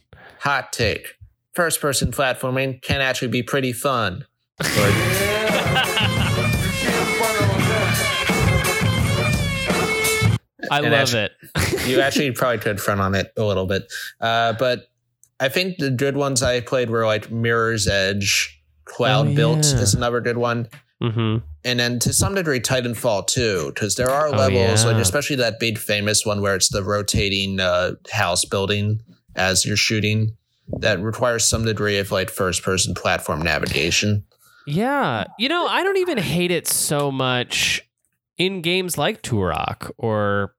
Hot 0.41 0.73
take. 0.73 1.15
First 1.55 1.81
person 1.81 2.11
platforming 2.13 2.83
can 2.83 3.01
actually 3.01 3.29
be 3.29 3.43
pretty 3.43 3.73
fun. 3.73 4.27
Or- 4.79 6.36
I 10.71 10.79
And 10.79 10.91
love 10.91 10.95
actually- 11.15 11.29
it. 11.55 11.87
you 11.89 12.01
actually 12.07 12.31
probably 12.33 12.59
could 12.59 12.81
front 12.81 13.01
on 13.01 13.15
it 13.15 13.33
a 13.37 13.43
little 13.45 13.67
bit. 13.67 13.91
Uh, 14.21 14.53
but 14.55 14.89
I 15.41 15.49
think 15.49 15.79
the 15.79 15.91
good 15.91 16.17
ones 16.17 16.43
I 16.43 16.61
played 16.61 16.91
were 16.91 17.05
like 17.07 17.31
Mirror's 17.31 17.87
Edge, 17.87 18.63
Cloud 18.85 19.29
Oh, 19.29 19.35
Built 19.35 19.65
yeah. 19.67 19.81
is 19.81 19.95
another 19.95 20.21
good 20.21 20.39
one. 20.39 20.69
hmm 21.01 21.39
And 21.65 21.79
then 21.81 21.99
to 22.01 22.13
some 22.13 22.35
degree, 22.35 22.61
Titanfall 22.61 23.27
too, 23.27 23.71
because 23.75 23.97
there 23.97 24.09
are 24.11 24.29
Oh, 24.29 24.31
levels, 24.31 24.85
like 24.85 24.97
especially 24.97 25.37
that 25.37 25.61
big 25.61 25.77
famous 25.79 26.25
one 26.25 26.41
where 26.41 26.55
it's 26.55 26.69
the 26.71 26.83
rotating 26.83 27.61
uh, 27.61 27.93
house 28.11 28.45
building 28.45 29.01
as 29.35 29.67
you're 29.67 29.77
shooting, 29.77 30.37
that 30.81 31.01
requires 31.01 31.45
some 31.45 31.65
degree 31.67 31.99
of 31.99 32.11
like 32.11 32.31
first 32.31 32.63
person 32.63 32.95
platform 32.95 33.43
navigation. 33.43 34.25
Yeah. 34.67 35.27
You 35.39 35.49
know, 35.51 35.67
I 35.67 35.85
don't 35.85 35.99
even 35.99 36.19
hate 36.19 36.51
it 36.51 36.67
so 36.67 37.13
much 37.13 37.83
in 38.39 38.63
games 38.63 38.97
like 38.99 39.23
Turok 39.23 39.91
or 39.99 40.55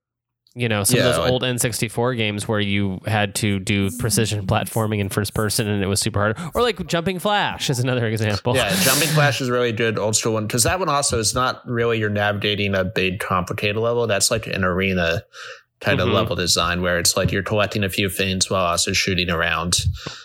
you 0.60 0.68
know, 0.68 0.84
some 0.84 0.98
Yeah, 0.98 1.06
of 1.08 1.14
those 1.16 1.20
like- 1.24 1.32
old 1.32 1.44
N64 1.44 2.18
games 2.18 2.48
where 2.48 2.60
you 2.60 3.00
had 3.06 3.36
to 3.36 3.60
do 3.60 3.92
precision 3.98 4.46
platforming 4.48 5.00
in 5.00 5.10
first 5.10 5.34
person 5.34 5.68
and 5.68 5.84
it 5.84 5.88
was 5.88 6.00
super 6.00 6.20
hard. 6.20 6.38
Or 6.56 6.62
like 6.62 6.86
Jumping 6.88 7.20
Flash 7.20 7.70
is 7.70 7.80
another 7.80 8.08
example. 8.08 8.56
Yeah, 8.56 8.74
Jumping 8.82 9.10
Flash 9.10 9.40
is 9.42 9.50
really 9.50 9.72
good 9.72 10.00
old 10.00 10.16
school 10.16 10.34
one 10.34 10.48
because 10.48 10.64
that 10.64 10.80
one 10.80 10.90
also 10.90 11.20
is 11.20 11.34
not 11.36 11.62
really 11.68 12.00
you're 12.00 12.10
navigating 12.10 12.74
a 12.76 12.84
big 12.84 13.20
complicated 13.20 13.78
level. 13.78 14.08
That's 14.08 14.32
like 14.32 14.48
an 14.48 14.64
arena 14.64 15.24
kind 15.80 16.00
Mhm. 16.00 16.08
of 16.08 16.10
level 16.10 16.36
design 16.36 16.82
where 16.82 16.98
it's 16.98 17.16
like 17.16 17.32
you're 17.32 17.44
collecting 17.44 17.84
a 17.84 17.90
few 17.90 18.10
things 18.10 18.50
while 18.50 18.66
also 18.66 18.94
shooting 18.94 19.30
around. 19.30 19.76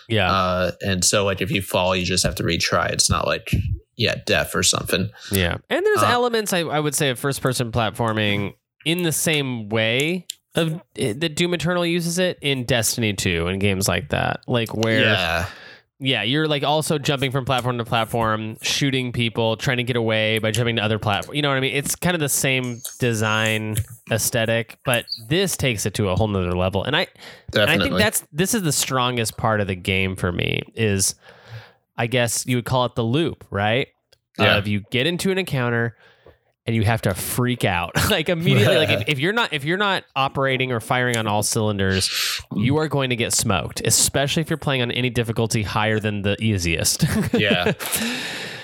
Yeah. 0.09 0.31
Uh, 0.31 0.71
and 0.81 1.05
so 1.05 1.23
like 1.25 1.41
if 1.41 1.51
you 1.51 1.61
fall, 1.61 1.95
you 1.95 2.03
just 2.05 2.25
have 2.25 2.33
to 2.35 2.43
retry. 2.43 2.89
It's 2.91 3.09
not 3.09 3.27
like 3.27 3.51
yeah, 3.95 4.15
death 4.25 4.55
or 4.55 4.63
something. 4.63 5.11
Yeah. 5.31 5.57
And 5.69 5.85
there's 5.85 6.01
Uh, 6.01 6.07
elements 6.07 6.51
I, 6.51 6.61
I 6.61 6.79
would 6.79 6.95
say 6.95 7.11
of 7.11 7.19
first 7.19 7.41
person 7.43 7.71
platforming 7.71 8.53
in 8.85 9.03
the 9.03 9.11
same 9.11 9.69
way 9.69 10.25
of 10.55 10.81
eh, 10.97 11.13
that 11.17 11.35
Doom 11.35 11.53
Eternal 11.53 11.85
uses 11.85 12.19
it 12.19 12.37
in 12.41 12.65
Destiny 12.65 13.13
2 13.13 13.47
and 13.47 13.59
games 13.59 13.87
like 13.87 14.09
that. 14.09 14.41
Like 14.47 14.73
where 14.75 15.01
yeah, 15.01 15.45
Yeah, 15.99 16.23
you're 16.23 16.47
like 16.47 16.63
also 16.63 16.97
jumping 16.97 17.31
from 17.31 17.45
platform 17.45 17.77
to 17.77 17.85
platform, 17.85 18.57
shooting 18.61 19.11
people, 19.11 19.57
trying 19.57 19.77
to 19.77 19.83
get 19.83 19.95
away 19.95 20.39
by 20.39 20.51
jumping 20.51 20.75
to 20.75 20.83
other 20.83 20.99
platforms. 20.99 21.35
You 21.35 21.41
know 21.41 21.49
what 21.49 21.57
I 21.57 21.61
mean? 21.61 21.75
It's 21.75 21.95
kind 21.95 22.13
of 22.13 22.19
the 22.19 22.29
same 22.29 22.81
design 22.99 23.77
aesthetic, 24.11 24.77
but 24.85 25.05
this 25.27 25.57
takes 25.57 25.85
it 25.85 25.93
to 25.95 26.09
a 26.09 26.15
whole 26.15 26.27
nother 26.27 26.55
level. 26.55 26.83
And 26.83 26.95
I, 26.95 27.07
and 27.53 27.69
I 27.69 27.77
think 27.77 27.97
that's 27.97 28.23
this 28.31 28.53
is 28.53 28.63
the 28.63 28.71
strongest 28.71 29.37
part 29.37 29.61
of 29.61 29.67
the 29.67 29.75
game 29.75 30.15
for 30.15 30.31
me 30.31 30.61
is 30.75 31.15
I 31.97 32.07
guess 32.07 32.45
you 32.45 32.57
would 32.57 32.65
call 32.65 32.85
it 32.85 32.95
the 32.95 33.03
loop, 33.03 33.45
right? 33.49 33.87
Yeah. 34.37 34.57
Of 34.57 34.67
you 34.67 34.81
get 34.91 35.05
into 35.05 35.31
an 35.31 35.37
encounter 35.37 35.95
and 36.65 36.75
you 36.75 36.83
have 36.83 37.01
to 37.01 37.13
freak 37.13 37.65
out 37.65 37.91
like 38.09 38.29
immediately 38.29 38.77
like 38.77 38.89
if, 38.89 39.09
if 39.09 39.19
you're 39.19 39.33
not 39.33 39.51
if 39.53 39.63
you're 39.65 39.77
not 39.77 40.03
operating 40.15 40.71
or 40.71 40.79
firing 40.79 41.17
on 41.17 41.27
all 41.27 41.43
cylinders 41.43 42.41
you 42.55 42.77
are 42.77 42.87
going 42.87 43.09
to 43.09 43.15
get 43.15 43.33
smoked 43.33 43.81
especially 43.85 44.41
if 44.41 44.49
you're 44.49 44.57
playing 44.57 44.81
on 44.81 44.89
any 44.91 45.09
difficulty 45.09 45.63
higher 45.63 45.99
than 45.99 46.21
the 46.21 46.35
easiest 46.41 47.03
Yeah. 47.33 47.73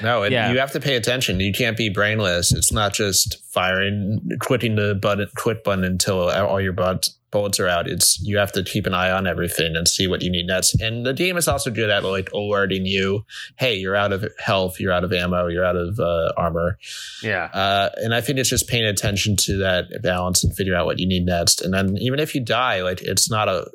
No, 0.02 0.24
and 0.24 0.32
Yeah. 0.32 0.52
you 0.54 0.60
have 0.60 0.72
to 0.72 0.80
pay 0.80 0.96
attention. 0.96 1.42
You 1.42 1.52
can't 1.52 1.76
be 1.76 1.90
brainless. 1.90 2.54
It's 2.54 2.72
not 2.72 2.94
just 2.94 3.38
firing, 3.52 4.22
quitting 4.40 4.76
the 4.76 4.96
button, 4.96 5.28
quit 5.36 5.66
button 5.66 5.84
until 5.84 6.30
all 6.30 6.62
your 6.62 6.72
buds, 6.72 7.19
bullets 7.32 7.60
are 7.60 7.68
out, 7.68 7.88
it's 7.88 8.20
you 8.22 8.38
have 8.38 8.52
to 8.54 8.64
keep 8.64 8.86
an 8.88 8.94
eye 8.94 9.12
on 9.12 9.28
everything 9.28 9.76
and 9.76 9.88
see 9.88 10.08
what 10.08 10.22
you 10.22 10.32
need 10.32 10.48
next. 10.48 10.82
And 10.82 11.06
the 11.06 11.14
game 11.14 11.38
is 11.38 11.48
also 11.48 11.70
good 11.72 11.90
at 11.90 12.04
like 12.04 12.32
alerting 12.32 12.86
you, 12.86 13.24
hey, 13.58 13.76
you're 13.76 13.96
out 13.96 14.12
of 14.14 14.26
health, 14.40 14.80
you're 14.80 14.92
out 14.92 15.04
of 15.04 15.14
ammo, 15.14 15.48
you're 15.48 15.66
out 15.66 15.76
of 15.76 16.00
uh, 16.00 16.32
armor. 16.38 16.78
Yeah. 17.22 17.46
Uh, 17.46 17.90
and 17.98 18.14
I 18.14 18.22
think 18.22 18.40
it's 18.40 18.50
just 18.50 18.68
paying 18.68 18.86
attention 18.86 19.36
to 19.38 19.58
that 19.60 19.86
balance 20.02 20.44
and 20.44 20.56
figure 20.56 20.76
out 20.76 20.86
what 20.86 21.00
you 21.00 21.08
need 21.08 21.26
next. 21.26 21.62
And 21.62 21.74
then 21.74 21.98
even 21.98 22.20
if 22.20 22.34
you 22.34 22.44
die, 22.44 22.82
like 22.82 23.02
it's 23.02 23.30
not 23.30 23.48
a 23.48 23.70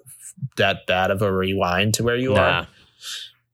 that 0.56 0.86
bad 0.86 1.10
of 1.10 1.22
a 1.22 1.32
rewind 1.32 1.94
to 1.94 2.02
where 2.02 2.16
you 2.16 2.34
Nah. 2.34 2.40
are 2.40 2.68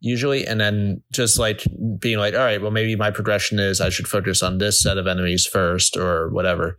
usually. 0.01 0.47
And 0.47 0.59
then 0.59 1.03
just 1.13 1.39
like 1.39 1.63
being 1.99 2.19
like, 2.19 2.33
all 2.35 2.41
right, 2.41 2.61
well, 2.61 2.71
maybe 2.71 2.97
my 2.97 3.11
progression 3.11 3.59
is 3.59 3.81
I 3.81 3.91
should 3.91 4.09
focus 4.09 4.43
on 4.43 4.59
this 4.59 4.83
set 4.83 4.97
of 4.97 5.07
enemies 5.07 5.47
first 5.47 5.97
or 5.97 6.31
whatever. 6.31 6.79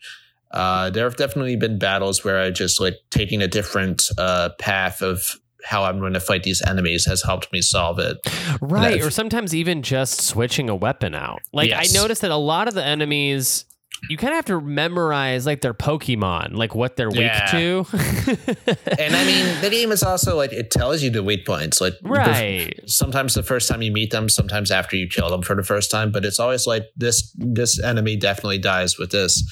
Uh, 0.53 0.89
there 0.89 1.05
have 1.05 1.15
definitely 1.15 1.55
been 1.55 1.77
battles 1.79 2.23
where 2.23 2.39
I 2.39 2.49
just 2.51 2.79
like 2.81 2.95
taking 3.09 3.41
a 3.41 3.47
different 3.47 4.03
uh, 4.17 4.49
path 4.59 5.01
of 5.01 5.37
how 5.63 5.83
I'm 5.83 5.99
going 5.99 6.13
to 6.13 6.19
fight 6.19 6.43
these 6.43 6.61
enemies 6.67 7.05
has 7.05 7.21
helped 7.21 7.51
me 7.53 7.61
solve 7.61 7.99
it. 7.99 8.17
Right. 8.61 9.01
Or 9.01 9.11
sometimes 9.11 9.53
even 9.55 9.83
just 9.83 10.21
switching 10.21 10.69
a 10.69 10.75
weapon 10.75 11.13
out. 11.13 11.39
Like 11.53 11.69
Yes. 11.69 11.95
I 11.95 11.99
noticed 12.01 12.21
that 12.21 12.31
a 12.31 12.35
lot 12.35 12.67
of 12.67 12.73
the 12.73 12.83
enemies 12.83 13.65
you 14.09 14.17
kind 14.17 14.31
of 14.31 14.37
have 14.37 14.45
to 14.45 14.59
memorize 14.59 15.45
like 15.45 15.61
their 15.61 15.75
Pokemon, 15.75 16.55
like 16.55 16.73
what 16.73 16.95
they're 16.95 17.11
Yeah. 17.13 17.83
weak 17.83 17.85
to. 17.85 18.77
And 18.99 19.15
I 19.15 19.23
mean, 19.25 19.61
the 19.61 19.69
game 19.69 19.91
is 19.91 20.01
also 20.01 20.35
like 20.35 20.51
it 20.51 20.71
tells 20.71 21.03
you 21.03 21.11
the 21.11 21.21
weak 21.21 21.45
points. 21.45 21.79
Like 21.79 21.93
right. 22.01 22.73
sometimes 22.87 23.35
the 23.35 23.43
first 23.43 23.69
time 23.69 23.83
you 23.83 23.91
meet 23.91 24.09
them, 24.11 24.27
sometimes 24.29 24.71
after 24.71 24.95
you 24.95 25.07
kill 25.07 25.29
them 25.29 25.43
for 25.43 25.55
the 25.55 25.63
first 25.63 25.91
time, 25.91 26.11
but 26.11 26.25
it's 26.25 26.39
always 26.39 26.65
like 26.65 26.85
this 26.95 27.31
this 27.37 27.79
enemy 27.81 28.15
definitely 28.15 28.57
dies 28.57 28.97
with 28.97 29.11
this. 29.11 29.43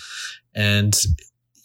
And 0.60 0.94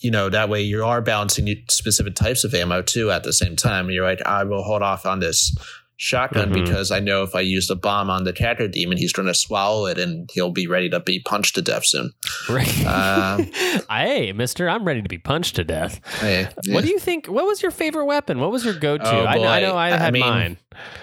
you 0.00 0.10
know, 0.10 0.28
that 0.28 0.48
way 0.50 0.60
you 0.62 0.84
are 0.84 1.00
balancing 1.00 1.48
specific 1.70 2.14
types 2.14 2.44
of 2.44 2.54
ammo 2.54 2.82
too 2.82 3.10
at 3.10 3.22
the 3.24 3.32
same 3.32 3.56
time. 3.56 3.90
You're 3.90 4.04
like, 4.06 4.20
I 4.26 4.44
will 4.44 4.62
hold 4.62 4.82
off 4.82 5.06
on 5.06 5.20
this 5.20 5.54
shotgun 5.96 6.50
Mhm. 6.50 6.64
because 6.64 6.90
I 6.90 6.98
know 7.00 7.22
if 7.22 7.34
I 7.34 7.40
use 7.40 7.68
the 7.68 7.76
bomb 7.76 8.10
on 8.10 8.24
the 8.24 8.32
Cacodemon, 8.32 8.98
he's 8.98 9.12
going 9.14 9.28
to 9.28 9.34
swallow 9.34 9.86
it 9.86 9.96
and 9.96 10.28
he'll 10.34 10.50
be 10.50 10.66
ready 10.66 10.90
to 10.90 11.00
be 11.00 11.20
punched 11.20 11.54
to 11.54 11.62
death 11.62 11.86
soon. 11.86 12.10
Right. 12.50 12.84
Um, 12.84 13.48
hey, 13.88 14.32
mister, 14.32 14.68
I'm 14.68 14.84
ready 14.84 15.00
to 15.02 15.08
be 15.08 15.18
punched 15.18 15.54
to 15.56 15.64
death. 15.64 16.00
Hey, 16.20 16.48
What 16.68 16.82
do 16.84 16.90
you 16.90 16.98
think? 16.98 17.26
What 17.26 17.46
was 17.46 17.62
your 17.62 17.70
favorite 17.70 18.04
weapon? 18.06 18.40
What 18.40 18.50
was 18.50 18.64
your 18.64 18.74
go 18.74 18.98
to? 18.98 19.04
Oh, 19.08 19.24
I, 19.24 19.38
know- 19.38 19.44
I 19.48 19.60
know 19.60 19.74
I 19.76 19.86
I 19.94 19.96
had 19.96 20.12
mean, 20.12 20.20
mine. 20.20 20.58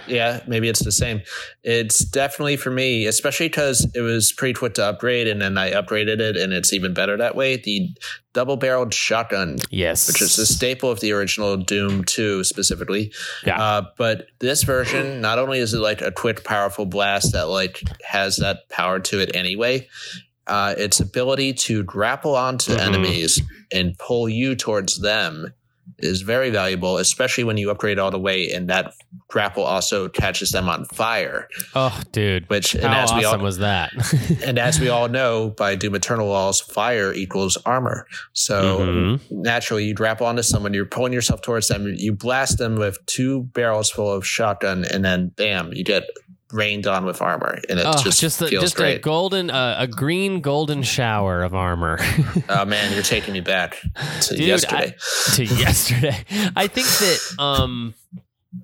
Yeah, 0.07 0.41
maybe 0.47 0.67
it's 0.69 0.83
the 0.83 0.91
same. 0.91 1.21
It's 1.63 1.99
definitely 1.99 2.57
for 2.57 2.71
me, 2.71 3.05
especially 3.05 3.47
because 3.47 3.87
it 3.95 4.01
was 4.01 4.31
pre 4.31 4.53
twit 4.53 4.75
to 4.75 4.85
upgrade 4.85 5.27
and 5.27 5.41
then 5.41 5.57
I 5.57 5.71
upgraded 5.71 6.19
it 6.19 6.35
and 6.37 6.53
it's 6.53 6.73
even 6.73 6.93
better 6.93 7.17
that 7.17 7.35
way. 7.35 7.57
The 7.57 7.89
double 8.33 8.57
barreled 8.57 8.93
shotgun, 8.93 9.57
Yes. 9.69 10.07
which 10.07 10.21
is 10.21 10.37
a 10.39 10.45
staple 10.45 10.89
of 10.89 10.99
the 11.01 11.11
original 11.11 11.57
Doom 11.57 12.03
2 12.05 12.43
specifically. 12.43 13.11
Yeah. 13.45 13.61
Uh, 13.61 13.85
but 13.97 14.27
this 14.39 14.63
version, 14.63 15.21
not 15.21 15.37
only 15.39 15.59
is 15.59 15.73
it 15.73 15.79
like 15.79 16.01
a 16.01 16.11
quick, 16.11 16.43
powerful 16.43 16.85
blast 16.85 17.33
that 17.33 17.47
like 17.49 17.81
has 18.03 18.37
that 18.37 18.69
power 18.69 18.99
to 18.99 19.19
it 19.19 19.35
anyway, 19.35 19.87
uh, 20.47 20.73
its 20.77 20.99
ability 20.99 21.53
to 21.53 21.83
grapple 21.83 22.35
onto 22.35 22.73
Mhm. 22.73 22.79
enemies 22.79 23.41
and 23.71 23.97
pull 23.97 24.27
you 24.27 24.55
towards 24.55 24.99
them 24.99 25.53
is 25.99 26.21
very 26.21 26.49
valuable, 26.49 26.97
especially 26.97 27.43
when 27.43 27.57
you 27.57 27.69
upgrade 27.71 27.99
all 27.99 28.11
the 28.11 28.19
way 28.19 28.51
and 28.51 28.69
that 28.69 28.93
grapple 29.27 29.63
also 29.63 30.09
catches 30.09 30.49
them 30.51 30.67
on 30.69 30.85
fire. 30.85 31.47
oh, 31.75 32.01
dude. 32.11 32.49
Which 32.49 32.73
and 32.75 32.85
How 32.85 33.03
as 33.03 33.11
we 33.13 33.23
awesome 33.25 33.39
all 33.41 33.45
was 33.45 33.57
that? 33.59 33.91
and 34.45 34.57
as 34.59 34.79
we 34.79 34.89
all 34.89 35.07
know 35.09 35.49
by 35.57 35.75
Doom 35.75 35.95
Eternal 35.95 36.27
laws, 36.27 36.59
fire 36.61 37.13
equals 37.13 37.57
armor. 37.65 38.07
So 38.33 38.79
Mhm. 38.79 39.19
naturally, 39.31 39.85
you 39.85 39.93
grapple 39.93 40.27
onto 40.27 40.41
someone, 40.43 40.73
you're 40.73 40.85
pulling 40.85 41.13
yourself 41.13 41.41
towards 41.41 41.67
them, 41.67 41.93
you 41.97 42.13
blast 42.13 42.57
them 42.57 42.75
with 42.75 42.97
two 43.05 43.43
barrels 43.53 43.89
full 43.89 44.11
of 44.11 44.25
shotgun, 44.25 44.85
and 44.85 45.03
then 45.05 45.29
bam, 45.35 45.71
you 45.73 45.83
get 45.83 46.03
rained 46.53 46.87
on 46.87 47.05
with 47.05 47.21
armor, 47.21 47.59
and 47.69 47.79
it 47.79 47.85
Oh, 47.85 47.93
just, 48.03 48.19
just, 48.19 48.41
a, 48.41 48.47
feels 48.47 48.63
just 48.63 48.79
a 48.79 48.99
golden, 48.99 49.49
uh, 49.49 49.75
a 49.79 49.87
green 49.87 50.41
golden 50.41 50.83
shower 50.83 51.43
of 51.43 51.53
armor. 51.53 51.97
oh 52.49 52.65
man, 52.65 52.93
you're 52.93 53.03
taking 53.03 53.33
me 53.33 53.41
back 53.41 53.77
to 54.21 54.35
Dude, 54.35 54.45
yesterday. 54.47 54.95
to 55.35 55.45
yesterday. 55.45 56.25
I 56.55 56.67
think 56.67 56.87
that 56.87 57.35
um 57.39 57.93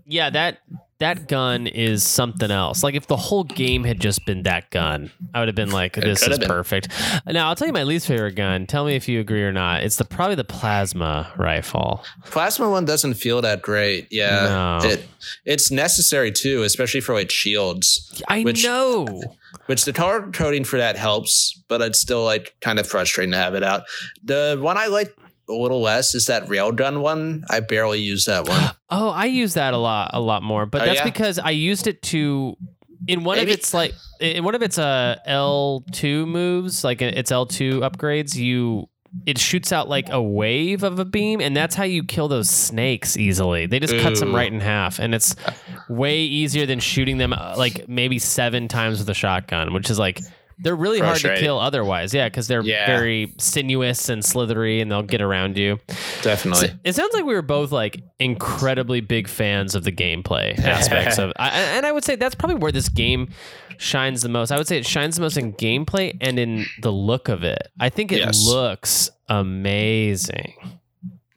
yeah, 0.05 0.29
that 0.29 0.59
that 0.99 1.27
gun 1.27 1.67
is 1.67 2.03
something 2.03 2.49
else. 2.49 2.81
Like 2.83 2.95
if 2.95 3.05
the 3.07 3.15
whole 3.15 3.43
game 3.43 3.83
had 3.83 3.99
just 3.99 4.25
been 4.25 4.43
that 4.43 4.69
gun, 4.71 5.11
I 5.33 5.39
would 5.39 5.47
have 5.47 5.55
been 5.55 5.71
like, 5.71 5.93
this 5.93 6.27
is 6.27 6.39
been. 6.39 6.47
perfect. 6.47 6.89
Now 7.27 7.49
I'll 7.49 7.55
tell 7.55 7.67
you 7.67 7.73
my 7.73 7.83
least 7.83 8.07
favorite 8.07 8.33
gun. 8.35 8.65
Tell 8.65 8.83
me 8.85 8.95
if 8.95 9.07
you 9.07 9.19
agree 9.19 9.43
or 9.43 9.51
not. 9.51 9.83
It's 9.83 9.97
the 9.97 10.05
probably 10.05 10.35
the 10.35 10.43
plasma 10.43 11.31
rifle. 11.37 12.03
Plasma 12.25 12.69
one 12.69 12.85
doesn't 12.85 13.13
feel 13.13 13.41
that 13.43 13.61
great. 13.61 14.07
Yeah, 14.11 14.79
No. 14.81 14.89
it 14.89 15.05
it's 15.45 15.69
necessary 15.71 16.31
too, 16.31 16.63
especially 16.63 17.01
for 17.01 17.13
like 17.13 17.29
shields. 17.31 18.21
I 18.27 18.41
Which- 18.41 18.63
know. 18.63 19.21
Which 19.67 19.83
the 19.85 19.91
color 19.93 20.29
coding 20.31 20.63
for 20.63 20.77
that 20.77 20.95
helps, 20.95 21.61
but 21.67 21.81
it's 21.81 21.99
still 21.99 22.23
like 22.23 22.55
kind 22.61 22.79
of 22.79 22.87
frustrating 22.87 23.31
to 23.33 23.37
have 23.37 23.53
it 23.53 23.63
out. 23.63 23.83
The 24.23 24.57
one 24.61 24.77
I 24.77 24.87
like 24.87 25.13
a 25.49 25.53
little 25.53 25.81
less 25.81 26.13
is 26.15 26.25
that 26.27 26.45
railgun 26.47 27.01
one. 27.01 27.43
I 27.49 27.59
barely 27.61 27.99
use 27.99 28.25
that 28.25 28.47
one. 28.47 28.71
Oh, 28.89 29.09
I 29.09 29.25
use 29.25 29.55
that 29.55 29.73
a 29.73 29.77
lot, 29.77 30.11
a 30.13 30.21
lot 30.21 30.43
more. 30.43 30.65
But 30.65 30.81
Oh, 30.81 30.85
that's 30.85 30.99
yeah? 30.99 31.03
because 31.03 31.39
I 31.39 31.49
used 31.49 31.87
it 31.87 32.01
to 32.03 32.55
in 33.05 33.25
one 33.25 33.37
Maybe- 33.37 33.51
of 33.51 33.57
its 33.59 33.73
like 33.73 33.93
in 34.21 34.45
one 34.45 34.55
of 34.55 34.61
its 34.61 34.77
uh 34.77 35.17
L 35.25 35.83
two 35.91 36.25
moves, 36.25 36.85
like 36.85 37.01
its 37.01 37.29
L 37.29 37.45
two 37.45 37.81
upgrades. 37.81 38.35
You 38.35 38.87
it 39.25 39.37
shoots 39.39 39.73
out 39.73 39.89
like 39.89 40.09
a 40.09 40.21
wave 40.21 40.83
of 40.83 40.99
a 40.99 41.05
beam, 41.05 41.41
and 41.41 41.55
that's 41.55 41.75
how 41.75 41.83
you 41.83 42.03
kill 42.05 42.29
those 42.29 42.49
snakes 42.49 43.17
easily. 43.17 43.65
They 43.65 43.79
just 43.79 43.97
cuts 44.01 44.21
them 44.21 44.33
right 44.33 44.51
in 44.51 44.61
half, 44.61 44.99
and 44.99 45.13
it's 45.13 45.35
way 45.89 46.19
easier 46.21 46.65
than 46.65 46.79
shooting 46.79 47.17
them 47.17 47.33
uh, 47.33 47.55
like 47.57 47.89
maybe 47.89 48.19
seven 48.19 48.67
times 48.69 48.99
with 48.99 49.09
a 49.09 49.13
shotgun, 49.13 49.73
which 49.73 49.89
is 49.89 49.99
like. 49.99 50.21
They're 50.59 50.75
really 50.75 50.99
hard 50.99 51.19
to 51.19 51.35
kill 51.37 51.59
otherwise, 51.59 52.13
yeah, 52.15 52.27
because 52.29 52.47
they're 52.47 52.63
Yeah. 52.63 52.87
very 52.87 53.33
sinuous 53.37 54.09
and 54.09 54.25
slithery, 54.25 54.81
and 54.81 54.91
they'll 54.91 55.03
get 55.03 55.21
around 55.21 55.55
you. 55.57 55.79
Definitely. 56.23 56.69
So 56.69 56.73
it 56.83 56.95
sounds 56.95 57.13
like 57.13 57.25
we 57.25 57.33
were 57.35 57.43
both 57.43 57.71
like 57.71 58.01
incredibly 58.19 58.99
big 59.01 59.27
fans 59.27 59.75
of 59.75 59.83
the 59.83 59.91
gameplay 59.91 60.57
aspects 60.63 61.19
of, 61.19 61.31
I, 61.37 61.49
and 61.49 61.85
I 61.85 61.91
would 61.91 62.03
say 62.03 62.15
that's 62.15 62.33
probably 62.35 62.55
where 62.55 62.71
this 62.71 62.89
game 62.89 63.29
shines 63.77 64.23
the 64.23 64.29
most. 64.29 64.51
I 64.51 64.57
would 64.57 64.67
say 64.67 64.77
it 64.79 64.85
shines 64.87 65.17
the 65.17 65.21
most 65.21 65.37
in 65.37 65.53
gameplay 65.53 66.17
and 66.21 66.39
in 66.39 66.65
the 66.81 66.91
look 66.91 67.29
of 67.29 67.43
it. 67.43 67.67
I 67.79 67.89
think 67.89 68.11
it 68.11 68.17
Yes. 68.19 68.47
looks 68.47 69.11
amazing. 69.29 70.53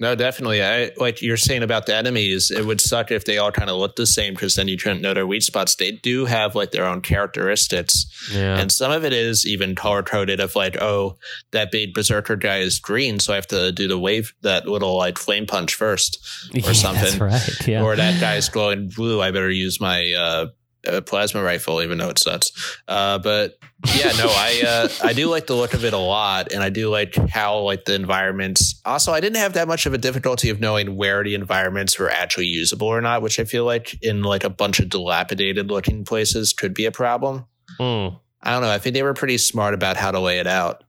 No, 0.01 0.15
definitely. 0.15 0.63
I 0.65 0.93
like 0.97 1.21
you're 1.21 1.37
saying 1.37 1.63
about 1.63 1.85
the 1.85 1.95
enemies. 1.95 2.51
It 2.51 2.65
would 2.65 2.81
suck 2.81 3.11
if 3.11 3.27
they 3.27 3.37
all 3.37 3.53
kind 3.53 3.69
of 3.69 3.77
looked 3.77 3.97
the 3.97 4.07
same 4.07 4.33
because 4.33 4.55
then 4.55 4.67
you 4.67 4.79
couldn't 4.79 5.03
know 5.03 5.13
their 5.13 5.27
weak 5.27 5.43
spots. 5.43 5.75
They 5.75 5.93
do 5.93 6.25
have 6.25 6.55
like 6.55 6.71
their 6.71 6.87
own 6.87 7.03
characteristics, 7.03 8.07
Yeah, 8.35 8.59
and 8.59 8.73
some 8.73 8.91
of 8.93 9.05
it 9.05 9.13
is 9.13 9.47
even 9.47 9.75
color 9.75 10.03
coded. 10.03 10.41
Of 10.41 10.57
like, 10.57 10.81
oh, 10.81 11.17
that 11.53 11.71
big 11.71 11.93
berserker 11.95 12.37
guy 12.37 12.59
is 12.59 12.79
green, 12.79 13.19
so 13.21 13.33
I 13.33 13.37
have 13.37 13.47
to 13.49 13.73
do 13.73 13.89
the 13.89 13.99
wave, 13.99 14.33
that 14.43 14.67
little 14.67 14.97
like 14.97 15.19
flame 15.19 15.47
punch 15.47 15.75
first, 15.75 16.19
Yeah, 16.53 16.71
or 16.71 16.75
something. 16.75 17.19
That's 17.19 17.19
right. 17.19 17.69
Yeah. 17.69 17.83
or 17.83 17.95
that 17.97 18.21
guy's 18.21 18.49
glowing 18.49 18.89
blue. 18.89 19.21
I 19.21 19.31
better 19.33 19.51
use 19.51 19.81
my 19.81 20.13
uh, 20.13 20.47
uh, 20.87 21.01
plasma 21.01 21.43
rifle, 21.43 21.83
even 21.83 21.99
though 21.99 22.09
it 22.09 22.19
sucks. 22.19 22.81
Uh, 22.89 23.19
but 23.19 23.59
yeah, 23.95 24.13
no, 24.13 24.27
I 24.29 24.63
uh, 24.67 25.07
I 25.07 25.13
do 25.13 25.29
like 25.29 25.47
the 25.47 25.55
look 25.55 25.75
of 25.75 25.85
it 25.85 25.93
a 25.93 25.99
lot, 25.99 26.53
and 26.53 26.63
I 26.63 26.71
do 26.71 26.91
like 26.91 27.15
how 27.31 27.59
like 27.61 27.85
the 27.85 27.95
environments. 27.95 28.81
Also, 28.85 29.13
I 29.13 29.21
didn't 29.21 29.39
have 29.39 29.55
that 29.55 29.69
much 29.69 29.87
of 29.87 29.95
a 29.95 29.99
difficulty 29.99 30.51
of 30.51 30.61
knowing 30.61 30.97
where 30.97 31.25
the 31.25 31.35
environments 31.35 31.99
were 31.99 32.11
actually 32.11 32.47
usable 32.47 32.89
or 32.89 33.01
not, 33.01 33.23
which 33.23 33.39
I 33.39 33.45
feel 33.45 33.65
like 33.65 33.97
in 34.03 34.23
like 34.23 34.45
a 34.45 34.51
bunch 34.51 34.81
of 34.81 34.89
dilapidated 34.89 35.71
looking 35.71 36.05
places 36.05 36.53
could 36.53 36.75
be 36.75 36.87
a 36.87 36.93
problem. 36.93 37.47
Mm. 37.79 38.19
I 38.43 38.53
don't 38.53 38.63
know. 38.63 38.71
I 38.71 38.79
think 38.79 38.95
they 38.95 39.03
were 39.03 39.15
pretty 39.15 39.39
smart 39.39 39.75
about 39.75 39.97
how 39.97 40.11
to 40.11 40.21
lay 40.21 40.39
it 40.39 40.47
out. 40.47 40.85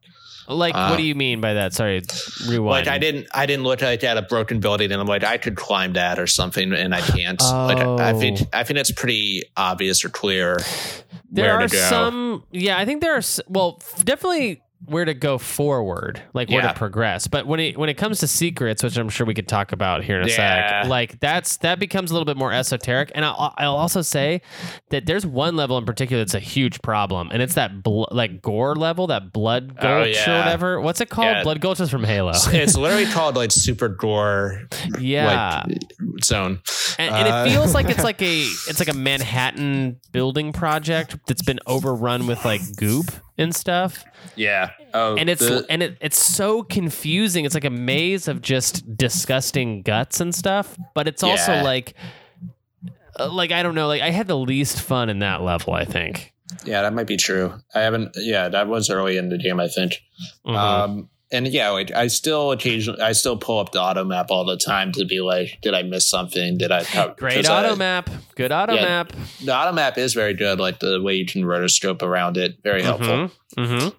Like, 0.52 0.76
Uh, 0.76 0.88
what 0.89 0.97
do 0.97 1.04
you 1.04 1.16
mean 1.16 1.41
by 1.41 1.54
that? 1.56 1.74
Sorry, 1.74 2.02
rewind. 2.47 2.86
Like 2.86 2.93
I 2.93 2.97
didn't, 2.97 3.28
I 3.34 3.45
didn't 3.45 3.64
look 3.64 3.82
like 3.82 4.04
at 4.04 4.18
a 4.18 4.22
broken 4.22 4.60
building, 4.60 4.91
and 4.91 4.99
I'm 5.02 5.08
like, 5.08 5.24
I 5.24 5.38
could 5.38 5.56
climb 5.56 5.93
that 5.93 6.20
or 6.20 6.28
something, 6.28 6.74
and 6.74 6.93
I 6.93 7.02
can't. 7.02 7.41
Like 7.41 7.78
I 7.78 8.12
Oh. 8.12 8.20
think, 8.20 8.39
I 8.54 8.64
think 8.64 8.80
it's 8.80 8.91
pretty 8.91 9.43
obvious 9.58 10.04
or 10.06 10.10
clear 10.10 10.58
There 11.32 11.45
where 11.45 11.56
are 11.66 11.68
to 11.68 11.74
go. 11.76 11.89
some, 11.89 12.43
yeah, 12.52 12.78
I 12.78 12.86
think 12.86 13.02
there 13.02 13.16
are. 13.16 13.22
Well, 13.47 13.82
definitely 14.04 14.62
where 14.86 15.05
to 15.05 15.13
go 15.13 15.38
forward, 15.38 16.21
like 16.34 16.49
where 16.49 16.61
Yeah. 16.61 16.69
to 16.69 16.73
progress. 16.73 17.27
But 17.27 17.45
when 17.45 17.59
it 17.59 17.77
when 17.77 17.88
it 17.89 17.95
comes 17.95 18.19
to 18.21 18.27
secrets, 18.27 18.82
which 18.84 18.97
I'm 18.97 19.09
sure 19.09 19.27
we 19.27 19.34
could 19.36 19.47
talk 19.47 19.71
about 19.71 20.03
here 20.03 20.19
in 20.19 20.25
a 20.25 20.29
Yeah. 20.29 20.82
sec, 20.82 20.89
like 20.89 21.19
that's 21.19 21.57
that 21.57 21.77
becomes 21.79 22.09
a 22.09 22.13
little 22.15 22.25
bit 22.25 22.36
more 22.38 22.51
esoteric. 22.51 23.11
And 23.13 23.23
I'll, 23.23 23.53
I'll 23.57 23.75
also 23.75 24.01
say 24.01 24.41
that 24.89 25.05
there's 25.05 25.25
one 25.25 25.55
level 25.55 25.77
in 25.77 25.86
particular 25.86 26.21
that's 26.23 26.34
a 26.34 26.39
huge 26.39 26.82
problem, 26.82 27.29
and 27.32 27.41
it's 27.43 27.53
that 27.53 27.84
bl- 27.84 28.05
like 28.11 28.41
gore 28.41 28.75
level, 28.75 29.07
that 29.07 29.32
blood 29.32 29.75
Oh, 29.77 29.82
gulch 30.03 30.27
or 30.27 30.38
whatever. 30.38 30.82
What's 30.82 30.99
it 30.99 31.09
called? 31.09 31.27
Yeah. 31.27 31.43
Blood 31.43 31.61
gulch 31.61 31.79
is 31.79 31.89
from 31.91 32.03
Halo. 32.03 32.32
it's 32.36 32.75
literally 32.77 33.05
called 33.05 33.36
like 33.36 33.51
super 33.51 33.88
gore 33.88 34.63
yeah. 34.99 35.63
like 35.67 36.23
zone. 36.23 36.59
and, 36.97 37.13
and 37.15 37.27
Uh, 37.27 37.43
it 37.45 37.51
feels 37.51 37.73
like 37.75 37.88
it's 37.89 38.03
like 38.03 38.21
a 38.21 38.41
it's 38.67 38.79
like 38.79 38.89
a 38.89 38.97
Manhattan 38.97 39.97
building 40.11 40.51
project 40.53 41.17
that's 41.27 41.43
been 41.43 41.59
overrun 41.67 42.25
with 42.27 42.43
like 42.45 42.61
goop 42.77 43.11
and 43.42 43.54
stuff. 43.56 44.06
Yeah. 44.36 44.72
Oh, 44.94 45.16
and 45.18 45.30
it's 45.30 45.42
the- 45.42 45.66
and 45.70 45.84
it, 45.84 45.98
it's 46.00 46.18
so 46.24 46.64
confusing. 46.64 47.44
It's 47.46 47.54
like 47.56 47.66
a 47.66 47.70
maze 47.70 48.28
of 48.28 48.42
just 48.42 48.96
disgusting 48.96 49.82
guts 49.82 50.20
and 50.22 50.34
stuff. 50.34 50.78
But 50.94 51.08
it's 51.08 51.24
also 51.24 51.54
Yeah. 51.54 51.64
like, 51.64 51.96
uh, 53.20 53.30
like 53.32 53.52
I 53.52 53.64
don't 53.64 53.76
know. 53.76 53.88
Like 53.88 54.02
I 54.02 54.10
had 54.12 54.28
the 54.28 54.38
least 54.38 54.82
fun 54.82 55.10
in 55.10 55.20
that 55.20 55.42
level. 55.42 55.74
I 55.74 55.86
think. 55.86 56.34
yeah, 56.66 56.82
that 56.82 56.94
might 56.94 57.08
be 57.08 57.18
true. 57.18 57.54
I 57.74 57.80
haven't. 57.82 58.12
Yeah, 58.18 58.50
that 58.50 58.68
was 58.68 58.89
early 58.89 59.18
in 59.18 59.30
the 59.30 59.38
game. 59.38 59.60
I 59.60 59.68
think. 59.68 60.02
Mhm. 60.46 60.56
Um, 60.56 61.10
and 61.32 61.47
yeah, 61.47 61.69
like, 61.69 61.91
I 61.91 62.07
still 62.07 62.51
occasionally, 62.51 63.01
I 63.01 63.11
still 63.13 63.38
pull 63.38 63.59
up 63.59 63.71
the 63.71 63.82
auto 63.82 64.03
map 64.03 64.27
all 64.32 64.45
the 64.45 64.57
time 64.57 64.91
to 64.93 65.05
be 65.05 65.21
like, 65.21 65.59
did 65.61 65.73
I 65.73 65.84
miss 65.84 66.07
something? 66.09 66.57
Did 66.57 66.71
I? 66.71 66.84
how- 66.84 67.09
Great 67.17 67.36
'cause 67.36 67.49
I- 67.49 67.65
auto 67.65 67.75
map. 67.75 68.09
Good 68.36 68.51
auto 68.51 68.73
Yeah. 68.73 68.82
map. 68.84 69.13
The 69.43 69.55
auto 69.55 69.71
map 69.71 69.97
is 69.97 70.13
very 70.13 70.34
good. 70.34 70.59
Like 70.59 70.79
the 70.79 71.01
way 71.01 71.15
you 71.15 71.25
can 71.25 71.43
rotoscope 71.43 72.01
around 72.01 72.38
it, 72.38 72.57
very 72.63 72.82
helpful. 72.84 73.29
hmm 73.57 73.89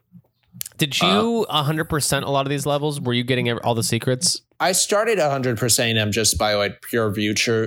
Did 0.78 1.00
you 1.00 1.46
100% 1.48 2.22
a 2.24 2.30
lot 2.30 2.44
of 2.46 2.50
these 2.50 2.66
levels? 2.66 3.00
Were 3.00 3.12
you 3.12 3.22
getting 3.24 3.50
all 3.60 3.74
the 3.74 3.82
secrets? 3.84 4.40
I 4.58 4.72
started 4.72 5.18
100% 5.18 5.94
them 5.94 6.12
just 6.12 6.38
by 6.38 6.54
like 6.54 6.82
pure 6.82 7.10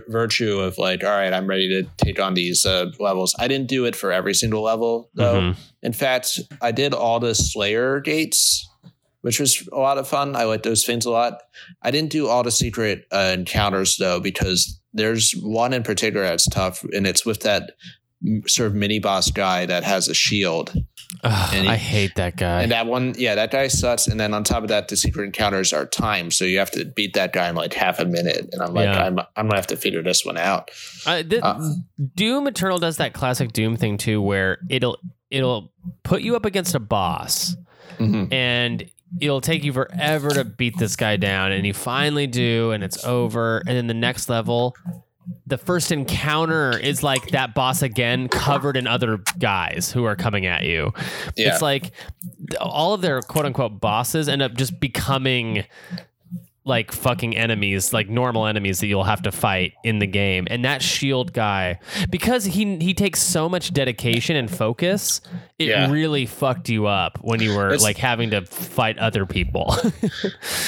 virtue, 0.07 0.59
of 0.59 0.78
like, 0.78 1.03
all 1.03 1.09
right, 1.09 1.34
I'm 1.34 1.45
ready 1.47 1.68
to 1.70 1.84
take 1.97 2.20
on 2.22 2.34
these 2.36 2.66
uh, 2.66 2.91
levels. 2.99 3.36
I 3.38 3.47
didn't 3.47 3.68
do 3.68 3.86
it 3.86 3.95
for 3.95 4.11
every 4.11 4.34
single 4.34 4.61
level 4.63 5.09
though. 5.13 5.41
Mhm. 5.41 5.57
In 5.84 5.93
fact, 5.93 6.39
I 6.61 6.72
did 6.72 6.93
all 6.93 7.20
the 7.20 7.36
Slayer 7.36 7.99
gates, 7.99 8.70
which 9.26 9.40
was 9.40 9.68
a 9.74 9.78
lot 9.80 9.98
of 9.98 10.08
fun. 10.08 10.36
I 10.36 10.44
like 10.44 10.62
those 10.62 10.86
things 10.86 11.04
a 11.06 11.10
lot. 11.10 11.42
I 11.82 11.90
didn't 11.90 12.12
do 12.12 12.28
all 12.28 12.44
the 12.44 12.52
secret 12.52 13.06
uh, 13.12 13.32
encounters 13.34 13.98
though, 13.98 14.20
because 14.20 14.80
there's 14.94 15.32
one 15.42 15.74
in 15.74 15.82
particular 15.82 16.24
that's 16.28 16.48
tough, 16.48 16.84
and 16.94 17.08
it's 17.08 17.26
with 17.26 17.40
that 17.42 17.72
sort 18.48 18.68
of 18.68 18.76
mini 18.76 19.00
boss 19.00 19.32
guy 19.32 19.66
that 19.66 19.84
has 19.84 20.08
a 20.08 20.14
shield. 20.14 20.74
Ugh, 21.24 21.54
he- 21.54 21.68
I 21.68 21.76
hate 21.76 22.14
that 22.16 22.38
guy. 22.38 22.62
And 22.64 22.72
that 22.72 22.86
one, 22.86 23.14
yeah, 23.18 23.36
that 23.36 23.52
guy 23.52 23.68
sucks. 23.68 24.08
And 24.08 24.20
then 24.20 24.34
on 24.34 24.44
top 24.44 24.62
of 24.64 24.70
that, 24.70 24.88
the 24.90 24.96
secret 24.96 25.26
encounters 25.26 25.74
are 25.74 25.86
timed, 25.86 26.34
so 26.34 26.46
you 26.46 26.60
have 26.60 26.72
to 26.72 26.86
beat 26.86 27.14
that 27.16 27.34
guy 27.34 27.50
in 27.50 27.56
like 27.56 27.74
half 27.74 28.00
a 28.00 28.06
minute. 28.06 28.50
And 28.52 28.62
I'm 28.62 28.74
like, 28.74 28.86
Yeah. 28.86 29.06
I'm, 29.06 29.20
I'm 29.36 29.48
gonna 29.48 29.56
have 29.56 29.68
to 29.68 29.76
figure 29.78 30.02
this 30.04 30.24
one 30.26 30.38
out. 30.38 30.70
Uh, 31.06 31.24
th- 31.24 31.42
Uh, 31.44 31.60
Doom 32.16 32.48
Eternal 32.48 32.78
does 32.80 32.98
that 32.98 33.14
classic 33.14 33.54
Doom 33.54 33.76
thing 33.76 33.98
too, 33.98 34.22
where 34.22 34.60
it'll 34.70 34.98
it'll 35.32 35.74
put 36.04 36.22
you 36.22 36.36
up 36.36 36.46
against 36.46 36.74
a 36.76 36.80
boss, 36.80 37.56
mhm. 38.00 38.32
and 38.32 38.90
it'll 39.20 39.41
take 39.41 39.64
you 39.64 39.74
forever 39.74 40.30
to 40.30 40.43
beat 40.43 40.78
this 40.78 40.95
guy 40.95 41.18
down, 41.18 41.51
and 41.51 41.66
you 41.66 41.74
finally 41.74 42.28
do, 42.28 42.72
and 42.72 42.84
it's 42.84 43.03
over. 43.06 43.60
And 43.60 43.70
then 43.70 43.88
the 43.88 43.93
next 43.93 44.30
level, 44.30 44.76
the 45.47 45.58
first 45.58 45.91
encounter 45.91 46.78
is 46.78 47.03
like 47.03 47.30
that 47.30 47.53
boss 47.56 47.82
again, 47.82 48.28
covered 48.28 48.78
in 48.78 48.88
other 48.88 49.20
guys 49.39 49.91
who 49.91 50.03
are 50.06 50.16
coming 50.16 50.45
at 50.45 50.64
you. 50.64 50.93
Yeah. 51.36 51.53
It's 51.53 51.62
like 51.62 51.91
all 52.60 52.93
of 52.93 53.01
their 53.01 53.22
quote 53.22 53.45
unquote 53.45 53.80
bosses 53.80 54.30
end 54.30 54.41
up 54.41 54.53
just 54.53 54.80
becoming 54.80 55.66
like 56.68 56.91
fucking 56.91 57.38
enemies, 57.38 57.93
like 57.93 58.09
normal 58.09 58.47
enemies 58.47 58.80
that 58.80 58.88
you'll 58.88 59.03
have 59.03 59.22
to 59.22 59.32
fight 59.32 59.74
in 59.84 59.99
the 59.99 60.07
game. 60.07 60.47
And 60.49 60.66
that 60.66 60.82
shield 60.82 61.32
guy, 61.32 61.80
because 62.09 62.43
he 62.45 62.78
he 62.78 62.93
takes 62.95 63.22
so 63.22 63.47
much 63.47 63.72
dedication 63.72 64.36
and 64.36 64.49
focus, 64.49 65.22
it 65.59 65.68
Yeah. 65.68 65.91
really 65.91 66.26
fucked 66.26 66.68
you 66.70 66.88
up 66.88 67.20
when 67.22 67.39
you 67.39 67.55
were 67.55 67.68
It's- 67.68 67.84
like 67.84 67.97
having 67.97 68.32
to 68.32 68.41
fight 68.45 68.97
other 68.97 69.26
people. 69.26 69.76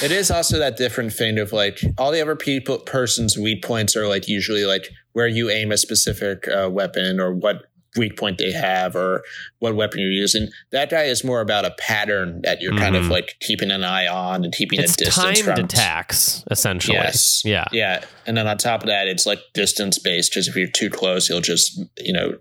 It 0.03 0.11
is 0.11 0.29
also 0.29 0.59
that 0.59 0.77
different 0.77 1.11
thing 1.13 1.39
of 1.39 1.51
like 1.51 1.79
all 1.97 2.11
the 2.11 2.21
other 2.21 2.35
people 2.35 2.77
person's 2.79 3.37
weak 3.37 3.63
points 3.63 3.95
are 3.95 4.07
like 4.07 4.27
usually 4.27 4.63
like 4.65 4.89
where 5.13 5.27
you 5.27 5.49
aim 5.49 5.71
a 5.71 5.77
specific 5.77 6.47
uh, 6.47 6.69
weapon 6.69 7.19
or 7.19 7.33
what 7.33 7.63
weak 7.97 8.17
point 8.17 8.37
they 8.37 8.51
have 8.51 8.95
or 8.95 9.23
what 9.59 9.75
weapon 9.75 9.99
you're 9.99 10.11
using. 10.11 10.49
That 10.71 10.89
guy 10.89 11.03
is 11.03 11.23
more 11.23 11.41
about 11.41 11.65
a 11.65 11.71
pattern 11.79 12.41
that 12.43 12.61
you're 12.61 12.77
kind 12.77 12.95
of 12.95 13.05
Mhm. 13.05 13.09
like 13.09 13.35
keeping 13.41 13.71
an 13.71 13.83
eye 13.83 14.07
on 14.07 14.43
and 14.43 14.53
keeping 14.53 14.79
it's 14.79 14.93
a 14.93 15.05
distance 15.05 15.39
timed 15.41 15.57
from. 15.57 15.65
attacks, 15.65 16.43
essentially. 16.51 16.97
Yes. 16.97 17.41
Yeah. 17.43 17.65
Yeah. 17.71 18.03
And 18.25 18.37
then 18.37 18.47
on 18.47 18.57
top 18.57 18.81
of 18.83 18.87
that, 18.87 19.07
it's 19.07 19.25
like 19.25 19.39
distance 19.53 19.97
based. 19.99 20.31
Because 20.31 20.47
if 20.47 20.55
you're 20.55 20.67
too 20.69 20.89
close, 20.89 21.27
he'll 21.27 21.41
just, 21.41 21.79
you 21.97 22.13
know, 22.13 22.37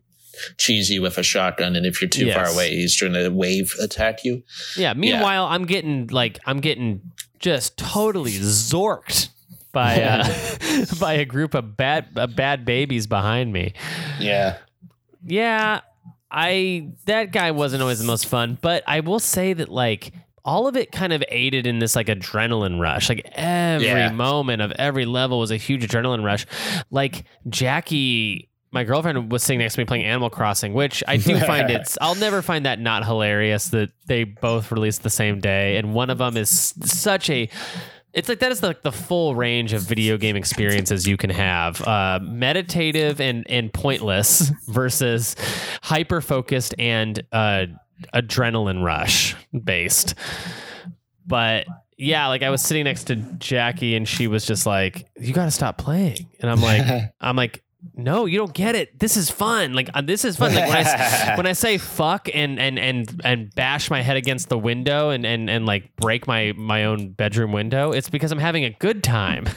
cheese 0.58 0.90
you 0.90 1.00
with 1.00 1.16
a 1.16 1.22
shotgun. 1.22 1.76
And 1.76 1.86
if 1.86 2.02
you're 2.02 2.10
too 2.10 2.30
far 2.32 2.46
away, 2.46 2.70
he's 2.70 2.94
trying 2.94 3.14
to 3.14 3.28
wave 3.30 3.72
attack 3.80 4.22
you. 4.24 4.42
Yeah. 4.76 4.92
Meanwhile, 4.94 5.46
I'm 5.46 5.64
getting 5.64 6.08
like 6.08 6.38
I'm 6.46 6.60
getting 6.60 7.00
just 7.38 7.76
totally 7.78 8.32
zorked 8.32 9.28
by 9.72 10.02
uh, 10.02 10.84
by 11.00 11.14
a 11.14 11.24
group 11.24 11.54
of 11.54 11.76
bad 11.76 12.08
uh, 12.16 12.26
bad 12.26 12.64
babies 12.64 13.06
behind 13.06 13.52
me. 13.52 13.72
Yeah. 14.20 14.58
Yeah, 15.26 15.80
I 16.30 16.90
that 17.06 17.32
guy 17.32 17.50
wasn't 17.50 17.82
always 17.82 17.98
the 17.98 18.04
most 18.06 18.26
fun, 18.26 18.58
but 18.60 18.82
I 18.86 19.00
will 19.00 19.20
say 19.20 19.52
that 19.52 19.68
like 19.68 20.12
all 20.44 20.68
of 20.68 20.76
it 20.76 20.92
kind 20.92 21.12
of 21.12 21.24
aided 21.28 21.66
in 21.66 21.80
this 21.80 21.96
like 21.96 22.06
adrenaline 22.06 22.80
rush. 22.80 23.08
Like 23.08 23.28
every 23.32 23.86
Yeah. 23.86 24.12
moment 24.12 24.62
of 24.62 24.70
every 24.72 25.04
level 25.04 25.38
was 25.40 25.50
a 25.50 25.56
huge 25.56 25.86
adrenaline 25.86 26.24
rush. 26.24 26.46
Like 26.90 27.24
Jackie 27.48 28.48
my 28.72 28.84
girlfriend 28.84 29.32
was 29.32 29.42
sitting 29.42 29.58
next 29.60 29.74
to 29.74 29.80
me 29.80 29.84
playing 29.86 30.04
Animal 30.04 30.28
Crossing, 30.28 30.74
which 30.74 31.02
I 31.08 31.16
do 31.16 31.38
find 31.40 31.70
it's 31.70 31.96
I'll 32.00 32.14
never 32.14 32.42
find 32.42 32.66
that 32.66 32.78
not 32.78 33.04
hilarious 33.04 33.68
that 33.70 33.90
they 34.06 34.24
both 34.24 34.70
released 34.70 35.02
the 35.02 35.10
same 35.10 35.40
day 35.40 35.76
and 35.78 35.94
one 35.94 36.10
of 36.10 36.18
them 36.18 36.36
is 36.36 36.50
such 36.84 37.30
a 37.30 37.48
it's 38.16 38.30
like 38.30 38.38
that 38.38 38.50
is 38.50 38.62
like 38.62 38.82
the 38.82 38.90
full 38.90 39.36
range 39.36 39.74
of 39.74 39.82
video 39.82 40.16
game 40.16 40.36
experiences 40.36 41.06
you 41.06 41.18
can 41.18 41.28
have 41.28 41.86
uh, 41.86 42.18
meditative 42.22 43.20
and 43.20 43.48
and 43.48 43.72
pointless 43.72 44.50
versus 44.68 45.36
hyper 45.82 46.22
focused 46.22 46.74
and 46.78 47.22
uh, 47.30 47.66
adrenaline 48.14 48.82
rush 48.82 49.36
based. 49.64 50.14
But 51.26 51.66
yeah 51.98 52.26
like 52.26 52.42
i 52.42 52.50
was 52.50 52.60
sitting 52.60 52.84
next 52.84 53.04
to 53.04 53.16
jackie 53.38 53.96
and 53.96 54.06
she 54.06 54.26
was 54.26 54.44
just 54.44 54.66
like 54.66 55.08
you 55.18 55.32
got 55.32 55.46
to 55.46 55.50
stop 55.50 55.78
playing. 55.78 56.28
And 56.40 56.50
i'm 56.50 56.60
like 56.60 56.84
i'm 57.20 57.36
like 57.36 57.62
no, 57.94 58.26
you 58.26 58.38
don't 58.38 58.52
get 58.54 58.74
it. 58.74 58.98
This 58.98 59.16
is 59.16 59.30
fun. 59.30 59.72
Like 59.74 59.90
uh, 59.94 60.00
this 60.02 60.24
is 60.24 60.36
fun. 60.36 60.54
Like 60.54 60.68
when 60.68 60.76
I 60.86 61.34
when 61.36 61.46
I 61.46 61.52
say 61.52 61.78
fuck 61.78 62.28
and 62.34 62.58
and 62.58 62.78
and 62.78 63.20
and 63.24 63.54
bash 63.54 63.90
my 63.90 64.00
head 64.02 64.16
against 64.16 64.48
the 64.48 64.58
window 64.58 65.10
and 65.10 65.24
and 65.26 65.48
and 65.50 65.66
like 65.66 65.94
break 65.96 66.26
my 66.26 66.52
my 66.56 66.84
own 66.84 67.10
bedroom 67.10 67.52
window, 67.52 67.92
it's 67.92 68.08
because 68.10 68.32
I'm 68.32 68.38
having 68.38 68.64
a 68.64 68.70
good 68.70 69.02
time. 69.04 69.46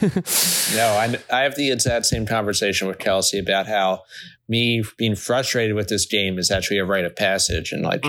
No, 0.76 0.86
I, 0.86 1.18
I 1.32 1.40
have 1.40 1.56
the 1.56 1.72
exact 1.72 2.06
same 2.06 2.26
conversation 2.26 2.86
with 2.86 2.98
Kelsey 3.00 3.40
about 3.40 3.66
how 3.66 4.02
me 4.48 4.84
being 4.98 5.16
frustrated 5.16 5.74
with 5.74 5.88
this 5.88 6.06
game 6.06 6.38
is 6.38 6.48
actually 6.52 6.78
a 6.78 6.84
rite 6.84 7.04
of 7.04 7.16
passage 7.16 7.72
and 7.72 7.82
like 7.82 8.04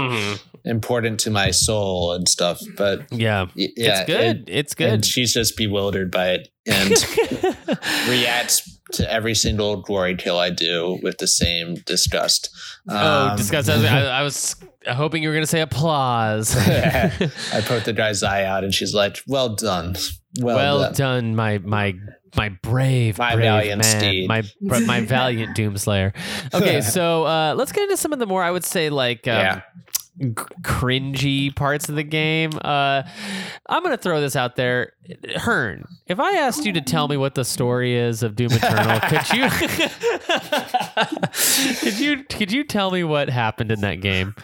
important 0.63 1.19
to 1.21 1.31
my 1.31 1.49
soul 1.49 2.13
and 2.13 2.29
stuff. 2.29 2.61
But 2.77 3.11
yeah, 3.11 3.47
yeah, 3.55 3.69
it's 3.75 4.05
good. 4.05 4.49
it- 4.49 4.53
it's 4.53 4.73
And 4.77 5.01
good. 5.01 5.05
she's 5.05 5.33
just 5.33 5.57
bewildered 5.57 6.11
by 6.11 6.33
it 6.33 6.49
and 6.67 6.91
reacts 8.09 8.79
to 8.93 9.11
every 9.11 9.35
single 9.35 9.81
glory 9.81 10.15
kill 10.15 10.37
I 10.39 10.49
do 10.49 10.99
with 11.03 11.17
the 11.19 11.27
same 11.27 11.75
disgust. 11.85 12.49
oh, 12.89 13.29
Um, 13.29 13.37
disgust. 13.37 13.69
I, 13.69 13.75
was- 13.75 13.85
I, 13.85 13.99
I 14.19 14.21
was 14.23 14.55
hoping 14.87 15.21
you 15.23 15.29
were 15.29 15.35
going 15.35 15.43
to 15.43 15.47
say 15.47 15.61
applause. 15.61 16.55
I 16.57 17.61
poked 17.65 17.85
the 17.85 17.93
guy's 17.93 18.23
eye 18.23 18.43
out, 18.45 18.63
and 18.63 18.73
she's 18.73 18.93
like, 18.93 19.17
"Well 19.27 19.49
done, 19.55 19.95
well, 20.39 20.55
well 20.55 20.79
done." 20.79 20.93
done, 20.93 21.35
my 21.35 21.57
my 21.59 21.95
my 22.35 22.49
brave, 22.49 23.17
My 23.17 23.33
brave 23.35 23.43
valiant 23.45 23.81
man, 23.83 23.99
steed. 23.99 24.27
my 24.27 24.43
my 24.61 25.01
valiant 25.01 25.55
Doomslayer. 25.57 26.13
Okay, 26.53 26.81
so 26.81 27.25
uh, 27.25 27.53
let's 27.57 27.71
get 27.71 27.83
into 27.83 27.97
some 27.97 28.13
of 28.13 28.19
the 28.19 28.25
more 28.25 28.41
I 28.43 28.51
would 28.51 28.63
say 28.63 28.89
like 28.89 29.27
um, 29.27 29.33
Yeah. 29.35 29.61
G- 30.19 30.33
cringy 30.61 31.55
parts 31.55 31.89
of 31.89 31.95
the 31.95 32.03
game. 32.03 32.51
Uh, 32.63 33.03
I'm 33.69 33.83
gonna 33.83 33.97
throw 33.97 34.21
this 34.21 34.35
out 34.35 34.55
there, 34.55 34.93
Hearn. 35.37 35.85
If 36.07 36.19
I 36.19 36.33
asked 36.37 36.65
you 36.65 36.73
to 36.73 36.81
tell 36.81 37.07
me 37.07 37.17
what 37.17 37.35
the 37.35 37.45
story 37.45 37.95
is 37.97 38.23
of 38.23 38.35
Doom 38.35 38.51
Eternal, 38.51 38.99
could 39.01 39.29
you 39.31 39.49
could 41.81 41.99
you 41.99 42.23
could 42.25 42.51
you 42.51 42.63
tell 42.63 42.91
me 42.91 43.03
what 43.03 43.29
happened 43.29 43.71
in 43.71 43.81
that 43.81 44.01
game? 44.01 44.35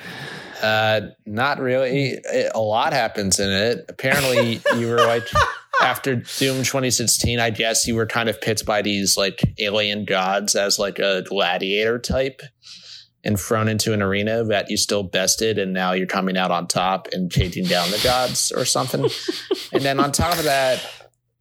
Uh, 0.62 1.02
not 1.26 1.60
really. 1.60 2.18
It- 2.24 2.52
a 2.56 2.60
lot 2.60 2.94
happens 2.94 3.40
in 3.40 3.50
it. 3.50 3.86
Apparently, 3.90 4.60
you 4.78 4.88
were 4.88 5.06
like 5.06 5.24
after 5.82 6.16
Doom 6.16 6.64
2016. 6.64 7.40
I 7.40 7.50
guess 7.52 7.86
you 7.86 7.96
were 7.96 8.08
kind 8.08 8.28
of 8.30 8.40
picked 8.42 8.66
by 8.66 8.82
these 8.82 9.18
like 9.18 9.42
alien 9.60 10.06
gods 10.06 10.56
as 10.56 10.80
like 10.80 10.98
a 11.00 11.24
gladiator 11.28 12.00
type, 12.00 12.42
and 13.28 13.38
thrown 13.38 13.68
into 13.68 13.94
an 13.94 14.02
arena 14.02 14.46
that 14.46 14.72
you 14.72 14.78
still 14.78 15.04
bested, 15.04 15.60
and 15.60 15.74
now 15.74 15.92
you're 15.92 16.08
coming 16.08 16.38
out 16.38 16.50
on 16.50 16.66
top 16.66 17.10
and 17.12 17.30
chasing 17.30 17.66
down 17.66 17.92
the 17.92 18.00
gods 18.02 18.54
or 18.54 18.64
something. 18.64 19.02
and 19.74 19.84
then 19.84 20.00
on 20.00 20.14
top 20.14 20.38
of 20.38 20.46
that, 20.46 20.84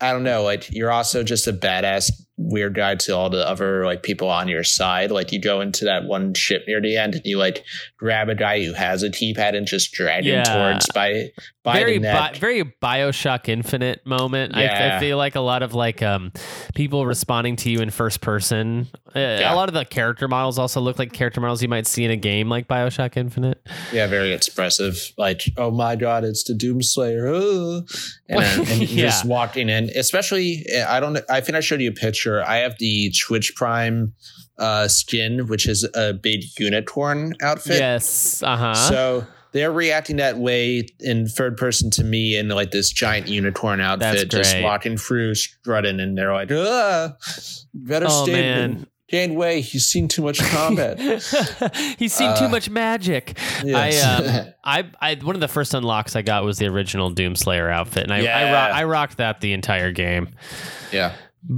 I 0.00 0.12
don't 0.12 0.24
know. 0.24 0.42
Like 0.42 0.70
you're 0.72 0.90
also 0.90 1.22
just 1.22 1.46
a 1.46 1.52
badass 1.52 2.10
weird 2.38 2.74
guy 2.74 2.94
to 2.94 3.16
all 3.16 3.30
the 3.30 3.46
other 3.48 3.84
like 3.86 4.02
people 4.02 4.28
on 4.28 4.46
your 4.48 4.62
side. 4.64 5.10
Like 5.10 5.32
you 5.32 5.40
go 5.40 5.60
into 5.60 5.84
that 5.86 6.04
one 6.04 6.34
ship 6.34 6.64
near 6.66 6.80
the 6.80 6.96
end 6.96 7.14
and 7.14 7.24
you 7.24 7.38
like 7.38 7.64
grab 7.98 8.28
a 8.28 8.34
guy 8.34 8.62
who 8.64 8.72
has 8.74 9.02
a 9.02 9.10
T 9.10 9.32
pad 9.34 9.54
and 9.54 9.66
just 9.66 9.92
drag 9.92 10.24
Yeah. 10.24 10.40
him 10.40 10.44
towards 10.44 10.86
by 10.92 11.30
by 11.64 11.74
very 11.78 11.94
the 11.94 12.00
neck. 12.00 12.32
Bi- 12.34 12.38
very 12.38 12.64
Bioshock 12.82 13.48
Infinite 13.48 14.04
moment. 14.06 14.54
I, 14.56 14.96
I 14.96 15.00
feel 15.00 15.16
like 15.16 15.34
a 15.34 15.40
lot 15.40 15.62
of 15.62 15.74
like 15.74 16.02
um 16.02 16.32
people 16.74 17.06
responding 17.06 17.56
to 17.56 17.70
you 17.70 17.80
in 17.80 17.90
first 17.90 18.20
person. 18.20 18.86
Uh, 19.14 19.18
Yeah. 19.18 19.54
A 19.54 19.56
lot 19.56 19.68
of 19.68 19.74
the 19.74 19.84
character 19.84 20.28
models 20.28 20.58
also 20.58 20.80
look 20.80 20.98
like 20.98 21.12
character 21.12 21.40
models 21.40 21.62
you 21.62 21.68
might 21.68 21.86
see 21.86 22.04
in 22.04 22.10
a 22.10 22.16
game 22.16 22.48
like 22.50 22.68
Bioshock 22.68 23.16
Infinite. 23.16 23.66
yeah, 23.92 24.06
very 24.06 24.32
expressive. 24.32 25.12
Like, 25.16 25.42
oh 25.56 25.70
my 25.70 25.96
god, 25.96 26.24
it's 26.24 26.44
the 26.44 26.52
Doomslayer. 26.54 27.26
uh," 27.28 27.82
And, 28.28 28.40
then, 28.42 28.60
and 28.80 28.82
Yeah. 28.90 29.06
just 29.06 29.24
walking 29.24 29.68
in, 29.68 29.90
especially 29.96 30.64
I 30.86 31.00
don't. 31.00 31.18
I 31.30 31.40
think 31.40 31.56
I 31.56 31.60
showed 31.60 31.80
you 31.80 31.90
a 31.90 31.94
picture. 31.94 32.25
I 32.44 32.56
have 32.58 32.78
the 32.78 33.12
Twitch 33.26 33.54
Prime 33.56 34.12
uh, 34.58 34.88
skin, 34.88 35.46
which 35.48 35.68
is 35.68 35.88
a 35.94 36.12
big 36.14 36.44
unicorn 36.58 37.34
outfit. 37.42 37.78
Yes. 37.78 38.42
Uh 38.42 38.56
huh. 38.56 38.74
So 38.74 39.26
they're 39.52 39.72
reacting 39.72 40.16
that 40.16 40.36
way 40.38 40.86
in 41.00 41.26
third 41.28 41.56
person 41.56 41.90
to 41.92 42.04
me 42.04 42.36
in 42.36 42.48
like 42.48 42.70
this 42.72 42.90
giant 42.90 43.28
unicorn 43.28 43.80
outfit, 43.80 44.30
just 44.30 44.60
walking 44.62 44.96
through, 44.96 45.34
strutting, 45.34 46.00
and 46.00 46.16
they're 46.16 46.32
like, 46.34 46.50
ah, 46.52 47.14
better 47.74 48.06
Oh, 48.08 48.24
stay 48.24 48.32
man. 48.32 48.86
Janeway, 49.08 49.60
he's 49.60 49.86
seen 49.86 50.08
too 50.08 50.20
much 50.22 50.40
combat. 50.40 50.98
He's 51.96 52.12
seen 52.12 52.36
too 52.36 52.46
Uh, 52.46 52.48
much 52.48 52.68
magic. 52.68 53.38
yes. 53.64 54.02
I 54.04 54.40
um 54.42 54.46
I 55.00 55.12
I 55.12 55.14
one 55.22 55.36
of 55.36 55.40
the 55.40 55.46
first 55.46 55.74
unlocks 55.74 56.16
I 56.16 56.22
got 56.22 56.42
was 56.44 56.58
the 56.58 56.66
original 56.66 57.14
Doomslayer 57.14 57.70
outfit, 57.72 58.02
and 58.02 58.12
I 58.12 58.16
I, 58.16 58.20
Yeah. 58.22 58.52
rock, 58.52 58.74
I 58.74 58.82
rocked 58.82 59.16
that 59.18 59.40
the 59.40 59.52
entire 59.52 59.92
game. 59.92 60.30
yeah. 60.92 61.12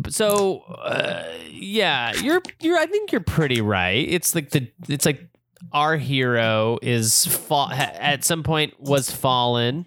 So 0.08 0.60
uh, 0.60 1.24
yeah, 1.50 2.12
you're 2.16 2.42
you're. 2.60 2.76
I 2.78 2.86
think 2.86 3.10
you're 3.12 3.20
pretty 3.20 3.60
right. 3.60 4.06
It's 4.08 4.34
like 4.34 4.50
the 4.50 4.68
it's 4.88 5.06
like 5.06 5.26
our 5.72 5.96
hero 5.96 6.78
is 6.82 7.26
fa- 7.26 7.68
at 7.72 8.24
some 8.24 8.42
point 8.42 8.78
was 8.80 9.10
fallen 9.10 9.86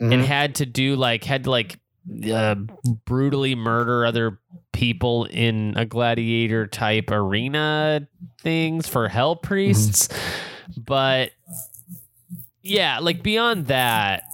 and 0.00 0.12
Mhm. 0.12 0.24
had 0.24 0.54
to 0.56 0.66
do 0.66 0.96
like 0.96 1.24
had 1.24 1.44
to 1.44 1.50
like 1.50 1.78
uh, 2.32 2.54
brutally 3.04 3.54
murder 3.54 4.06
other 4.06 4.38
people 4.72 5.24
in 5.26 5.74
a 5.76 5.84
gladiator 5.86 6.66
type 6.66 7.10
arena 7.10 8.06
things 8.42 8.86
for 8.88 9.08
hell 9.08 9.36
priests, 9.36 10.08
but 10.76 11.30
yeah, 12.62 12.98
like 13.00 13.22
beyond 13.22 13.66
that, 13.68 14.24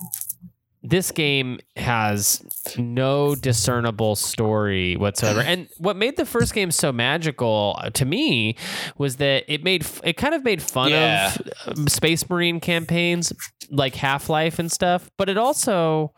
this 0.83 1.13
game 1.13 1.61
has 1.77 2.43
no 2.79 3.35
discernible 3.35 4.17
story 4.17 4.97
whatsoever. 4.97 5.41
And 5.41 5.69
what 5.79 5.97
made 5.97 6.17
the 6.17 6.25
first 6.27 6.55
game 6.55 6.71
so 6.71 6.93
magical 6.93 7.77
uh, 7.81 7.91
to 7.91 8.05
me 8.05 8.57
was 8.99 9.17
that 9.17 9.45
it 9.49 9.63
made 9.65 9.87
it 10.05 10.17
kind 10.17 10.35
of 10.35 10.45
made 10.45 10.63
fun 10.63 10.91
Yeah. 10.91 11.35
of 11.67 11.79
um, 11.79 11.89
Space 11.89 12.29
Marine 12.29 12.61
campaigns 12.61 13.33
like 13.71 13.95
Half 13.95 14.29
Life 14.29 14.59
and 14.59 14.71
stuff, 14.71 15.11
but 15.19 15.29
it 15.29 15.37
also 15.39 16.13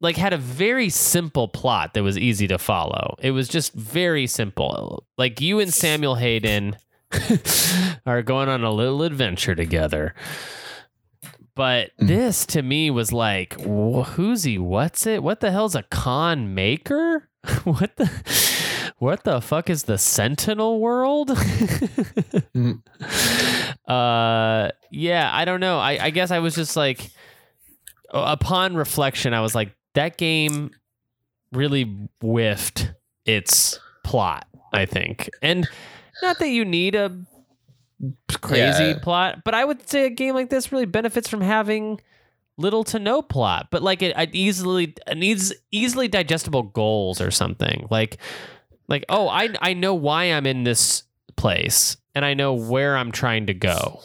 like 0.00 0.16
had 0.16 0.32
a 0.32 0.38
very 0.38 0.88
simple 0.90 1.48
plot 1.48 1.94
that 1.94 2.02
was 2.02 2.18
easy 2.18 2.46
to 2.48 2.58
follow. 2.58 3.16
It 3.20 3.30
was 3.30 3.48
just 3.48 3.72
very 3.72 4.26
simple. 4.26 5.04
Like 5.16 5.40
you 5.40 5.60
and 5.60 5.72
Samuel 5.72 6.16
Hayden 6.16 6.76
are 8.06 8.22
going 8.22 8.48
on 8.48 8.64
a 8.64 8.70
little 8.70 9.02
adventure 9.02 9.54
together. 9.54 10.14
But 11.56 11.90
this 11.98 12.46
to 12.46 12.62
me 12.62 12.90
was 12.90 13.12
like, 13.12 13.54
wh- 13.60 14.08
who's 14.14 14.42
he? 14.42 14.58
What's 14.58 15.06
it? 15.06 15.22
What 15.22 15.40
the 15.40 15.52
hell's 15.52 15.76
a 15.76 15.84
Khan 15.84 16.54
Maykr? 16.54 17.22
what 17.64 17.96
the 17.96 18.10
what 18.98 19.24
the 19.24 19.40
fuck 19.40 19.70
is 19.70 19.84
the 19.84 19.98
Sentinel 19.98 20.80
world? 20.80 21.30
uh 23.86 24.70
yeah, 24.90 25.30
I 25.32 25.44
don't 25.44 25.60
know. 25.60 25.78
I, 25.78 25.98
I 26.06 26.10
guess 26.10 26.30
I 26.30 26.38
was 26.38 26.54
just 26.54 26.76
like 26.76 27.10
upon 28.10 28.76
reflection, 28.76 29.34
I 29.34 29.40
was 29.40 29.54
like, 29.54 29.74
that 29.94 30.16
game 30.16 30.70
really 31.52 32.08
whiffed 32.20 32.92
its 33.26 33.78
plot, 34.04 34.46
I 34.72 34.86
think. 34.86 35.28
And 35.42 35.68
not 36.22 36.38
that 36.38 36.48
you 36.48 36.64
need 36.64 36.94
a 36.94 37.16
crazy 38.40 38.84
Yeah. 38.84 38.98
plot, 39.02 39.42
but 39.44 39.54
I 39.54 39.64
would 39.64 39.88
say 39.88 40.06
a 40.06 40.10
game 40.10 40.34
like 40.34 40.50
this 40.50 40.72
really 40.72 40.86
benefits 40.86 41.28
from 41.28 41.40
having 41.40 42.00
little 42.56 42.84
to 42.84 42.98
no 42.98 43.20
plot, 43.22 43.68
but 43.70 43.82
like 43.82 44.02
it, 44.02 44.14
it 44.16 44.30
easily 44.34 44.94
it 45.06 45.16
needs 45.16 45.52
easily 45.72 46.08
digestible 46.08 46.62
goals 46.64 47.20
or 47.20 47.30
something. 47.30 47.86
Like 47.90 48.18
like 48.88 49.04
oh, 49.08 49.28
I 49.28 49.50
I 49.60 49.74
know 49.74 49.94
why 49.94 50.24
I'm 50.24 50.46
in 50.46 50.64
this 50.64 51.02
place 51.36 51.96
and 52.14 52.24
I 52.24 52.34
know 52.34 52.54
where 52.54 52.96
I'm 52.96 53.10
trying 53.12 53.46
to 53.46 53.54
go. 53.54 54.00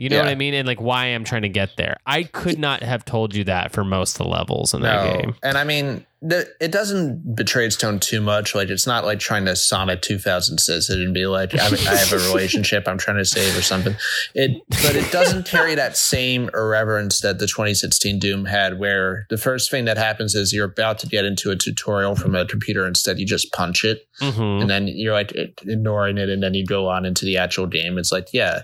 You 0.00 0.08
know 0.08 0.18
what 0.18 0.28
I 0.28 0.34
mean? 0.34 0.54
And 0.54 0.66
like 0.66 0.80
why 0.80 1.06
I'm 1.06 1.24
trying 1.24 1.42
to 1.42 1.48
get 1.48 1.76
there. 1.76 1.98
I 2.06 2.22
could 2.22 2.58
not 2.58 2.82
have 2.82 3.04
told 3.04 3.34
you 3.34 3.44
that 3.44 3.72
for 3.72 3.84
most 3.84 4.14
of 4.18 4.24
the 4.24 4.30
levels 4.30 4.72
in 4.72 4.80
that 4.82 5.20
game. 5.20 5.34
And 5.42 5.58
I 5.58 5.64
mean, 5.64 6.06
the, 6.22 6.46
it 6.60 6.70
doesn't 6.70 7.34
betray 7.34 7.64
its 7.66 7.76
tone 7.76 7.98
too 7.98 8.20
much. 8.20 8.54
Like, 8.54 8.68
it's 8.68 8.86
not 8.86 9.04
like 9.06 9.20
trying 9.20 9.46
to 9.46 9.56
Sonic 9.56 10.02
2000 10.02 10.58
says 10.58 10.90
it 10.90 10.98
and 11.00 11.14
be 11.14 11.26
like, 11.26 11.54
I, 11.54 11.66
I 11.66 11.94
have 11.96 12.12
a 12.12 12.18
relationship 12.28 12.86
I'm 12.86 12.98
trying 12.98 13.16
to 13.16 13.24
save 13.24 13.56
or 13.56 13.62
something. 13.62 13.94
It, 14.34 14.60
but 14.68 14.96
it 14.96 15.10
doesn't 15.12 15.46
carry 15.46 15.74
that 15.76 15.96
same 15.96 16.50
irreverence 16.52 17.20
that 17.20 17.38
the 17.38 17.46
2016 17.46 18.18
Doom 18.18 18.44
had, 18.44 18.78
where 18.78 19.26
the 19.30 19.38
first 19.38 19.70
thing 19.70 19.86
that 19.86 19.96
happens 19.96 20.34
is 20.34 20.52
you're 20.52 20.66
about 20.66 20.98
to 20.98 21.06
get 21.06 21.24
into 21.24 21.50
a 21.50 21.56
tutorial 21.56 22.14
from 22.16 22.34
a 22.34 22.44
computer. 22.44 22.86
Instead, 22.86 23.18
you 23.18 23.26
just 23.26 23.50
punch 23.52 23.84
it 23.84 24.06
Mhm. 24.20 24.60
and 24.60 24.68
then 24.68 24.86
you're 24.88 25.14
like 25.14 25.32
ignoring 25.34 26.18
it 26.18 26.28
and 26.28 26.42
then 26.42 26.52
you 26.52 26.66
go 26.66 26.88
on 26.88 27.06
into 27.06 27.24
the 27.24 27.38
actual 27.38 27.66
game 27.66 27.96
it's 27.96 28.12
like 28.12 28.28
yeah 28.34 28.60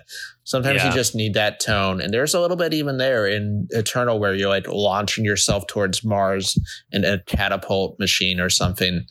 sometimes 0.47 0.81
Yeah. 0.81 0.87
you 0.87 0.93
just 0.95 1.13
need 1.13 1.33
that 1.33 1.59
tone 1.59 1.99
and 1.99 2.13
there's 2.13 2.33
a 2.33 2.39
little 2.39 2.55
bit 2.55 2.73
even 2.73 2.97
there 2.97 3.27
in 3.27 3.67
eternal 3.71 4.17
where 4.17 4.33
you're 4.33 4.47
like 4.47 4.65
launching 4.69 5.25
yourself 5.25 5.67
towards 5.67 6.05
mars 6.05 6.57
in 6.91 7.03
a 7.03 7.19
catapult 7.23 7.99
machine 7.99 8.39
or 8.39 8.49
something 8.49 9.05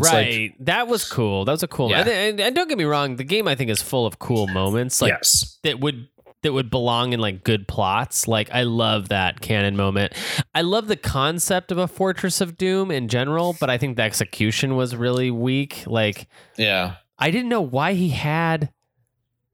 right. 0.00 0.52
that 0.58 0.88
was 0.88 1.08
cool. 1.08 1.44
That 1.44 1.52
was 1.52 1.62
a 1.62 1.68
cool. 1.68 1.90
Yeah. 1.90 2.00
And, 2.00 2.08
and, 2.08 2.40
and 2.40 2.54
don't 2.56 2.68
get 2.68 2.78
me 2.78 2.84
wrong, 2.84 3.14
the 3.14 3.22
game 3.24 3.46
I 3.46 3.54
think 3.54 3.70
is 3.70 3.80
full 3.80 4.06
of 4.06 4.18
cool 4.18 4.48
moments. 4.48 5.00
like 5.00 5.12
Like 5.12 5.20
yes 5.20 5.58
that 5.62 5.78
would 5.78 6.08
that 6.42 6.52
would 6.52 6.68
belong 6.68 7.12
in 7.12 7.20
like 7.20 7.44
good 7.44 7.68
plots. 7.68 8.26
Like 8.26 8.50
I 8.52 8.64
love 8.64 9.10
that 9.10 9.40
canon 9.40 9.76
moment. 9.76 10.14
I 10.52 10.62
love 10.62 10.88
the 10.88 10.96
concept 10.96 11.70
of 11.70 11.78
a 11.78 11.86
Fortress 11.86 12.40
of 12.40 12.58
Doom 12.58 12.90
in 12.90 13.06
general, 13.06 13.56
but 13.60 13.70
I 13.70 13.78
think 13.78 13.96
the 13.96 14.02
execution 14.02 14.74
was 14.74 14.96
really 14.96 15.30
weak. 15.30 15.84
Like 15.86 16.26
yeah 16.56 16.96
I 17.18 17.30
didn't 17.30 17.50
know 17.50 17.62
why 17.62 17.94
he 17.94 18.08
had 18.08 18.70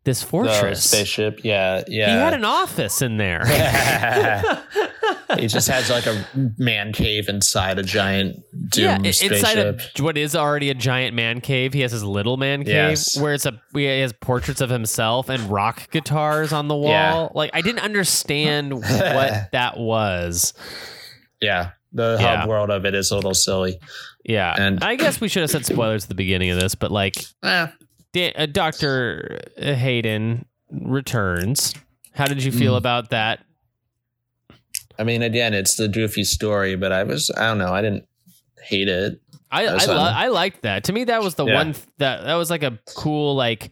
this 0.04 0.20
the 0.20 0.26
fortress. 0.26 0.84
spaceship 0.90 1.40
yeah 1.44 1.82
yeah 1.86 2.06
He 2.06 2.12
had 2.20 2.34
an 2.34 2.44
office 2.44 3.02
in 3.02 3.16
there. 3.18 3.44
he 5.38 5.46
just 5.46 5.68
has 5.68 5.88
like 5.90 6.06
a 6.06 6.24
man 6.58 6.92
cave 6.92 7.28
inside 7.28 7.78
a 7.78 7.82
giant 7.82 8.42
doom 8.68 8.84
yeah, 8.84 8.96
spaceship 9.12 9.32
inside 9.32 9.58
of 9.58 9.80
what 10.00 10.18
is 10.18 10.34
already 10.36 10.70
a 10.70 10.74
giant 10.74 11.14
man 11.14 11.40
cave, 11.40 11.72
he 11.72 11.80
has 11.80 11.92
his 11.92 12.04
little 12.04 12.36
man 12.36 12.64
cave 12.64 12.72
Yes. 12.74 13.16
where 13.18 13.32
it's 13.34 13.46
a 13.46 13.60
he 13.72 13.84
has 13.84 14.12
portraits 14.12 14.60
of 14.60 14.70
himself 14.70 15.28
and 15.28 15.40
rock 15.50 15.90
guitars 15.90 16.52
on 16.52 16.68
the 16.68 16.76
wall. 16.76 16.88
Yeah. 16.90 17.28
Like 17.34 17.50
I 17.54 17.62
didn't 17.62 17.80
understand 17.82 18.72
what 18.74 19.48
that 19.52 19.78
was. 19.78 20.52
yeah 21.40 21.70
the 21.92 22.16
Yeah. 22.20 22.40
hub 22.40 22.48
world 22.48 22.70
of 22.70 22.84
it 22.86 22.94
is 22.94 23.10
a 23.10 23.14
little 23.16 23.34
silly 23.34 23.78
Yeah, 24.24 24.54
And- 24.58 24.82
I 24.82 24.96
guess 24.96 25.20
we 25.20 25.28
should 25.28 25.42
have 25.42 25.50
said 25.50 25.66
spoilers 25.66 26.04
at 26.04 26.08
the 26.08 26.14
beginning 26.14 26.50
of 26.50 26.58
this, 26.60 26.74
but 26.74 26.90
like 26.90 27.14
eh, 27.42 27.66
Da- 28.12 28.32
uh, 28.34 28.46
Doctor 28.46 29.40
Hayden 29.58 30.44
returns. 30.70 31.74
How 32.14 32.26
did 32.26 32.42
you 32.42 32.52
feel 32.52 32.74
Mm. 32.74 32.78
about 32.78 33.10
that? 33.10 33.40
I 34.98 35.04
mean, 35.04 35.22
again, 35.22 35.54
it's 35.54 35.76
the 35.76 35.88
goofy 35.88 36.24
story, 36.24 36.76
but 36.76 36.92
I 36.92 37.02
was, 37.04 37.30
I 37.36 37.46
don't 37.46 37.58
know, 37.58 37.72
I 37.72 37.80
didn't 37.82 38.06
hate 38.62 38.88
it. 38.88 39.20
I 39.50 39.62
I, 39.62 39.66
That's 39.72 39.86
lo- 39.88 39.96
I 39.96 40.28
liked 40.28 40.62
that. 40.62 40.84
To 40.84 40.92
me, 40.92 41.04
that 41.04 41.22
was 41.22 41.34
the 41.34 41.44
Yeah. 41.46 41.54
one 41.54 41.72
th- 41.74 41.86
that 41.98 42.24
that 42.24 42.34
was 42.34 42.50
like 42.50 42.62
a 42.62 42.78
cool 42.94 43.34
like 43.34 43.70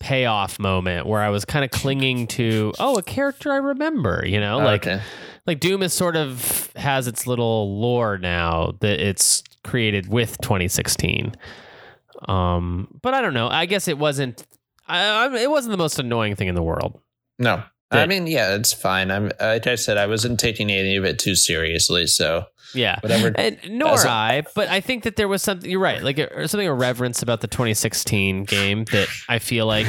payoff 0.00 0.58
moment 0.58 1.06
where 1.06 1.20
I 1.20 1.28
was 1.30 1.44
kind 1.44 1.64
of 1.64 1.70
clinging 1.70 2.28
to 2.28 2.72
oh 2.78 2.96
a 2.98 3.02
character 3.02 3.52
I 3.52 3.56
remember. 3.56 4.22
You 4.26 4.40
know, 4.40 4.58
like 4.58 4.86
okay. 4.86 5.02
like 5.46 5.60
Doom 5.60 5.82
is 5.82 5.92
sort 5.92 6.16
of 6.16 6.70
has 6.76 7.06
its 7.06 7.26
little 7.26 7.78
lore 7.80 8.16
now 8.16 8.72
that 8.80 9.00
it's 9.00 9.42
created 9.64 10.08
with 10.08 10.38
2016. 10.40 11.34
Um, 12.26 12.88
but 13.02 13.14
I 13.14 13.20
don't 13.20 13.34
know. 13.34 13.48
I 13.48 13.66
guess 13.66 13.86
it 13.88 13.98
wasn't. 13.98 14.44
I, 14.86 15.26
I, 15.26 15.36
it 15.38 15.50
wasn't 15.50 15.72
the 15.72 15.78
most 15.78 15.98
annoying 15.98 16.34
thing 16.36 16.48
in 16.48 16.54
the 16.54 16.62
world. 16.62 17.00
no, 17.38 17.62
I 17.90 18.06
mean, 18.06 18.26
yeah, 18.26 18.54
it's 18.54 18.72
fine. 18.72 19.10
I'm, 19.10 19.30
like 19.40 19.66
I 19.66 19.74
said, 19.76 19.96
I 19.96 20.06
wasn't 20.06 20.38
taking 20.40 20.70
any 20.70 20.96
of 20.96 21.04
it 21.04 21.18
too 21.18 21.34
seriously. 21.34 22.06
So 22.06 22.44
Yeah. 22.74 22.98
whatever. 23.00 23.32
And 23.34 23.58
nor 23.68 23.96
I, 24.06 24.42
but 24.54 24.68
I 24.68 24.80
think 24.80 25.04
that 25.04 25.16
there 25.16 25.28
was 25.28 25.42
something. 25.42 25.70
You're 25.70 25.80
right, 25.80 26.02
like 26.02 26.18
a, 26.18 26.48
something 26.48 26.68
of 26.68 26.78
reverence 26.78 27.22
about 27.22 27.40
the 27.40 27.46
2016 27.48 28.44
game 28.44 28.84
that 28.92 29.08
I 29.28 29.38
feel 29.38 29.66
like 29.66 29.86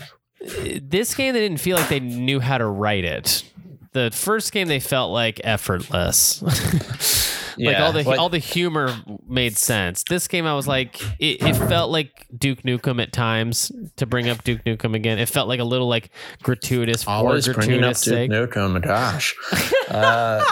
uh, 0.00 0.78
this 0.82 1.14
game 1.14 1.34
they 1.34 1.40
didn't 1.40 1.60
feel 1.60 1.76
like 1.76 1.88
they 1.88 2.00
knew 2.00 2.40
how 2.40 2.58
to 2.58 2.66
write 2.66 3.04
it. 3.04 3.44
The 3.92 4.10
first 4.12 4.52
game 4.52 4.68
they 4.68 4.80
felt 4.80 5.12
like 5.12 5.40
effortless. 5.44 6.42
like 7.58 7.78
all 7.78 7.92
the 7.92 8.02
like- 8.04 8.18
all 8.18 8.28
the 8.28 8.38
humor 8.38 8.94
made 9.28 9.56
sense. 9.56 10.04
This 10.08 10.28
game, 10.28 10.46
I 10.46 10.54
was 10.54 10.66
like, 10.66 11.00
it, 11.20 11.42
it 11.42 11.54
felt 11.56 11.90
like 11.90 12.26
Duke 12.36 12.62
Nukem 12.62 13.02
at 13.02 13.12
times. 13.12 13.72
To 13.96 14.06
bring 14.06 14.28
up 14.28 14.44
Duke 14.44 14.62
Nukem 14.64 14.94
again, 14.94 15.18
it 15.18 15.28
felt 15.28 15.48
like 15.48 15.60
a 15.60 15.64
little 15.64 15.88
like 15.88 16.10
gratuitous 16.42 17.02
for 17.04 17.10
Always 17.10 17.46
bringing 17.46 17.82
up 17.84 17.94
gratuitous 17.96 18.02
Duke 18.02 18.14
sake. 18.14 18.30
Nukem. 18.30 18.82
Gosh. 18.82 19.34
Uh, 19.88 20.44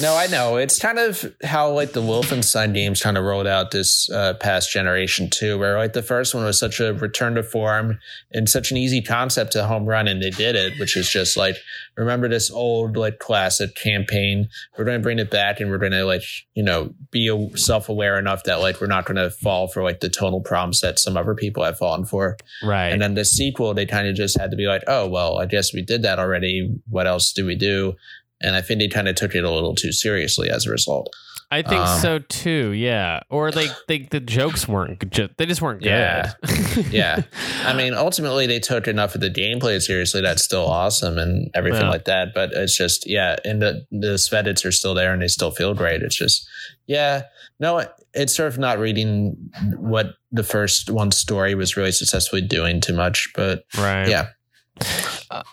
no, 0.00 0.16
I 0.16 0.26
know. 0.26 0.56
It's 0.56 0.78
kind 0.78 0.98
of 0.98 1.34
how 1.42 1.70
like 1.70 1.92
the 1.92 2.02
Wolfenstein 2.02 2.74
games 2.74 3.02
kind 3.02 3.16
of 3.16 3.24
rolled 3.24 3.46
out 3.46 3.70
this 3.70 4.10
uh, 4.10 4.34
past 4.34 4.72
generation 4.72 5.30
too, 5.30 5.58
where 5.58 5.76
like 5.78 5.92
the 5.92 6.02
first 6.02 6.34
one 6.34 6.44
was 6.44 6.58
such 6.58 6.80
a 6.80 6.94
return 6.94 7.34
to 7.34 7.42
form 7.42 7.98
and 8.32 8.48
such 8.48 8.70
an 8.70 8.76
easy 8.76 9.02
concept 9.02 9.52
to 9.52 9.64
home 9.64 9.86
run, 9.86 10.08
and 10.08 10.22
they 10.22 10.30
did 10.30 10.56
it, 10.56 10.78
which 10.78 10.96
is 10.96 11.08
just 11.08 11.36
like 11.36 11.56
remember 11.96 12.28
this 12.28 12.50
old 12.50 12.96
like 12.96 13.18
classic 13.18 13.74
campaign. 13.74 14.48
We're 14.76 14.84
going 14.84 14.98
to 14.98 15.02
bring 15.02 15.18
it 15.18 15.30
back, 15.30 15.60
and 15.60 15.70
we're 15.70 15.78
going 15.78 15.92
to 15.92 16.04
like 16.04 16.24
you 16.54 16.62
know 16.62 16.94
be 17.10 17.30
self 17.56 17.88
aware 17.88 18.18
enough 18.18 18.44
that 18.44 18.60
like 18.60 18.80
we're 18.80 18.86
not 18.86 19.06
going 19.06 19.16
to 19.16 19.30
fall 19.30 19.68
for 19.68 19.82
like 19.82 20.00
the 20.00 20.08
tonal 20.08 20.40
problems 20.40 20.80
that 20.80 20.98
some 20.98 21.16
other 21.16 21.34
people 21.34 21.64
have 21.64 21.78
fallen 21.78 22.04
for. 22.04 22.36
Right. 22.62 22.88
And 22.88 23.00
then 23.00 23.14
the 23.14 23.24
sequel, 23.24 23.74
they 23.74 23.86
kind 23.86 24.06
of 24.06 24.14
just 24.14 24.38
had 24.38 24.50
to 24.50 24.56
be 24.56 24.66
like, 24.66 24.82
oh, 24.86 25.08
well, 25.08 25.38
I 25.38 25.46
guess 25.46 25.72
we 25.72 25.82
did 25.82 26.02
that 26.02 26.18
already. 26.18 26.74
What 26.88 27.06
else 27.06 27.32
do 27.32 27.46
we 27.46 27.54
do? 27.54 27.94
And 28.42 28.56
I 28.56 28.60
think 28.62 28.80
they 28.80 28.88
kind 28.88 29.08
of 29.08 29.14
took 29.14 29.34
it 29.34 29.44
a 29.44 29.50
little 29.50 29.74
too 29.74 29.92
seriously 29.92 30.50
as 30.50 30.66
a 30.66 30.70
result. 30.70 31.08
I 31.50 31.60
think 31.60 31.82
um, 31.82 32.00
so 32.00 32.18
too. 32.18 32.70
Yeah. 32.72 33.20
Or 33.28 33.50
like 33.52 33.68
they, 33.86 34.08
the 34.10 34.20
jokes 34.20 34.66
weren't 34.66 34.98
good. 35.10 35.34
They 35.36 35.44
just 35.44 35.60
weren't 35.60 35.80
good. 35.82 35.88
Yeah. 35.90 36.32
Yeah. 36.90 37.20
I 37.66 37.74
mean, 37.76 37.92
ultimately, 37.92 38.46
they 38.46 38.58
took 38.58 38.88
enough 38.88 39.14
of 39.14 39.20
the 39.20 39.28
gameplay 39.28 39.78
seriously. 39.82 40.22
That's 40.22 40.42
still 40.42 40.64
awesome 40.66 41.18
and 41.18 41.50
everything 41.54 41.82
Yeah. 41.82 41.90
like 41.90 42.06
that. 42.06 42.32
But 42.34 42.52
it's 42.54 42.74
just, 42.74 43.06
yeah, 43.06 43.36
and 43.44 43.60
the, 43.60 43.84
the 43.90 44.14
Svedits 44.16 44.64
are 44.64 44.72
still 44.72 44.94
there 44.94 45.12
and 45.12 45.20
they 45.20 45.28
still 45.28 45.50
feel 45.50 45.74
great. 45.74 46.00
It's 46.00 46.16
just, 46.16 46.48
yeah, 46.86 47.24
no, 47.60 47.84
it's 48.14 48.34
sort 48.34 48.48
of 48.48 48.58
not 48.58 48.78
reading 48.78 49.36
what 49.76 50.14
the 50.30 50.42
first 50.42 50.88
one 50.88 51.10
story 51.10 51.54
was 51.54 51.76
really 51.76 51.92
successfully 51.92 52.40
doing 52.40 52.80
too 52.80 52.94
much. 52.94 53.28
But 53.36 53.64
right. 53.76 54.08
yeah, 54.08 54.28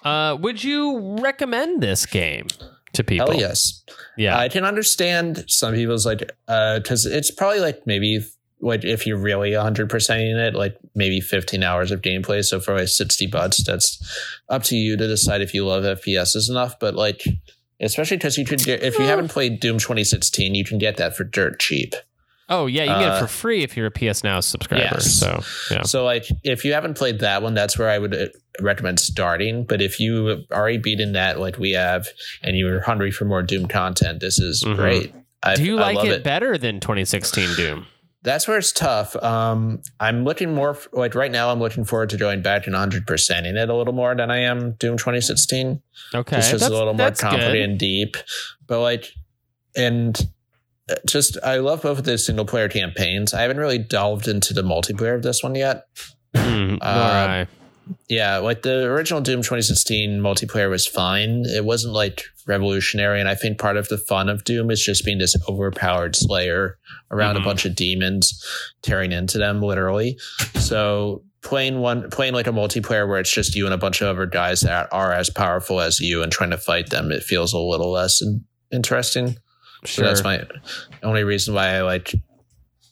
Uh, 0.03 0.37
would 0.39 0.63
you 0.63 1.17
recommend 1.21 1.81
this 1.83 2.05
game 2.05 2.47
to 2.99 3.03
people? 3.03 3.31
hell 3.31 3.39
yes. 3.39 3.83
Yeah. 4.17 4.37
I 4.37 4.49
can 4.49 4.63
understand 4.63 5.45
some 5.47 5.73
people's 5.73 6.05
like 6.05 6.31
uh, 6.47 6.79
because 6.79 7.05
it's 7.05 7.31
probably 7.31 7.59
like 7.59 7.87
maybe 7.87 8.23
like 8.61 8.83
if 8.83 9.07
you're 9.07 9.17
really 9.17 9.51
100% 9.51 10.31
in 10.31 10.37
it 10.37 10.53
like 10.53 10.77
maybe 10.95 11.21
15 11.21 11.63
hours 11.63 11.91
of 11.91 12.01
gameplay 12.01 12.43
so 12.43 12.59
for 12.59 12.75
like 12.75 12.87
60 12.89 13.27
bucks 13.27 13.63
that's 13.63 13.97
up 14.49 14.63
to 14.63 14.75
you 14.75 14.97
to 14.97 15.07
decide 15.07 15.41
if 15.41 15.53
you 15.53 15.65
love 15.65 15.83
fps's 15.83 16.49
enough 16.49 16.77
but 16.79 16.95
like 16.95 17.23
especially 17.79 18.17
because 18.17 18.37
you 18.37 18.45
could 18.45 18.61
get 18.63 18.83
if 18.83 18.99
you 18.99 19.05
haven't 19.05 19.29
played 19.29 19.59
doom 19.59 19.77
2016 19.77 20.55
you 20.55 20.65
can 20.65 20.77
get 20.77 20.97
that 20.97 21.15
for 21.15 21.23
dirt 21.23 21.59
cheap 21.59 21.95
oh 22.49 22.65
yeah, 22.65 22.83
you 22.83 22.89
can 22.89 22.99
get 22.99 23.07
it 23.09 23.11
uh, 23.13 23.19
for 23.21 23.27
free 23.27 23.63
if 23.63 23.77
you're 23.77 23.87
a 23.87 23.91
PS 23.91 24.23
Now 24.23 24.39
subscriber. 24.39 24.83
yes. 24.83 25.13
So 25.13 25.41
yeah. 25.71 25.83
so 25.83 26.03
like 26.03 26.25
if 26.43 26.65
you 26.65 26.73
haven't 26.73 26.97
played 26.97 27.19
that 27.19 27.41
one 27.41 27.53
that's 27.53 27.77
where 27.77 27.89
i 27.89 27.97
would 27.97 28.13
uh, 28.13 28.25
recommend 28.61 28.99
starting 28.99 29.63
but 29.65 29.81
if 29.81 29.99
you 29.99 30.25
have 30.25 30.39
already 30.51 30.77
beaten 30.77 31.13
that 31.13 31.39
like 31.39 31.57
we 31.57 31.71
have 31.71 32.07
and 32.43 32.57
you're 32.57 32.81
hungry 32.81 33.11
for 33.11 33.25
more 33.25 33.41
doom 33.43 33.67
content 33.67 34.19
this 34.19 34.39
is 34.39 34.63
Mhm. 34.63 34.75
great 34.75 35.13
I, 35.41 35.55
Do 35.55 35.63
you 35.63 35.77
like 35.77 35.95
love 35.95 36.07
it, 36.07 36.23
better 36.23 36.57
than 36.57 36.81
2016 36.81 37.55
Doom? 37.55 37.85
That's 38.23 38.45
where 38.45 38.57
it's 38.57 38.73
tough. 38.73 39.15
Um, 39.23 39.81
I'm 40.01 40.25
looking 40.25 40.53
more 40.53 40.77
like 40.91 41.15
right 41.15 41.31
now. 41.31 41.49
I'm 41.49 41.59
looking 41.61 41.85
forward 41.85 42.09
to 42.09 42.17
going 42.17 42.41
back 42.41 42.65
and 42.67 42.73
100 42.73 43.07
percent 43.07 43.47
in 43.47 43.55
it 43.55 43.69
a 43.69 43.73
little 43.73 43.93
more 43.93 44.13
than 44.13 44.29
I 44.29 44.39
am 44.39 44.73
Doom 44.73 44.97
2016. 44.97 45.81
Okay. 46.13 46.37
It's 46.37 46.51
just 46.51 46.65
a 46.65 46.73
little 46.73 46.93
more 46.93 47.11
complicated 47.11 47.61
and 47.69 47.79
deep. 47.79 48.17
But 48.67 48.81
like, 48.81 49.05
and 49.77 50.19
uh, 50.19 50.23
just 51.07 51.37
I 51.43 51.57
love 51.57 51.81
both 51.81 51.99
of 51.99 52.03
the 52.05 52.17
single 52.17 52.45
player 52.45 52.69
campaigns. 52.69 53.33
I 53.33 53.41
haven't 53.41 53.57
really 53.57 53.77
delved 53.77 54.27
into 54.27 54.53
the 54.53 54.61
multiplayer 54.63 55.15
of 55.15 55.23
this 55.23 55.43
one 55.43 55.55
yet. 55.55 55.83
All 56.35 56.41
right. 56.81 57.47
Yeah, 58.07 58.37
like 58.37 58.61
the 58.61 58.83
original 58.85 59.19
Doom 59.19 59.41
2016 59.41 60.19
multiplayer 60.19 60.69
was 60.69 60.85
fine. 60.85 61.43
It 61.47 61.65
wasn't 61.65 61.95
like 61.95 62.23
revolutionary, 62.47 63.19
and 63.19 63.27
I 63.27 63.33
think 63.33 63.57
part 63.57 63.77
of 63.77 63.87
the 63.87 63.97
fun 63.97 64.29
of 64.29 64.43
Doom 64.43 64.69
is 64.69 64.83
just 64.83 65.03
being 65.03 65.17
this 65.17 65.35
overpowered 65.47 66.15
slayer 66.15 66.77
around 67.09 67.35
Mhm. 67.35 67.41
a 67.41 67.45
bunch 67.45 67.65
of 67.65 67.73
demons, 67.75 68.43
tearing 68.83 69.11
into 69.11 69.39
them 69.39 69.61
literally. 69.63 70.19
So 70.59 71.23
playing 71.41 71.79
one, 71.79 72.09
playing 72.11 72.33
like 72.35 72.45
a 72.47 72.51
multiplayer 72.51 73.07
where 73.07 73.19
it's 73.19 73.31
just 73.33 73.55
you 73.55 73.65
and 73.65 73.73
a 73.73 73.77
bunch 73.77 74.01
of 74.01 74.07
other 74.09 74.27
guys 74.27 74.61
that 74.61 74.87
are 74.91 75.11
as 75.11 75.31
powerful 75.31 75.81
as 75.81 75.99
you 75.99 76.21
and 76.21 76.31
trying 76.31 76.51
to 76.51 76.57
fight 76.57 76.91
them, 76.91 77.11
it 77.11 77.23
feels 77.23 77.53
a 77.53 77.57
little 77.57 77.91
less 77.91 78.21
in- 78.21 78.43
interesting. 79.81 79.85
So 79.85 80.01
Sure. 80.03 80.05
that's 80.05 80.23
my 80.23 80.43
only 81.03 81.23
reason 81.23 81.53
why 81.53 81.75
I 81.75 81.81
like, 81.81 82.13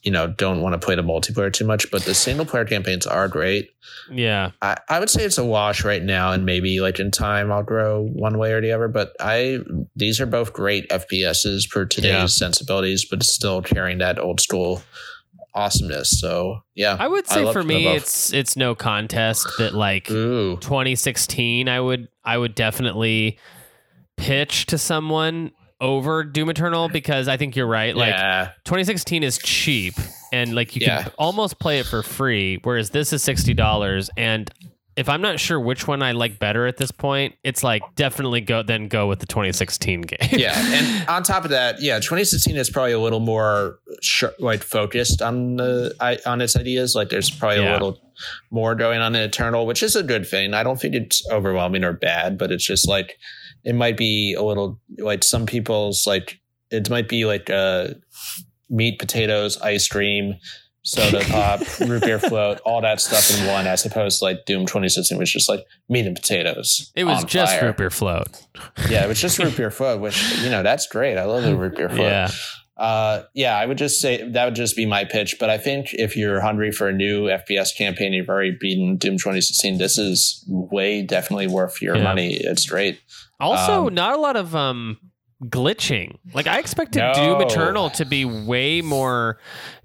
you 0.02 0.12
know, 0.12 0.26
don't 0.28 0.60
want 0.62 0.72
to 0.80 0.84
play 0.84 0.94
the 0.94 1.02
multiplayer 1.02 1.52
too 1.52 1.66
much. 1.66 1.90
But 1.90 2.04
the 2.04 2.14
single 2.14 2.46
player 2.46 2.64
campaigns 2.64 3.06
are 3.06 3.28
great. 3.28 3.70
yeah. 4.10 4.52
I, 4.62 4.76
I 4.88 5.00
would 5.00 5.10
say 5.10 5.24
it's 5.24 5.38
a 5.38 5.44
wash 5.44 5.84
right 5.84 6.02
now, 6.02 6.32
and 6.32 6.46
maybe 6.46 6.80
like 6.80 6.98
in 7.00 7.10
time 7.10 7.50
I'll 7.52 7.62
grow 7.64 8.04
one 8.04 8.38
way 8.38 8.52
or 8.52 8.60
the 8.60 8.72
other. 8.72 8.88
But 8.88 9.12
I 9.20 9.58
these 9.96 10.20
are 10.20 10.26
both 10.26 10.52
great 10.52 10.88
FPSs 10.88 11.66
for 11.68 11.84
today's 11.84 12.10
Yeah. 12.12 12.26
sensibilities, 12.26 13.04
but 13.04 13.22
still 13.22 13.60
carrying 13.60 13.98
that 13.98 14.18
old 14.18 14.40
school 14.40 14.82
awesomeness. 15.54 16.18
So 16.20 16.60
yeah, 16.74 16.96
I 16.98 17.08
would 17.08 17.26
say 17.26 17.42
love 17.44 17.52
for 17.52 17.62
me, 17.64 17.88
it's 17.88 18.32
it's 18.32 18.56
no 18.56 18.74
contest 18.76 19.46
that 19.58 19.74
like 19.74 20.08
ooh 20.10 20.56
2016. 20.60 21.68
I 21.68 21.80
would 21.80 22.08
I 22.24 22.38
would 22.38 22.54
definitely 22.54 23.38
pitch 24.16 24.66
to 24.66 24.78
someone 24.78 25.50
over 25.80 26.24
Doom 26.24 26.50
Eternal 26.50 26.88
because 26.88 27.28
I 27.28 27.36
think 27.36 27.54
you're 27.56 27.66
right. 27.66 27.94
Like 27.96 28.10
yeah 28.10 28.50
2016 28.64 29.22
is 29.22 29.38
cheap 29.38 29.94
and 30.32 30.54
like 30.54 30.74
you 30.76 30.82
Yeah. 30.86 31.04
can 31.04 31.12
almost 31.18 31.58
play 31.58 31.78
it 31.78 31.86
for 31.86 32.02
free, 32.02 32.58
whereas 32.62 32.90
this 32.90 33.12
is 33.12 33.22
sixty 33.22 33.54
dollars. 33.54 34.10
And 34.16 34.50
if 34.96 35.08
I'm 35.08 35.20
not 35.22 35.38
sure 35.38 35.60
which 35.60 35.86
one 35.86 36.02
I 36.02 36.10
like 36.10 36.40
better 36.40 36.66
at 36.66 36.76
this 36.76 36.90
point, 36.90 37.36
it's 37.44 37.62
like 37.62 37.82
definitely 37.94 38.40
go 38.40 38.64
then 38.64 38.88
go 38.88 39.06
with 39.06 39.20
the 39.20 39.26
2016 39.26 40.00
game. 40.00 40.18
yeah, 40.32 40.52
and 40.56 41.08
on 41.08 41.22
top 41.22 41.44
of 41.44 41.50
that, 41.50 41.80
yeah, 41.80 42.00
2016 42.00 42.56
is 42.56 42.68
probably 42.68 42.90
a 42.90 42.98
little 42.98 43.20
more 43.20 43.78
sh- 44.02 44.24
like 44.40 44.64
focused 44.64 45.22
on 45.22 45.54
the 45.54 45.94
I, 46.00 46.18
on 46.26 46.40
its 46.40 46.56
ideas. 46.56 46.96
Like 46.96 47.10
there's 47.10 47.30
probably 47.30 47.62
Yeah. 47.62 47.70
a 47.70 47.72
little 47.74 48.00
more 48.50 48.74
going 48.74 49.00
on 49.00 49.14
in 49.14 49.22
Eternal, 49.22 49.66
which 49.66 49.84
is 49.84 49.94
a 49.94 50.02
good 50.02 50.26
thing. 50.26 50.52
I 50.52 50.64
don't 50.64 50.80
think 50.80 50.96
it's 50.96 51.22
overwhelming 51.30 51.84
or 51.84 51.92
bad, 51.92 52.36
but 52.36 52.50
it's 52.50 52.66
just 52.66 52.88
like 52.88 53.16
it 53.68 53.74
might 53.74 53.96
be 53.96 54.34
a 54.34 54.42
little 54.42 54.80
like 54.98 55.22
some 55.22 55.44
people's 55.46 56.06
like 56.06 56.40
it 56.70 56.88
might 56.90 57.08
be 57.08 57.24
like 57.24 57.50
uh 57.50 57.88
meat, 58.70 58.98
potatoes, 58.98 59.58
ice 59.62 59.88
cream, 59.88 60.34
soda 60.82 61.20
pop, 61.30 61.60
root 61.80 62.02
beer 62.02 62.18
float, 62.18 62.60
all 62.64 62.80
that 62.82 63.00
stuff 63.00 63.30
in 63.38 63.46
one, 63.46 63.66
as 63.66 63.84
opposed 63.86 64.18
to 64.18 64.24
like 64.24 64.44
Doom 64.46 64.66
2016, 64.66 65.16
which 65.18 65.28
is 65.30 65.32
just 65.32 65.48
like 65.48 65.64
meat 65.88 66.06
and 66.06 66.16
potatoes. 66.16 66.90
it 66.94 67.04
was 67.04 67.24
just 67.24 67.54
fire. 67.54 67.66
root 67.68 67.76
beer 67.76 67.90
float. 67.90 68.26
Yeah, 68.90 69.04
it 69.04 69.08
was 69.08 69.20
just 69.20 69.38
root 69.38 69.56
beer 69.56 69.70
float, 69.70 70.00
which 70.00 70.18
you 70.42 70.50
know 70.50 70.62
that's 70.62 70.86
great. 70.86 71.16
I 71.18 71.24
love 71.24 71.42
the 71.44 71.56
root 71.56 71.76
beer 71.76 71.88
float. 71.88 72.00
Yeah. 72.00 72.30
Uh, 72.76 73.24
yeah, 73.34 73.58
I 73.58 73.66
would 73.66 73.76
just 73.78 74.00
say 74.00 74.22
that 74.30 74.44
would 74.44 74.54
just 74.54 74.76
be 74.76 74.86
my 74.86 75.04
pitch. 75.04 75.36
But 75.40 75.50
I 75.50 75.58
think 75.58 75.94
if 75.94 76.16
you're 76.16 76.40
hungry 76.40 76.70
for 76.70 76.86
a 76.88 76.92
new 76.92 77.24
FPS 77.24 77.76
campaign, 77.76 78.12
you've 78.12 78.28
already 78.28 78.56
beaten 78.60 78.96
Doom 78.96 79.14
2016. 79.14 79.78
This 79.78 79.98
is 79.98 80.44
way 80.46 81.02
definitely 81.02 81.48
worth 81.48 81.82
your 81.82 81.96
Yeah. 81.96 82.04
money. 82.04 82.34
It's 82.34 82.66
great. 82.66 83.00
Also, 83.40 83.86
Um, 83.88 83.94
not 83.94 84.14
a 84.14 84.20
lot 84.20 84.36
of 84.36 84.54
um 84.56 84.98
glitching. 85.44 86.18
Like 86.34 86.46
I 86.48 86.58
expected 86.58 86.98
No. 87.00 87.12
Doom 87.14 87.40
Eternal 87.42 87.90
to 87.90 88.04
be 88.04 88.24
way 88.24 88.80
more 88.82 89.38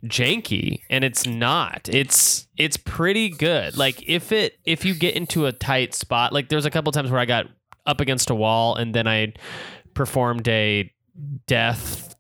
janky 0.04 0.82
and 0.89 1.04
it's 1.04 1.28
not. 1.28 1.88
It's 1.91 2.47
it's 2.58 2.78
pretty 2.78 3.30
good. 3.30 3.78
Like 3.78 4.08
if 4.10 4.32
it 4.32 4.58
if 4.66 4.84
you 4.86 4.95
get 4.95 5.16
into 5.16 5.45
a 5.45 5.51
tight 5.51 5.93
spot, 5.93 6.34
like 6.34 6.49
there's 6.49 6.66
a 6.66 6.72
couple 6.72 6.91
times 6.91 7.12
where 7.12 7.20
I 7.20 7.26
got 7.26 7.45
up 7.86 8.01
against 8.01 8.30
a 8.32 8.36
wall 8.36 8.76
and 8.76 8.95
then 8.95 9.08
I 9.08 9.34
performed 9.93 10.47
a 10.47 10.91
death 11.47 12.16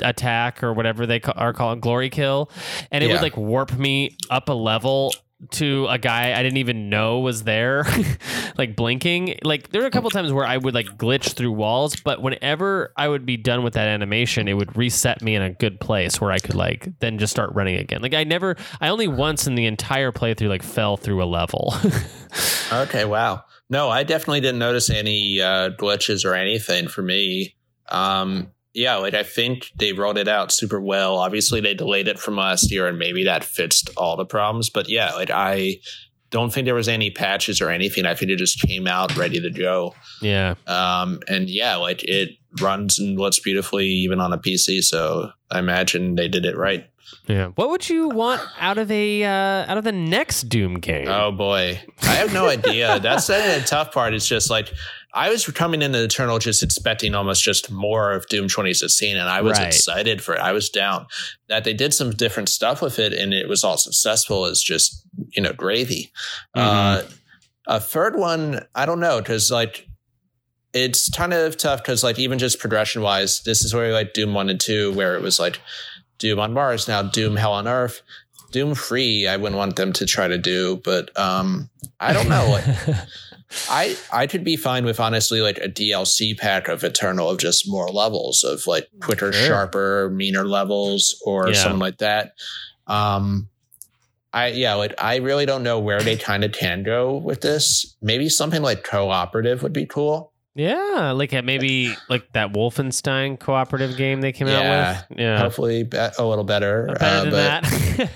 attack 0.00 0.62
or 0.62 0.72
whatever 0.74 1.06
they 1.06 1.20
ca- 1.20 1.32
are 1.36 1.52
called 1.52 1.80
glory 1.80 2.10
kill 2.10 2.50
and 2.90 3.02
it 3.02 3.06
Yeah. 3.06 3.14
would 3.14 3.22
like 3.22 3.36
warp 3.36 3.72
me 3.78 4.16
up 4.28 4.48
a 4.48 4.52
level 4.52 5.14
to 5.52 5.86
a 5.88 5.98
guy 5.98 6.38
I 6.38 6.42
didn't 6.42 6.58
even 6.58 6.88
know 6.88 7.20
was 7.20 7.44
there, 7.44 7.84
like 8.58 8.76
blinking. 8.76 9.38
Like 9.42 9.70
there 9.70 9.80
were 9.82 9.86
a 9.86 9.90
couple 9.90 10.10
times 10.10 10.32
where 10.32 10.46
I 10.46 10.56
would 10.56 10.74
like 10.74 10.86
glitch 10.96 11.34
through 11.34 11.52
walls, 11.52 11.96
but 11.96 12.22
whenever 12.22 12.92
I 12.96 13.08
would 13.08 13.26
be 13.26 13.36
done 13.36 13.62
with 13.62 13.74
that 13.74 13.88
animation, 13.88 14.48
it 14.48 14.54
would 14.54 14.76
reset 14.76 15.22
me 15.22 15.34
in 15.34 15.42
a 15.42 15.50
good 15.50 15.80
place 15.80 16.20
where 16.20 16.30
I 16.30 16.38
could 16.38 16.54
like 16.54 16.88
then 17.00 17.18
just 17.18 17.30
start 17.30 17.54
running 17.54 17.76
again. 17.76 18.02
Like 18.02 18.14
I 18.14 18.24
never, 18.24 18.56
I 18.80 18.88
only 18.88 19.08
once 19.08 19.46
in 19.46 19.54
the 19.54 19.66
entire 19.66 20.12
playthrough 20.12 20.48
like 20.48 20.62
fell 20.62 20.96
through 20.96 21.22
a 21.22 21.26
level. 21.26 21.74
Okay, 22.72 23.04
wow. 23.04 23.44
No, 23.70 23.88
I 23.88 24.02
definitely 24.02 24.40
didn't 24.40 24.58
notice 24.58 24.90
any 24.90 25.40
uh, 25.40 25.70
glitches 25.70 26.24
or 26.24 26.34
anything 26.34 26.88
for 26.88 27.02
me. 27.02 27.54
Um, 27.88 28.50
yeah, 28.74 28.96
like 28.96 29.14
I 29.14 29.22
think 29.22 29.70
they 29.76 29.92
rolled 29.92 30.18
it 30.18 30.28
out 30.28 30.52
super 30.52 30.80
well. 30.80 31.18
Obviously, 31.18 31.60
they 31.60 31.74
delayed 31.74 32.08
it 32.08 32.18
from 32.18 32.36
last 32.36 32.70
year, 32.70 32.86
and 32.88 32.98
maybe 32.98 33.24
that 33.24 33.44
fixed 33.44 33.90
all 33.96 34.16
the 34.16 34.26
problems. 34.26 34.68
But 34.70 34.88
yeah, 34.88 35.12
like 35.14 35.30
I 35.30 35.76
don't 36.30 36.52
think 36.52 36.64
there 36.64 36.74
was 36.74 36.88
any 36.88 37.10
patches 37.10 37.60
or 37.60 37.70
anything. 37.70 38.06
I 38.06 38.14
think 38.14 38.30
it 38.32 38.36
just 38.38 38.60
came 38.60 38.86
out 38.88 39.16
ready 39.16 39.40
to 39.40 39.50
go. 39.50 39.94
yeah, 40.20 40.54
Um, 40.66 41.20
and 41.28 41.48
yeah, 41.48 41.76
like 41.76 42.02
it 42.04 42.30
runs 42.60 42.98
and 42.98 43.18
looks 43.18 43.38
beautifully 43.38 43.86
even 43.86 44.20
on 44.20 44.32
a 44.32 44.38
PC. 44.38 44.82
So 44.82 45.30
I 45.50 45.60
imagine 45.60 46.16
they 46.16 46.26
did 46.28 46.44
it 46.44 46.56
right. 46.56 46.90
Yeah. 47.28 47.48
What 47.54 47.70
would 47.70 47.88
you 47.88 48.08
want 48.08 48.40
out 48.58 48.78
of 48.78 48.90
a 48.90 49.22
uh, 49.22 49.70
out 49.70 49.78
of 49.78 49.84
the 49.84 49.92
next 49.92 50.44
Doom 50.48 50.80
game? 50.80 51.06
Oh 51.08 51.30
boy, 51.30 51.80
I 52.02 52.14
have 52.14 52.32
no 52.34 52.48
idea. 52.48 52.98
That's 52.98 53.28
the 53.28 53.62
tough 53.66 53.92
part. 53.92 54.12
It's 54.14 54.26
just 54.26 54.50
like 54.50 54.72
I 55.14 55.30
was 55.30 55.46
coming 55.46 55.80
into 55.80 56.02
Eternal 56.02 56.38
just 56.40 56.62
expecting 56.62 57.14
almost 57.14 57.42
just 57.42 57.70
more 57.70 58.12
of 58.12 58.26
Doom 58.28 58.48
2016, 58.48 59.16
and 59.16 59.28
I 59.28 59.40
was 59.42 59.58
Right. 59.58 59.68
excited 59.68 60.22
for 60.22 60.34
it. 60.34 60.40
I 60.40 60.50
was 60.52 60.68
down 60.68 61.06
that 61.48 61.62
they 61.64 61.72
did 61.72 61.94
some 61.94 62.10
different 62.10 62.48
stuff 62.48 62.82
with 62.82 62.98
it, 62.98 63.12
and 63.12 63.32
it 63.32 63.48
was 63.48 63.62
all 63.62 63.76
successful. 63.76 64.46
Is 64.46 64.62
just 64.62 65.06
you 65.30 65.42
know 65.42 65.52
gravy. 65.52 66.10
Uh, 66.54 67.02
a 67.66 67.80
third 67.80 68.16
one, 68.16 68.66
I 68.74 68.86
don't 68.86 69.00
know, 69.00 69.18
because 69.18 69.50
like 69.50 69.88
it's 70.72 71.08
kind 71.10 71.32
of 71.32 71.56
tough 71.56 71.80
because 71.82 72.02
like 72.02 72.18
even 72.18 72.38
just 72.38 72.58
progression 72.58 73.00
wise, 73.00 73.40
this 73.44 73.64
is 73.64 73.72
where 73.72 73.92
like 73.92 74.12
Doom 74.14 74.34
one 74.34 74.50
and 74.50 74.60
two, 74.60 74.92
where 74.94 75.14
it 75.14 75.22
was 75.22 75.38
like 75.38 75.60
Doom 76.18 76.40
on 76.40 76.52
Mars, 76.52 76.88
now 76.88 77.02
Doom 77.02 77.36
Hell 77.36 77.52
on 77.52 77.68
Earth. 77.68 78.02
Doom 78.50 78.74
free, 78.76 79.26
I 79.26 79.36
wouldn't 79.36 79.56
want 79.56 79.74
them 79.76 79.92
to 79.94 80.06
try 80.06 80.28
to 80.28 80.38
do, 80.38 80.80
but 80.84 81.16
um, 81.18 81.70
I 81.98 82.12
don't 82.12 82.28
know. 82.28 82.46
Like, 82.50 82.96
I 83.70 83.96
I 84.12 84.26
could 84.26 84.44
be 84.44 84.56
fine 84.56 84.84
with 84.84 85.00
honestly 85.00 85.40
like 85.40 85.58
a 85.58 85.68
DLC 85.68 86.36
pack 86.36 86.68
of 86.68 86.82
Eternal 86.84 87.28
of 87.30 87.38
just 87.38 87.68
more 87.68 87.88
levels 87.88 88.44
of 88.44 88.66
like 88.66 88.88
quicker, 89.00 89.32
Sure. 89.32 89.46
sharper, 89.46 90.10
meaner 90.10 90.44
levels 90.46 91.20
or 91.24 91.48
Yeah. 91.48 91.54
something 91.54 91.78
like 91.80 91.98
that. 91.98 92.34
Um, 92.86 93.48
I 94.32 94.48
yeah, 94.48 94.74
like 94.74 94.94
I 94.98 95.16
really 95.16 95.46
don't 95.46 95.62
know 95.62 95.78
where 95.78 96.00
they 96.00 96.16
kind 96.16 96.44
of 96.44 96.52
can 96.52 96.82
go 96.82 97.16
with 97.16 97.40
this. 97.40 97.94
Maybe 98.02 98.28
something 98.28 98.62
like 98.62 98.82
cooperative 98.84 99.62
would 99.62 99.72
be 99.72 99.86
cool. 99.86 100.32
yeah, 100.56 101.12
like 101.14 101.34
uh, 101.34 101.42
maybe 101.42 101.92
like 102.08 102.32
that 102.32 102.52
Wolfenstein 102.52 103.38
cooperative 103.40 103.96
game 103.96 104.20
they 104.20 104.30
came 104.32 104.46
Yeah. 104.46 104.60
out 104.60 105.08
with. 105.10 105.18
Yeah. 105.18 105.38
Hopefully, 105.38 105.82
be- 105.84 105.96
a 105.96 106.24
little 106.24 106.44
better. 106.44 106.86
Better 106.98 107.04
uh, 107.04 107.22
than 107.24 107.30
but 107.30 107.62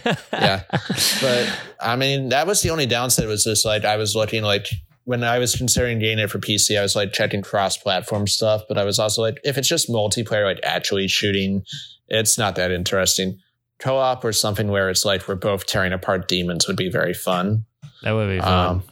that. 0.04 0.18
Yeah. 0.32 0.62
but 1.20 1.58
I 1.80 1.96
mean, 1.96 2.28
that 2.30 2.46
was 2.46 2.62
the 2.62 2.70
only 2.70 2.86
downside. 2.86 3.26
Was 3.26 3.44
just 3.44 3.64
like 3.64 3.84
I 3.84 3.96
was 3.96 4.14
looking 4.14 4.42
like 4.44 4.68
when 5.08 5.24
I 5.24 5.38
was 5.38 5.56
considering 5.56 6.00
getting 6.00 6.18
it 6.18 6.28
for 6.28 6.38
PC, 6.38 6.78
I 6.78 6.82
was 6.82 6.94
like 6.94 7.14
checking 7.14 7.40
cross-platform 7.40 8.26
stuff, 8.26 8.64
but 8.68 8.76
I 8.76 8.84
was 8.84 8.98
also 8.98 9.22
like, 9.22 9.40
if 9.42 9.56
it's 9.56 9.66
just 9.66 9.88
multiplayer, 9.88 10.44
like 10.44 10.60
actually 10.62 11.08
shooting, 11.08 11.62
it's 12.08 12.36
not 12.36 12.56
that 12.56 12.70
interesting. 12.70 13.38
Co-op 13.78 14.22
or 14.22 14.34
something 14.34 14.68
where 14.68 14.90
it's 14.90 15.06
like 15.06 15.26
we're 15.26 15.34
both 15.36 15.64
tearing 15.64 15.94
apart 15.94 16.28
demons 16.28 16.66
would 16.68 16.76
be 16.76 16.90
very 16.90 17.14
fun. 17.14 17.64
that 18.02 18.12
would 18.12 18.28
be 18.28 18.38
fun. 18.38 18.66
Um, 18.66 18.82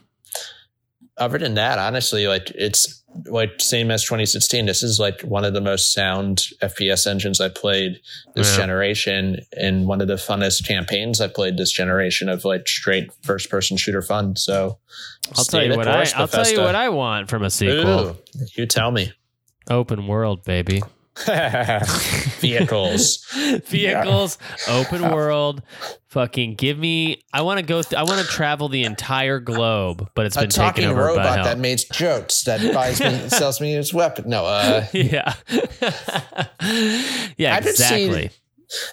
other 1.19 1.39
than 1.39 1.55
that, 1.55 1.79
honestly, 1.79 2.27
like 2.27 2.51
it's 2.55 3.03
like 3.25 3.61
same 3.61 3.91
as 3.91 4.05
2016. 4.05 4.67
This 4.67 4.83
is 4.83 5.01
like 5.01 5.23
one 5.23 5.45
of 5.45 5.55
the 5.55 5.61
most 5.61 5.93
sound 5.95 6.45
FPS 6.63 7.07
engines 7.07 7.41
I 7.41 7.49
played 7.49 7.99
this 8.35 8.51
Yeah. 8.53 8.59
generation, 8.59 9.41
and 9.59 9.87
one 9.87 10.01
of 10.03 10.09
the 10.09 10.15
funnest 10.15 10.67
campaigns 10.67 11.21
I 11.21 11.29
played 11.29 11.57
this 11.57 11.71
generation 11.71 12.29
of 12.29 12.45
like 12.45 12.69
straight 12.69 13.11
first 13.23 13.49
person 13.51 13.77
shooter 13.79 14.03
fun. 14.03 14.37
So 14.37 14.79
I'll 15.37 15.45
tell 15.45 15.65
you 15.65 15.77
what 15.77 15.89
I 15.89 15.95
course, 15.95 16.15
I'll 16.15 16.29
tell 16.29 16.49
you 16.51 16.61
what 16.61 16.75
I 16.75 16.89
want 16.91 17.31
from 17.31 17.43
a 17.43 17.51
sequel. 17.51 18.01
Ooh, 18.11 18.17
you 18.55 18.67
tell 18.67 18.91
me. 18.91 19.13
Open 19.71 20.07
world, 20.07 20.45
baby. 20.45 20.83
Vehicles. 22.41 23.25
Vehicles, 23.67 24.39
open 24.69 25.03
world. 25.13 25.63
Fucking 26.09 26.55
give 26.55 26.79
me. 26.79 27.23
I 27.33 27.43
want 27.43 27.59
to 27.61 27.65
go. 27.67 27.83
Th- 27.83 27.99
I 27.99 28.05
want 28.05 28.21
to 28.21 28.27
travel 28.27 28.69
the 28.69 28.85
entire 28.85 29.39
globe, 29.41 30.09
but 30.15 30.27
it's 30.27 30.37
A 30.37 30.41
been 30.41 30.51
taken 30.51 30.65
talking 30.67 30.85
over 30.87 31.01
by 31.01 31.09
robot 31.09 31.45
that 31.45 31.59
makes 31.59 31.85
jokes 31.85 32.43
that 32.45 32.73
buys 32.73 33.01
me, 33.01 33.29
sells 33.29 33.61
me 33.61 33.73
his 33.73 33.93
weapon. 33.93 34.29
No, 34.29 34.45
uh, 34.47 34.87
yeah. 34.93 35.35
yeah, 37.37 37.55
I 37.57 37.61
did 37.61 37.77
see- 37.77 38.05
exactly. 38.07 38.31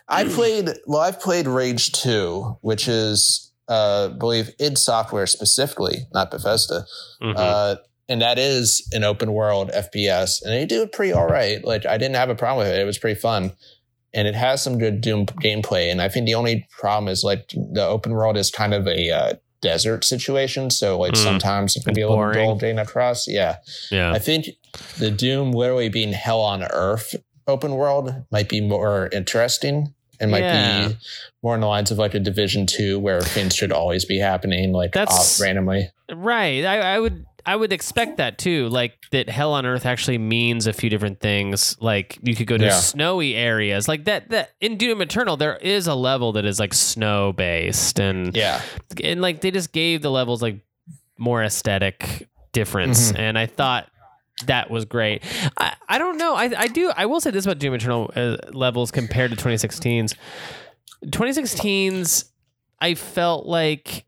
I 0.07 0.25
played 0.25 0.69
well. 0.85 1.01
I've 1.01 1.19
played 1.19 1.47
Rage 1.47 1.91
Two, 1.93 2.57
which 2.61 2.87
is 2.87 3.51
uh, 3.67 4.09
I 4.13 4.17
believe 4.17 4.51
id 4.59 4.77
Software 4.77 5.25
specifically, 5.25 6.07
not 6.13 6.29
Bethesda, 6.31 6.85
Mhm. 7.21 7.33
uh, 7.37 7.75
and 8.09 8.21
that 8.21 8.37
is 8.39 8.87
an 8.93 9.03
open 9.03 9.33
world 9.33 9.71
FPS, 9.73 10.41
and 10.43 10.51
they 10.53 10.65
do 10.65 10.81
it 10.83 10.91
pretty 10.91 11.13
all 11.13 11.27
right. 11.27 11.63
Like 11.63 11.85
I 11.85 11.97
didn't 11.97 12.15
have 12.15 12.29
a 12.29 12.35
problem 12.35 12.65
with 12.65 12.73
it; 12.75 12.79
it 12.81 12.85
was 12.85 12.97
pretty 12.97 13.19
fun, 13.19 13.51
and 14.13 14.27
it 14.27 14.35
has 14.35 14.61
some 14.61 14.77
good 14.77 15.01
Doom 15.01 15.25
gameplay. 15.25 15.91
And 15.91 16.01
I 16.01 16.09
think 16.09 16.25
the 16.25 16.35
only 16.35 16.67
problem 16.79 17.07
is 17.07 17.23
like 17.23 17.49
the 17.49 17.85
open 17.85 18.11
world 18.11 18.37
is 18.37 18.51
kind 18.51 18.73
of 18.73 18.87
a 18.87 19.09
uh, 19.11 19.33
desert 19.61 20.03
situation, 20.03 20.69
so 20.69 20.99
like 20.99 21.13
Mm. 21.13 21.23
sometimes 21.23 21.75
it 21.75 21.83
can 21.85 21.93
be 21.93 22.01
a 22.01 22.07
little 22.09 22.17
boring. 22.23 22.45
dull 22.47 22.55
getting 22.57 22.79
across. 22.79 23.27
Yeah, 23.27 23.57
yeah. 23.91 24.11
I 24.11 24.19
think 24.19 24.47
the 24.97 25.09
Doom 25.11 25.51
literally 25.51 25.89
being 25.89 26.11
hell 26.13 26.41
on 26.41 26.63
earth 26.63 27.15
open 27.47 27.75
world 27.75 28.13
might 28.31 28.47
be 28.49 28.61
more 28.61 29.09
interesting 29.13 29.93
and 30.19 30.31
might 30.31 30.39
Yeah. 30.43 30.87
be 30.89 30.95
more 31.41 31.55
in 31.55 31.61
the 31.61 31.67
lines 31.67 31.91
of 31.91 31.97
like 31.97 32.13
a 32.13 32.19
Division 32.19 32.65
Two 32.65 32.99
where 32.99 33.21
things 33.21 33.55
should 33.55 33.71
always 33.71 34.05
be 34.05 34.17
happening 34.19 34.71
like 34.73 34.91
That's- 34.93 35.39
off 35.39 35.41
randomly. 35.41 35.89
Right. 36.13 36.63
I, 36.65 36.95
I 36.95 36.99
would 36.99 37.25
I 37.45 37.55
would 37.55 37.73
expect 37.73 38.17
that 38.17 38.37
too. 38.37 38.69
Like 38.69 38.93
that 39.11 39.27
hell 39.29 39.53
on 39.53 39.65
earth 39.65 39.85
actually 39.85 40.17
means 40.17 40.65
a 40.67 40.73
few 40.73 40.89
different 40.89 41.19
things. 41.19 41.75
Like 41.81 42.17
you 42.23 42.35
could 42.35 42.47
go 42.47 42.57
to 42.57 42.65
Yeah. 42.65 42.71
snowy 42.71 43.35
areas. 43.35 43.87
Like 43.87 44.05
that 44.05 44.29
that 44.29 44.51
in 44.61 44.77
Doom 44.77 45.01
Eternal 45.01 45.35
there 45.37 45.57
is 45.57 45.87
a 45.87 45.95
level 45.95 46.31
that 46.33 46.45
is 46.45 46.59
like 46.59 46.73
snow 46.73 47.33
based 47.33 47.99
and 47.99 48.35
Yeah. 48.35 48.61
and 49.03 49.21
like 49.21 49.41
they 49.41 49.51
just 49.51 49.71
gave 49.73 50.01
the 50.01 50.11
levels 50.11 50.41
like 50.41 50.59
more 51.17 51.43
aesthetic 51.43 52.29
difference 52.53 53.11
Mm-hmm. 53.11 53.21
and 53.21 53.37
I 53.37 53.45
thought 53.45 53.89
that 54.47 54.69
was 54.71 54.85
great. 54.85 55.21
I, 55.57 55.73
I 55.87 55.97
don't 55.99 56.17
know. 56.17 56.35
I, 56.35 56.51
I 56.57 56.67
do. 56.67 56.91
I 56.95 57.05
will 57.05 57.21
say 57.21 57.29
this 57.31 57.45
about 57.45 57.59
Doom 57.59 57.75
Eternal 57.75 58.11
uh, 58.15 58.37
levels 58.51 58.89
compared 58.91 59.31
to 59.31 59.37
2016's. 59.37 60.15
2016's, 61.05 62.25
I 62.81 62.95
felt 62.95 63.45
like 63.45 64.05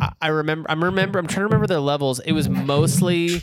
I, 0.00 0.12
I 0.20 0.28
remember. 0.28 0.70
I'm 0.70 0.82
remember. 0.82 1.18
I'm 1.18 1.26
trying 1.26 1.42
to 1.42 1.44
remember 1.44 1.66
the 1.66 1.80
levels. 1.80 2.20
It 2.20 2.32
was 2.32 2.48
mostly 2.48 3.42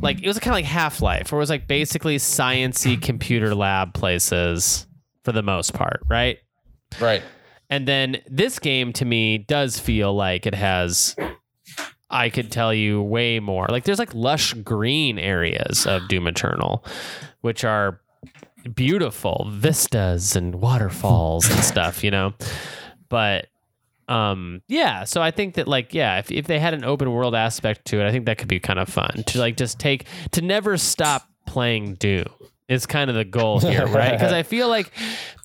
like 0.00 0.22
it 0.22 0.26
was 0.26 0.38
kind 0.38 0.52
of 0.52 0.56
like 0.56 0.64
Half 0.64 1.00
Life, 1.02 1.32
where 1.32 1.38
it 1.38 1.40
was 1.42 1.50
like 1.50 1.66
basically 1.66 2.16
sciency 2.16 3.00
computer 3.00 3.54
lab 3.54 3.94
places 3.94 4.86
for 5.24 5.32
the 5.32 5.42
most 5.42 5.74
part, 5.74 6.00
right? 6.08 6.38
Right. 7.00 7.22
And 7.68 7.86
then 7.86 8.18
this 8.28 8.58
game 8.58 8.92
to 8.94 9.04
me 9.04 9.38
does 9.38 9.78
feel 9.78 10.14
like 10.14 10.46
it 10.46 10.54
has 10.54 11.16
I 12.08 12.30
could 12.30 12.52
tell 12.52 12.72
you 12.72 13.02
way 13.02 13.40
more. 13.40 13.66
Like 13.68 13.84
there's 13.84 13.98
like 13.98 14.14
lush 14.14 14.54
green 14.54 15.18
areas 15.18 15.86
of 15.86 16.08
Doom 16.08 16.26
Eternal, 16.26 16.84
which 17.40 17.64
are 17.64 18.00
beautiful 18.74 19.48
vistas 19.50 20.36
and 20.36 20.56
waterfalls 20.56 21.50
and 21.50 21.60
stuff, 21.60 22.04
you 22.04 22.10
know. 22.10 22.34
But 23.08 23.48
um 24.08 24.62
yeah, 24.68 25.04
so 25.04 25.20
I 25.20 25.30
think 25.30 25.54
that 25.54 25.68
like 25.68 25.94
yeah, 25.94 26.18
if 26.18 26.30
if 26.30 26.46
they 26.46 26.58
had 26.58 26.74
an 26.74 26.84
open 26.84 27.10
world 27.10 27.34
aspect 27.34 27.86
to 27.86 28.00
it, 28.00 28.06
I 28.06 28.12
think 28.12 28.26
that 28.26 28.38
could 28.38 28.48
be 28.48 28.60
kind 28.60 28.78
of 28.78 28.88
fun 28.88 29.24
to 29.26 29.38
like 29.38 29.56
just 29.56 29.78
take 29.78 30.06
to 30.32 30.42
never 30.42 30.76
stop 30.76 31.28
playing 31.46 31.94
Doom. 31.94 32.26
Is 32.68 32.84
kind 32.84 33.08
of 33.08 33.14
the 33.14 33.24
goal 33.24 33.60
here, 33.60 33.86
right? 33.86 34.10
Because 34.10 34.32
I 34.32 34.42
feel 34.42 34.68
like 34.68 34.90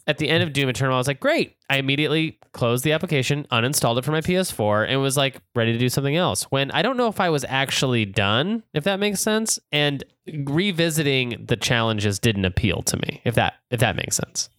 at 0.08 0.18
the 0.18 0.28
end 0.28 0.44
of 0.44 0.54
Doom 0.54 0.70
Eternal, 0.70 0.96
I 0.96 0.98
was 0.98 1.08
like, 1.08 1.20
great. 1.20 1.56
I 1.70 1.78
immediately 1.78 2.40
closed 2.52 2.84
the 2.84 2.94
application, 2.94 3.46
uninstalled 3.52 3.98
it 4.00 4.04
from 4.04 4.14
my 4.14 4.22
PS4, 4.22 4.88
and 4.90 5.02
was 5.02 5.18
like 5.18 5.40
ready 5.56 5.72
to 5.72 5.78
do 5.78 5.88
something 5.88 6.16
else. 6.16 6.44
When 6.46 6.72
I 6.72 6.82
don't 6.82 6.98
know 6.98 7.08
if 7.08 7.20
I 7.20 7.30
was 7.30 7.46
actually 7.48 8.06
done, 8.06 8.64
if 8.74 8.84
that 8.86 9.00
makes 9.00 9.22
sense. 9.22 9.60
And 9.72 10.04
revisiting 10.28 11.46
the 11.48 11.56
challenges 11.56 12.20
didn't 12.20 12.46
appeal 12.46 12.82
to 12.84 12.98
me, 12.98 13.22
if 13.24 13.36
that 13.36 13.56
if 13.70 13.80
that 13.80 13.96
makes 13.96 14.16
sense. 14.16 14.50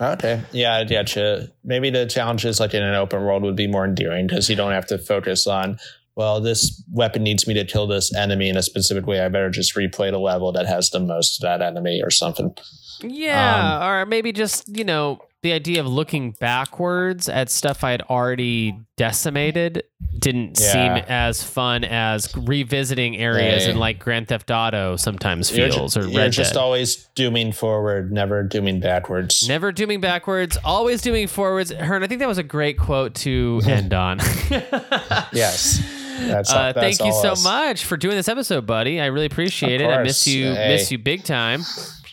Okay. 0.00 0.42
Yeah, 0.52 0.76
I 0.76 0.84
getcha. 0.84 1.50
Maybe 1.62 1.90
the 1.90 2.06
challenges 2.06 2.60
like 2.60 2.74
in 2.74 2.82
an 2.82 2.94
open 2.94 3.22
world 3.22 3.42
would 3.42 3.56
be 3.56 3.66
more 3.66 3.84
endearing 3.84 4.26
because 4.26 4.50
you 4.50 4.56
don't 4.56 4.72
have 4.72 4.86
to 4.86 4.98
focus 4.98 5.46
on, 5.46 5.78
well, 6.16 6.40
this 6.40 6.82
weapon 6.92 7.22
needs 7.22 7.46
me 7.46 7.54
to 7.54 7.64
kill 7.64 7.86
this 7.86 8.14
enemy 8.14 8.48
in 8.48 8.56
a 8.56 8.62
specific 8.62 9.06
way. 9.06 9.20
I 9.20 9.28
better 9.28 9.50
just 9.50 9.74
replay 9.76 10.10
the 10.10 10.18
level 10.18 10.52
that 10.52 10.66
has 10.66 10.90
the 10.90 11.00
most 11.00 11.38
of 11.38 11.42
that 11.42 11.62
enemy 11.62 12.00
or 12.02 12.10
something. 12.10 12.54
Yeah, 13.02 13.78
um, 13.78 13.88
or 13.88 14.06
maybe 14.06 14.32
just, 14.32 14.68
you 14.76 14.84
know, 14.84 15.20
the 15.44 15.52
idea 15.52 15.78
of 15.80 15.86
looking 15.86 16.32
backwards 16.40 17.28
at 17.28 17.48
stuff 17.50 17.84
I 17.84 17.92
had 17.92 18.02
already 18.02 18.74
decimated 18.96 19.84
didn't 20.18 20.58
Yeah. 20.60 20.72
seem 20.72 21.04
as 21.08 21.42
fun 21.44 21.84
as 21.84 22.34
revisiting 22.36 23.16
areas 23.16 23.64
Hey. 23.66 23.70
in 23.70 23.78
like 23.78 23.98
Grand 24.00 24.26
Theft 24.28 24.50
Auto 24.50 24.96
sometimes 24.96 25.56
You're, 25.56 25.70
feels 25.70 25.96
or 25.96 26.08
you're 26.08 26.28
just 26.30 26.54
Dead. 26.54 26.60
always 26.60 26.96
dooming 27.14 27.52
forward, 27.52 28.10
never 28.10 28.42
dooming 28.42 28.80
backwards. 28.80 29.46
Never 29.48 29.70
dooming 29.70 30.00
backwards, 30.00 30.56
always 30.64 31.00
dooming 31.02 31.28
forwards. 31.28 31.70
Hearn, 31.72 32.02
I 32.02 32.06
think 32.08 32.18
that 32.20 32.28
was 32.28 32.38
a 32.38 32.42
great 32.42 32.78
quote 32.78 33.14
to 33.16 33.60
end 33.66 33.94
on. 33.94 34.18
Yes. 35.32 35.82
That's, 36.20 36.50
Uh, 36.52 36.72
that's 36.72 36.78
thank 36.98 37.00
you 37.00 37.12
so 37.20 37.32
us. 37.32 37.44
much 37.44 37.84
for 37.84 37.96
doing 37.96 38.16
this 38.16 38.28
episode, 38.28 38.66
buddy. 38.66 39.00
I 39.00 39.06
really 39.06 39.26
appreciate 39.26 39.80
it. 39.80 39.88
I 39.90 40.02
miss 40.02 40.26
you, 40.26 40.54
Hey. 40.54 40.68
miss 40.68 40.90
you 40.90 40.98
big 40.98 41.24
time. 41.24 41.62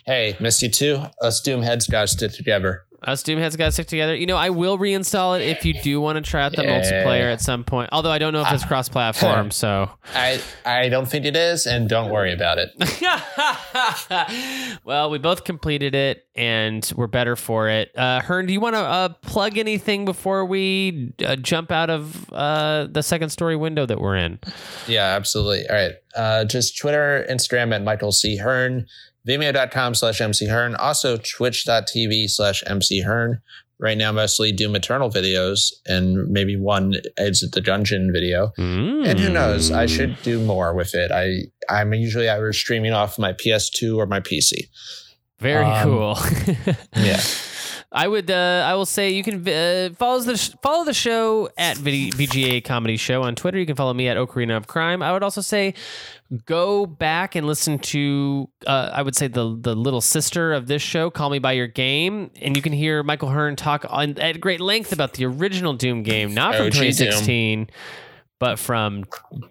Hey, 0.06 0.36
miss 0.40 0.62
you 0.64 0.70
too. 0.70 1.04
Us 1.22 1.40
doom 1.42 1.62
heads 1.62 1.88
got 1.88 2.02
to 2.02 2.08
stick 2.08 2.32
together. 2.34 2.82
Us 3.04 3.24
Doomheads 3.24 3.58
got 3.58 3.66
to 3.66 3.72
stick 3.72 3.88
together. 3.88 4.16
You 4.16 4.28
know, 4.28 4.38
I 4.38 4.52
will 4.52 4.78
reinstall 4.78 5.40
it 5.40 5.44
if 5.48 5.66
you 5.66 5.74
do 5.74 6.00
want 6.00 6.24
to 6.24 6.30
try 6.30 6.44
out 6.44 6.56
the 6.56 6.62
Yeah. 6.64 6.82
multiplayer 6.82 7.34
at 7.34 7.42
some 7.42 7.64
point. 7.64 7.90
Although 7.92 8.12
I 8.12 8.20
don't 8.20 8.32
know 8.32 8.42
if 8.42 8.52
it's 8.52 8.64
cross-platform, 8.64 9.50
so. 9.62 9.90
I 10.14 10.40
I 10.66 10.88
don't 10.90 11.08
think 11.08 11.26
it 11.26 11.36
is, 11.36 11.66
and 11.66 11.90
don't 11.90 12.12
worry 12.12 12.32
about 12.32 12.60
it. 12.60 12.70
well, 14.84 15.10
we 15.10 15.18
both 15.18 15.44
completed 15.44 15.96
it, 15.96 16.28
and 16.36 16.92
we're 16.96 17.08
better 17.08 17.36
for 17.36 17.70
it. 17.70 17.92
Uh, 17.98 18.22
Hearn, 18.22 18.46
do 18.46 18.54
you 18.54 18.60
want 18.60 18.76
to 18.76 18.80
uh, 18.82 19.10
plug 19.10 19.58
anything 19.58 20.06
before 20.06 20.46
we 20.46 21.14
uh, 21.26 21.36
jump 21.38 21.72
out 21.72 21.90
of 21.90 22.32
uh, 22.32 22.88
the 22.90 23.02
second 23.02 23.30
story 23.30 23.56
window 23.56 23.86
that 23.86 24.00
we're 24.00 24.16
in? 24.18 24.40
Yeah, 24.88 25.06
absolutely. 25.16 25.68
All 25.70 25.76
right. 25.76 25.92
Uh, 26.16 26.46
just 26.46 26.78
Twitter, 26.78 27.26
Instagram 27.30 27.74
at 27.74 27.84
Michael 27.84 28.12
C. 28.12 28.38
Hearn, 28.38 28.86
Vimeo.com 29.28 29.94
slash 29.96 30.20
MC 30.22 30.48
Hearn, 30.48 30.76
also 30.76 31.18
twitch.tv 31.18 32.30
slash 32.30 32.64
MC 32.66 33.02
Hearn. 33.02 33.42
Right 33.80 33.98
now, 33.98 34.12
mostly 34.12 34.52
Doom 34.52 34.76
Eternal 34.76 35.10
videos 35.10 35.72
and 35.88 36.28
maybe 36.30 36.56
one 36.56 36.94
Exit 37.18 37.54
the 37.54 37.62
Gungeon 37.62 38.12
video. 38.14 38.52
And 38.58 39.20
who 39.20 39.30
knows? 39.30 39.72
I 39.72 39.88
should 39.88 40.22
do 40.22 40.40
more 40.40 40.76
with 40.76 40.94
it. 40.94 41.12
I, 41.12 41.46
I'm 41.68 41.92
usually 41.96 42.30
either 42.30 42.54
streaming 42.54 42.94
off 42.94 43.18
my 43.18 43.34
PS2 43.34 43.98
or 43.98 44.06
my 44.06 44.20
PC. 44.20 44.70
Very 45.40 45.66
Um, 45.66 45.84
cool. 45.90 46.18
Yeah. 46.96 47.20
I 47.94 48.08
would. 48.08 48.32
Uh, 48.32 48.64
I 48.66 48.74
will 48.76 48.86
say 48.86 49.10
you 49.10 49.22
can 49.22 49.46
uh, 49.46 49.90
follow 49.98 50.22
the 50.22 50.38
sh- 50.38 50.52
follow 50.64 50.86
the 50.86 50.94
show 50.94 51.50
at 51.58 51.76
VGA 51.76 52.64
Comedy 52.64 52.96
Show 52.96 53.22
on 53.24 53.36
Twitter. 53.36 53.58
You 53.60 53.66
can 53.66 53.76
follow 53.76 53.94
me 53.94 54.08
at 54.08 54.16
Ocarina 54.16 54.56
of 54.56 54.66
Crime. 54.66 55.02
I 55.04 55.12
would 55.12 55.24
also 55.24 55.42
say 55.42 55.74
go 56.46 56.86
back 56.86 57.36
and 57.36 57.48
listen 57.48 57.80
to. 57.80 58.50
Uh, 58.66 58.90
I 58.94 59.02
would 59.02 59.16
say 59.16 59.28
the 59.28 59.58
the 59.60 59.76
little 59.76 60.02
sister 60.02 60.54
of 60.54 60.68
this 60.68 60.82
show, 60.82 61.10
Call 61.10 61.30
Me 61.30 61.40
by 61.40 61.54
Your 61.54 61.68
Game, 61.68 62.32
and 62.42 62.56
you 62.56 62.62
can 62.62 62.74
hear 62.74 63.04
Michael 63.04 63.30
Hearn 63.30 63.56
talk 63.56 63.86
on, 63.90 64.18
at 64.20 64.40
great 64.40 64.62
length 64.62 64.92
about 64.92 65.14
the 65.14 65.26
original 65.26 65.74
Doom 65.74 66.04
game, 66.04 66.34
not 66.34 66.56
from 66.56 66.68
OG 66.68 66.74
Doom. 66.74 66.82
2016. 66.82 67.70
But 68.40 68.58
from 68.58 69.04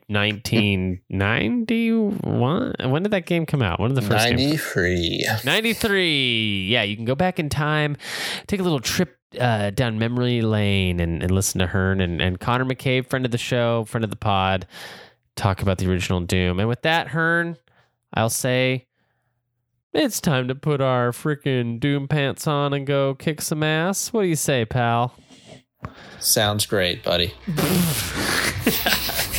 1991, 0.08 2.74
when 2.90 3.02
did 3.04 3.12
that 3.12 3.24
game 3.24 3.46
come 3.46 3.62
out? 3.62 3.78
When 3.78 3.94
did 3.94 4.02
the 4.02 4.08
first 4.08 4.26
game 4.26 4.36
93. 4.36 5.26
93. 5.44 6.66
Yeah, 6.66 6.82
you 6.82 6.96
can 6.96 7.04
go 7.04 7.14
back 7.14 7.38
in 7.38 7.48
time, 7.48 7.96
take 8.48 8.58
a 8.58 8.64
little 8.64 8.80
trip 8.80 9.16
uh, 9.38 9.70
down 9.70 10.00
memory 10.00 10.42
lane 10.42 10.98
and, 10.98 11.22
and 11.22 11.30
listen 11.30 11.60
to 11.60 11.68
Hearn 11.68 12.00
and, 12.00 12.20
and 12.20 12.40
Connor 12.40 12.64
McCabe, 12.64 13.08
friend 13.08 13.24
of 13.24 13.30
the 13.30 13.38
show, 13.38 13.84
friend 13.84 14.02
of 14.02 14.10
the 14.10 14.16
pod, 14.16 14.66
talk 15.40 15.62
about 15.62 15.78
the 15.78 15.88
original 15.90 16.20
Doom. 16.20 16.60
And 16.60 16.68
with 16.68 16.82
that, 16.82 17.08
Hearn, 17.08 17.56
I'll 18.12 18.30
say 18.30 18.86
it's 19.94 20.20
time 20.20 20.48
to 20.48 20.54
put 20.54 20.80
our 20.80 21.12
freaking 21.12 21.80
Doom 21.80 22.08
pants 22.08 22.46
on 22.46 22.74
and 22.74 22.86
go 22.86 23.14
kick 23.14 23.40
some 23.40 23.62
ass. 23.62 24.12
What 24.12 24.22
do 24.22 24.28
you 24.28 24.36
say, 24.36 24.64
pal? 24.64 25.14
Sounds 26.18 26.66
great, 26.66 27.02
buddy. 27.02 27.32